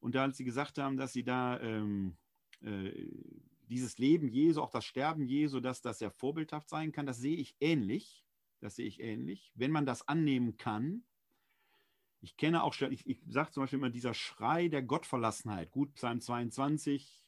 und 0.00 0.14
da, 0.14 0.22
als 0.22 0.36
Sie 0.36 0.44
gesagt 0.44 0.78
haben, 0.78 0.96
dass 0.96 1.12
Sie 1.12 1.24
da 1.24 1.60
ähm, 1.60 2.16
äh, 2.60 2.92
dieses 3.68 3.98
Leben 3.98 4.28
Jesu, 4.28 4.60
auch 4.60 4.70
das 4.70 4.84
Sterben 4.84 5.24
Jesu, 5.24 5.60
dass 5.60 5.80
das 5.80 5.98
sehr 5.98 6.10
vorbildhaft 6.10 6.68
sein 6.68 6.92
kann, 6.92 7.06
das 7.06 7.18
sehe 7.18 7.36
ich 7.36 7.56
ähnlich. 7.60 8.24
Das 8.60 8.76
sehe 8.76 8.86
ich 8.86 9.00
ähnlich. 9.00 9.50
Wenn 9.56 9.72
man 9.72 9.86
das 9.86 10.06
annehmen 10.06 10.56
kann, 10.56 11.02
ich 12.20 12.36
kenne 12.36 12.62
auch, 12.62 12.80
ich, 12.80 13.06
ich 13.06 13.20
sage 13.28 13.50
zum 13.50 13.64
Beispiel 13.64 13.80
immer, 13.80 13.90
dieser 13.90 14.14
Schrei 14.14 14.68
der 14.68 14.82
Gottverlassenheit, 14.82 15.72
gut, 15.72 15.94
Psalm 15.94 16.20
22, 16.20 17.21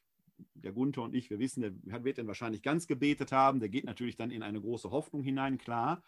der 0.54 0.72
Gunther 0.72 1.02
und 1.02 1.14
ich, 1.14 1.30
wir 1.30 1.38
wissen, 1.38 1.82
der 1.84 2.04
wird 2.04 2.18
dann 2.18 2.26
wahrscheinlich 2.26 2.62
ganz 2.62 2.86
gebetet 2.86 3.32
haben. 3.32 3.60
Der 3.60 3.68
geht 3.68 3.84
natürlich 3.84 4.16
dann 4.16 4.30
in 4.30 4.42
eine 4.42 4.60
große 4.60 4.90
Hoffnung 4.90 5.22
hinein, 5.22 5.58
klar. 5.58 6.02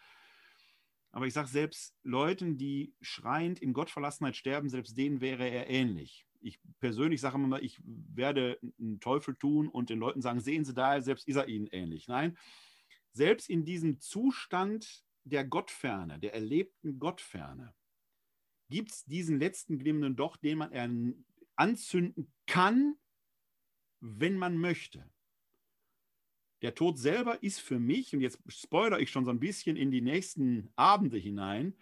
Aber 1.12 1.26
ich 1.26 1.32
sage, 1.32 1.48
selbst 1.48 1.96
Leuten, 2.02 2.58
die 2.58 2.94
schreiend 3.00 3.60
in 3.60 3.72
Gottverlassenheit 3.72 4.36
sterben, 4.36 4.68
selbst 4.68 4.98
denen 4.98 5.20
wäre 5.20 5.48
er 5.48 5.70
ähnlich. 5.70 6.26
Ich 6.40 6.60
persönlich 6.80 7.20
sage 7.20 7.36
immer, 7.36 7.62
ich 7.62 7.80
werde 7.84 8.58
einen 8.78 9.00
Teufel 9.00 9.34
tun 9.34 9.68
und 9.68 9.88
den 9.88 9.98
Leuten 9.98 10.20
sagen, 10.20 10.40
sehen 10.40 10.64
Sie 10.64 10.74
da, 10.74 11.00
selbst 11.00 11.26
ist 11.26 11.36
er 11.36 11.48
ihnen 11.48 11.68
ähnlich. 11.68 12.06
Nein, 12.06 12.36
selbst 13.12 13.48
in 13.48 13.64
diesem 13.64 13.98
Zustand 13.98 15.04
der 15.24 15.44
Gottferne, 15.44 16.18
der 16.18 16.34
erlebten 16.34 16.98
Gottferne, 16.98 17.74
gibt 18.68 18.90
es 18.92 19.04
diesen 19.04 19.38
letzten 19.38 19.78
Glimmenden 19.78 20.16
doch, 20.16 20.36
den 20.36 20.58
man 20.58 21.24
anzünden 21.56 22.32
kann, 22.46 22.96
wenn 24.06 24.36
man 24.36 24.58
möchte. 24.58 25.08
Der 26.62 26.74
Tod 26.74 26.98
selber 26.98 27.42
ist 27.42 27.60
für 27.60 27.78
mich, 27.78 28.14
und 28.14 28.20
jetzt 28.20 28.40
spoilere 28.48 29.00
ich 29.00 29.10
schon 29.10 29.24
so 29.24 29.30
ein 29.30 29.40
bisschen 29.40 29.76
in 29.76 29.90
die 29.90 30.00
nächsten 30.00 30.70
Abende 30.76 31.18
hinein, 31.18 31.74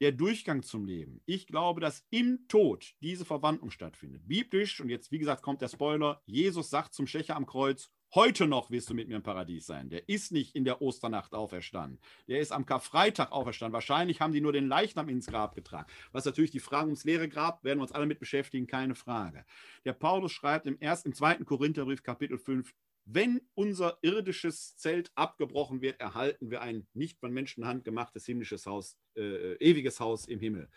der 0.00 0.12
Durchgang 0.12 0.62
zum 0.62 0.86
Leben. 0.86 1.20
Ich 1.26 1.46
glaube, 1.46 1.80
dass 1.80 2.06
im 2.10 2.46
Tod 2.48 2.94
diese 3.00 3.24
Verwandlung 3.24 3.70
stattfindet. 3.70 4.26
Biblisch, 4.26 4.80
und 4.80 4.88
jetzt, 4.88 5.10
wie 5.12 5.18
gesagt, 5.18 5.42
kommt 5.42 5.60
der 5.60 5.68
Spoiler, 5.68 6.22
Jesus 6.26 6.70
sagt 6.70 6.94
zum 6.94 7.06
Schächer 7.06 7.36
am 7.36 7.46
Kreuz, 7.46 7.90
Heute 8.12 8.48
noch 8.48 8.72
wirst 8.72 8.90
du 8.90 8.94
mit 8.94 9.06
mir 9.06 9.14
im 9.14 9.22
Paradies 9.22 9.66
sein. 9.66 9.88
Der 9.88 10.08
ist 10.08 10.32
nicht 10.32 10.56
in 10.56 10.64
der 10.64 10.82
Osternacht 10.82 11.32
auferstanden. 11.32 12.00
Der 12.26 12.40
ist 12.40 12.50
am 12.50 12.66
Karfreitag 12.66 13.30
auferstanden. 13.30 13.72
Wahrscheinlich 13.72 14.20
haben 14.20 14.32
die 14.32 14.40
nur 14.40 14.52
den 14.52 14.66
Leichnam 14.66 15.08
ins 15.08 15.28
Grab 15.28 15.54
getragen. 15.54 15.88
Was 16.10 16.24
natürlich 16.24 16.50
die 16.50 16.58
Frage 16.58 16.86
ums 16.86 17.04
leere 17.04 17.28
Grab, 17.28 17.62
werden 17.62 17.78
wir 17.78 17.82
uns 17.82 17.92
alle 17.92 18.06
mit 18.06 18.18
beschäftigen, 18.18 18.66
keine 18.66 18.96
Frage. 18.96 19.44
Der 19.84 19.92
Paulus 19.92 20.32
schreibt 20.32 20.66
im 20.66 20.76
ersten, 20.80 21.10
im 21.10 21.14
zweiten 21.14 21.44
Korintherbrief, 21.44 22.02
Kapitel 22.02 22.36
5, 22.36 22.74
wenn 23.04 23.40
unser 23.54 23.98
irdisches 24.02 24.76
Zelt 24.76 25.12
abgebrochen 25.14 25.80
wird, 25.80 26.00
erhalten 26.00 26.50
wir 26.50 26.62
ein 26.62 26.88
nicht 26.94 27.20
von 27.20 27.32
Menschenhand 27.32 27.84
gemachtes 27.84 28.26
himmlisches 28.26 28.66
Haus, 28.66 28.98
äh, 29.16 29.54
ewiges 29.60 30.00
Haus 30.00 30.26
im 30.26 30.40
Himmel. 30.40 30.68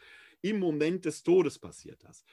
Im 0.42 0.60
Moment 0.60 1.06
des 1.06 1.24
Todes 1.24 1.58
passiert 1.58 2.04
das. 2.04 2.24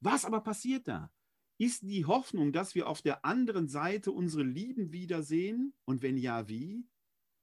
Was 0.00 0.26
aber 0.26 0.42
passiert 0.42 0.88
da? 0.88 1.10
Ist 1.58 1.82
die 1.82 2.06
Hoffnung, 2.06 2.52
dass 2.52 2.74
wir 2.74 2.88
auf 2.88 3.02
der 3.02 3.24
anderen 3.24 3.68
Seite 3.68 4.10
unsere 4.10 4.42
Lieben 4.42 4.92
wiedersehen? 4.92 5.74
Und 5.84 6.02
wenn 6.02 6.16
ja, 6.16 6.48
wie? 6.48 6.86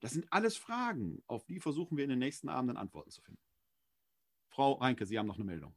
Das 0.01 0.11
sind 0.11 0.27
alles 0.31 0.55
Fragen, 0.55 1.21
auf 1.27 1.45
die 1.45 1.59
versuchen 1.59 1.97
wir 1.97 2.03
in 2.05 2.09
den 2.09 2.19
nächsten 2.19 2.49
Abenden 2.49 2.77
Antworten 2.77 3.11
zu 3.11 3.21
finden. 3.21 3.41
Frau 4.49 4.73
Reinke, 4.73 5.05
Sie 5.05 5.19
haben 5.19 5.27
noch 5.27 5.35
eine 5.35 5.45
Meldung. 5.45 5.75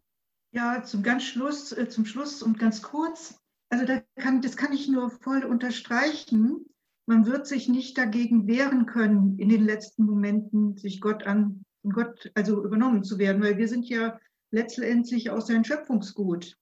Ja, 0.53 0.83
zum 0.83 1.03
ganz 1.03 1.25
Schluss, 1.25 1.73
äh, 1.73 1.89
zum 1.89 2.05
Schluss 2.05 2.43
und 2.43 2.59
ganz 2.59 2.83
kurz. 2.83 3.39
Also 3.71 3.87
da 3.87 4.01
kann, 4.17 4.43
das 4.43 4.57
kann 4.57 4.73
ich 4.73 4.89
nur 4.89 5.11
voll 5.11 5.45
unterstreichen. 5.45 6.67
Man 7.07 7.27
wird 7.27 7.47
sich 7.47 7.69
nicht 7.69 7.97
dagegen 7.97 8.47
wehren 8.47 8.87
können, 8.87 9.39
in 9.39 9.49
den 9.49 9.65
letzten 9.65 10.05
Momenten 10.05 10.77
sich 10.77 11.01
Gott 11.01 11.25
an, 11.25 11.65
Gott 11.83 12.31
also 12.35 12.65
übernommen 12.65 13.03
zu 13.03 13.19
werden, 13.19 13.43
weil 13.43 13.57
wir 13.57 13.69
sind 13.69 13.89
ja 13.89 14.21
letztendlich 14.51 15.31
auch 15.31 15.41
sein 15.41 15.65
Schöpfungsgut. 15.65 16.57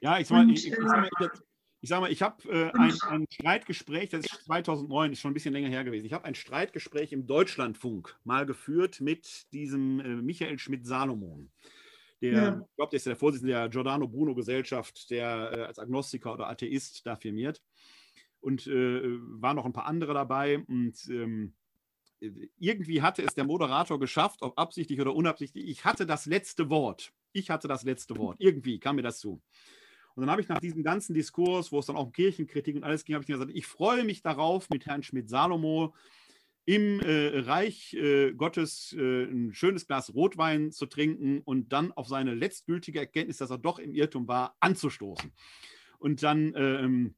Ja, 0.00 0.18
ich, 0.18 0.28
sag 0.28 0.46
mal, 0.46 0.50
ich, 0.52 0.66
ich, 0.66 0.72
ich, 1.80 1.88
sag 1.88 2.00
mal, 2.00 2.10
ich 2.10 2.22
habe 2.22 2.48
äh, 2.48 2.70
ein, 2.72 2.94
ein, 3.08 3.26
Streitgespräch, 3.30 4.10
das 4.10 4.24
ist 4.24 4.44
2009, 4.44 5.12
ist 5.12 5.20
schon 5.20 5.30
ein 5.30 5.34
bisschen 5.34 5.52
länger 5.52 5.68
her 5.68 5.84
gewesen. 5.84 6.06
Ich 6.06 6.12
habe 6.12 6.24
ein 6.24 6.34
Streitgespräch 6.34 7.12
im 7.12 7.26
Deutschlandfunk 7.26 8.16
mal 8.24 8.46
geführt 8.46 9.00
mit 9.00 9.52
diesem 9.52 10.00
äh, 10.00 10.16
Michael 10.16 10.58
Schmidt-Salomon. 10.58 11.50
Der, 12.20 12.32
ja. 12.32 12.48
ich 12.48 12.76
glaube, 12.76 12.90
der 12.90 12.96
ist 12.96 13.06
der 13.06 13.16
Vorsitzende 13.16 13.52
der 13.52 13.68
Giordano 13.68 14.08
Bruno 14.08 14.34
Gesellschaft, 14.34 15.10
der 15.10 15.52
äh, 15.52 15.60
als 15.62 15.78
Agnostiker 15.78 16.32
oder 16.32 16.48
Atheist 16.48 17.06
da 17.06 17.16
firmiert. 17.16 17.62
Und 18.40 18.66
äh, 18.66 19.02
waren 19.40 19.56
noch 19.56 19.64
ein 19.64 19.72
paar 19.72 19.86
andere 19.86 20.14
dabei. 20.14 20.58
Und 20.66 20.96
ähm, 21.10 21.54
irgendwie 22.58 23.02
hatte 23.02 23.22
es 23.22 23.34
der 23.34 23.44
Moderator 23.44 23.98
geschafft, 23.98 24.42
ob 24.42 24.58
absichtlich 24.58 25.00
oder 25.00 25.14
unabsichtlich. 25.14 25.66
Ich 25.68 25.84
hatte 25.84 26.06
das 26.06 26.26
letzte 26.26 26.70
Wort. 26.70 27.12
Ich 27.34 27.50
hatte 27.50 27.68
das 27.68 27.82
letzte 27.82 28.16
Wort. 28.16 28.36
Irgendwie 28.40 28.78
kam 28.78 28.96
mir 28.96 29.02
das 29.02 29.18
zu. 29.18 29.42
Und 30.14 30.20
dann 30.22 30.30
habe 30.30 30.40
ich 30.40 30.48
nach 30.48 30.60
diesem 30.60 30.82
ganzen 30.82 31.12
Diskurs, 31.12 31.72
wo 31.72 31.80
es 31.80 31.86
dann 31.86 31.96
auch 31.96 32.06
um 32.06 32.12
Kirchenkritik 32.12 32.76
und 32.76 32.84
alles 32.84 33.04
ging, 33.04 33.14
habe 33.14 33.24
ich 33.24 33.28
gesagt, 33.28 33.50
ich 33.52 33.66
freue 33.66 34.04
mich 34.04 34.22
darauf, 34.22 34.70
mit 34.70 34.86
Herrn 34.86 35.02
Schmidt-Salomo 35.02 35.94
im 36.66 37.00
äh, 37.00 37.40
Reich 37.40 37.92
äh, 37.94 38.32
Gottes 38.32 38.94
äh, 38.96 39.24
ein 39.24 39.52
schönes 39.52 39.86
Glas 39.86 40.14
Rotwein 40.14 40.72
zu 40.72 40.86
trinken 40.86 41.42
und 41.42 41.72
dann 41.72 41.92
auf 41.92 42.08
seine 42.08 42.32
letztgültige 42.32 43.00
Erkenntnis, 43.00 43.38
dass 43.38 43.50
er 43.50 43.58
doch 43.58 43.78
im 43.78 43.92
Irrtum 43.92 44.28
war, 44.28 44.56
anzustoßen. 44.60 45.32
Und 45.98 46.22
dann 46.22 46.54
ähm, 46.56 47.14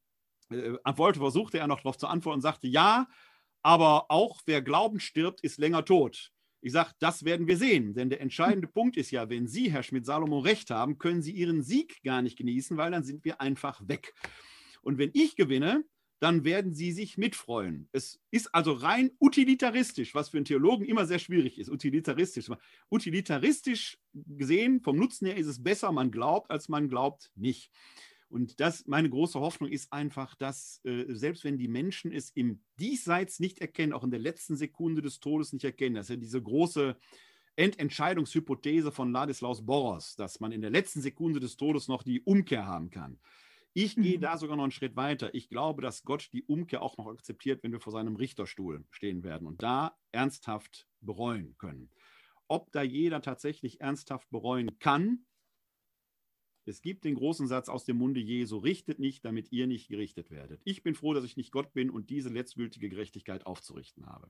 äh, 0.51 0.72
wollte, 0.97 1.20
versuchte 1.20 1.59
er 1.59 1.68
noch 1.68 1.80
darauf 1.80 1.98
zu 1.98 2.09
antworten 2.09 2.36
und 2.36 2.43
sagte, 2.43 2.66
ja, 2.66 3.09
aber 3.62 4.10
auch 4.10 4.40
wer 4.47 4.62
glauben 4.62 5.01
stirbt, 5.01 5.43
ist 5.43 5.59
länger 5.59 5.84
tot. 5.84 6.32
Ich 6.66 6.72
sage, 6.72 6.90
das 6.98 7.24
werden 7.24 7.47
wir 7.47 7.56
sehen, 7.56 7.94
denn 7.94 8.10
der 8.10 8.20
entscheidende 8.20 8.66
Punkt 8.66 8.97
ist 8.97 9.12
ja, 9.12 9.30
wenn 9.30 9.47
Sie, 9.47 9.70
Herr 9.70 9.84
Schmidt-Salomo, 9.84 10.40
recht 10.40 10.70
haben, 10.70 10.98
können 10.98 11.22
Sie 11.22 11.30
Ihren 11.30 11.62
Sieg 11.62 12.02
gar 12.02 12.22
nicht 12.22 12.36
genießen, 12.36 12.76
weil 12.76 12.90
dann 12.90 13.05
sind 13.05 13.24
wir 13.24 13.40
einfach 13.40 13.86
weg. 13.86 14.14
Und 14.82 14.98
wenn 14.98 15.12
ich 15.14 15.36
gewinne, 15.36 15.84
dann 16.18 16.44
werden 16.44 16.74
sie 16.74 16.90
sich 16.90 17.18
mitfreuen. 17.18 17.88
Es 17.93 18.18
ist 18.32 18.52
also 18.52 18.72
rein 18.72 19.12
utilitaristisch, 19.20 20.12
was 20.16 20.30
für 20.30 20.38
einen 20.38 20.44
Theologen 20.44 20.84
immer 20.86 21.06
sehr 21.06 21.20
schwierig 21.20 21.56
ist. 21.60 21.70
Utilitaristisch. 21.70 22.51
Utilitaristisch 22.90 23.98
gesehen, 24.12 24.80
vom 24.80 24.97
Nutzen 24.97 25.26
her 25.26 25.36
ist 25.36 25.47
es 25.47 25.62
besser, 25.62 25.93
man 25.93 26.10
glaubt, 26.10 26.51
als 26.51 26.68
man 26.68 26.88
glaubt 26.88 27.30
nicht. 27.36 27.70
Und 28.28 28.61
das, 28.61 28.86
meine 28.86 29.09
große 29.09 29.39
Hoffnung 29.39 29.70
ist 29.70 29.93
einfach, 29.93 30.35
dass 30.35 30.81
äh, 30.85 31.05
selbst 31.09 31.44
wenn 31.44 31.59
die 31.59 31.69
Menschen 31.69 32.12
es 32.12 32.31
im 32.31 32.61
Diesseits 32.78 33.39
nicht 33.39 33.61
erkennen, 33.61 33.93
auch 33.93 34.05
in 34.05 34.11
der 34.11 34.20
letzten 34.20 34.57
Sekunde 34.57 35.01
des 35.01 35.20
Todes 35.20 35.53
nicht 35.53 35.65
erkennen, 35.65 35.94
dass 35.94 36.09
ja 36.09 36.16
diese 36.16 36.43
große 36.43 36.97
Endentscheidungshypothese 37.57 38.93
von 38.93 39.12
Ladislaus 39.12 39.65
Boros, 39.65 40.15
dass 40.16 40.40
man 40.40 40.53
in 40.53 40.61
der 40.61 40.70
letzten 40.70 41.01
Sekunde 41.01 41.40
des 41.40 41.57
Todes 41.57 41.89
noch 41.89 42.03
die 42.03 42.20
Umkehr 42.20 42.66
haben 42.66 42.90
kann. 42.90 43.19
Ich 43.73 43.94
gehe 43.94 44.16
mhm. 44.16 44.23
da 44.23 44.39
sogar 44.39 44.57
noch 44.57 44.65
einen 44.65 44.73
Schritt 44.73 44.97
weiter. 44.97 45.35
Ich 45.35 45.48
glaube, 45.48 45.82
dass 45.82 46.03
Gott 46.03 46.31
die 46.32 46.43
Umkehr 46.44 46.82
auch 46.82 46.97
noch 46.97 47.09
akzeptiert, 47.09 47.62
wenn 47.62 47.73
wir 47.73 47.81
vor 47.81 47.93
seinem 47.93 48.16
Richterstuhl 48.16 48.85
stehen 48.90 49.23
werden 49.23 49.47
und 49.47 49.62
da 49.62 49.97
ernsthaft 50.12 50.89
bereuen 51.01 51.57
können. 51.59 51.90
Ob 52.48 52.73
da 52.73 52.82
jeder 52.82 53.20
tatsächlich 53.20 53.81
ernsthaft 53.81 54.31
bereuen 54.31 54.78
kann, 54.78 55.27
es 56.66 56.82
gibt 56.82 57.05
den 57.05 57.14
großen 57.14 57.47
Satz 57.47 57.68
aus 57.68 57.84
dem 57.84 57.97
Munde 57.97 58.20
Jesu, 58.20 58.59
richtet 58.59 58.98
nicht, 58.98 59.24
damit 59.24 59.52
ihr 59.52 59.66
nicht 59.66 59.88
gerichtet 59.88 60.30
werdet. 60.30 60.60
Ich 60.64 60.82
bin 60.82 60.94
froh, 60.94 61.14
dass 61.14 61.24
ich 61.24 61.36
nicht 61.36 61.52
Gott 61.52 61.72
bin 61.72 61.90
und 61.90 62.10
diese 62.10 62.28
letztgültige 62.28 62.88
Gerechtigkeit 62.88 63.47
aufzurichten 63.47 64.06
habe. 64.06 64.28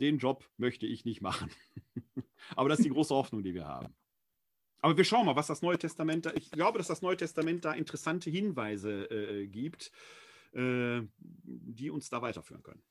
Den 0.00 0.18
Job 0.18 0.48
möchte 0.56 0.86
ich 0.86 1.04
nicht 1.04 1.20
machen. 1.22 1.50
Aber 2.56 2.68
das 2.68 2.78
ist 2.78 2.84
die 2.84 2.90
große 2.90 3.14
Hoffnung, 3.14 3.42
die 3.42 3.54
wir 3.54 3.66
haben. 3.66 3.94
Aber 4.80 4.96
wir 4.96 5.04
schauen 5.04 5.26
mal, 5.26 5.34
was 5.34 5.48
das 5.48 5.62
Neue 5.62 5.78
Testament 5.78 6.26
da. 6.26 6.32
Ich 6.34 6.50
glaube, 6.50 6.78
dass 6.78 6.86
das 6.86 7.02
Neue 7.02 7.16
Testament 7.16 7.64
da 7.64 7.72
interessante 7.72 8.30
Hinweise 8.30 9.10
äh, 9.10 9.46
gibt, 9.48 9.90
äh, 10.52 11.00
die 11.18 11.90
uns 11.90 12.10
da 12.10 12.22
weiterführen 12.22 12.62
können. 12.62 12.82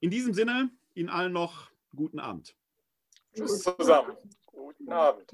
In 0.00 0.10
diesem 0.10 0.34
Sinne, 0.34 0.70
Ihnen 0.94 1.08
allen 1.08 1.32
noch 1.32 1.70
guten 1.94 2.18
Abend. 2.18 2.54
Tschüss 3.32 3.62
zusammen. 3.62 4.16
Guten 4.52 4.88
Abend. 4.90 5.32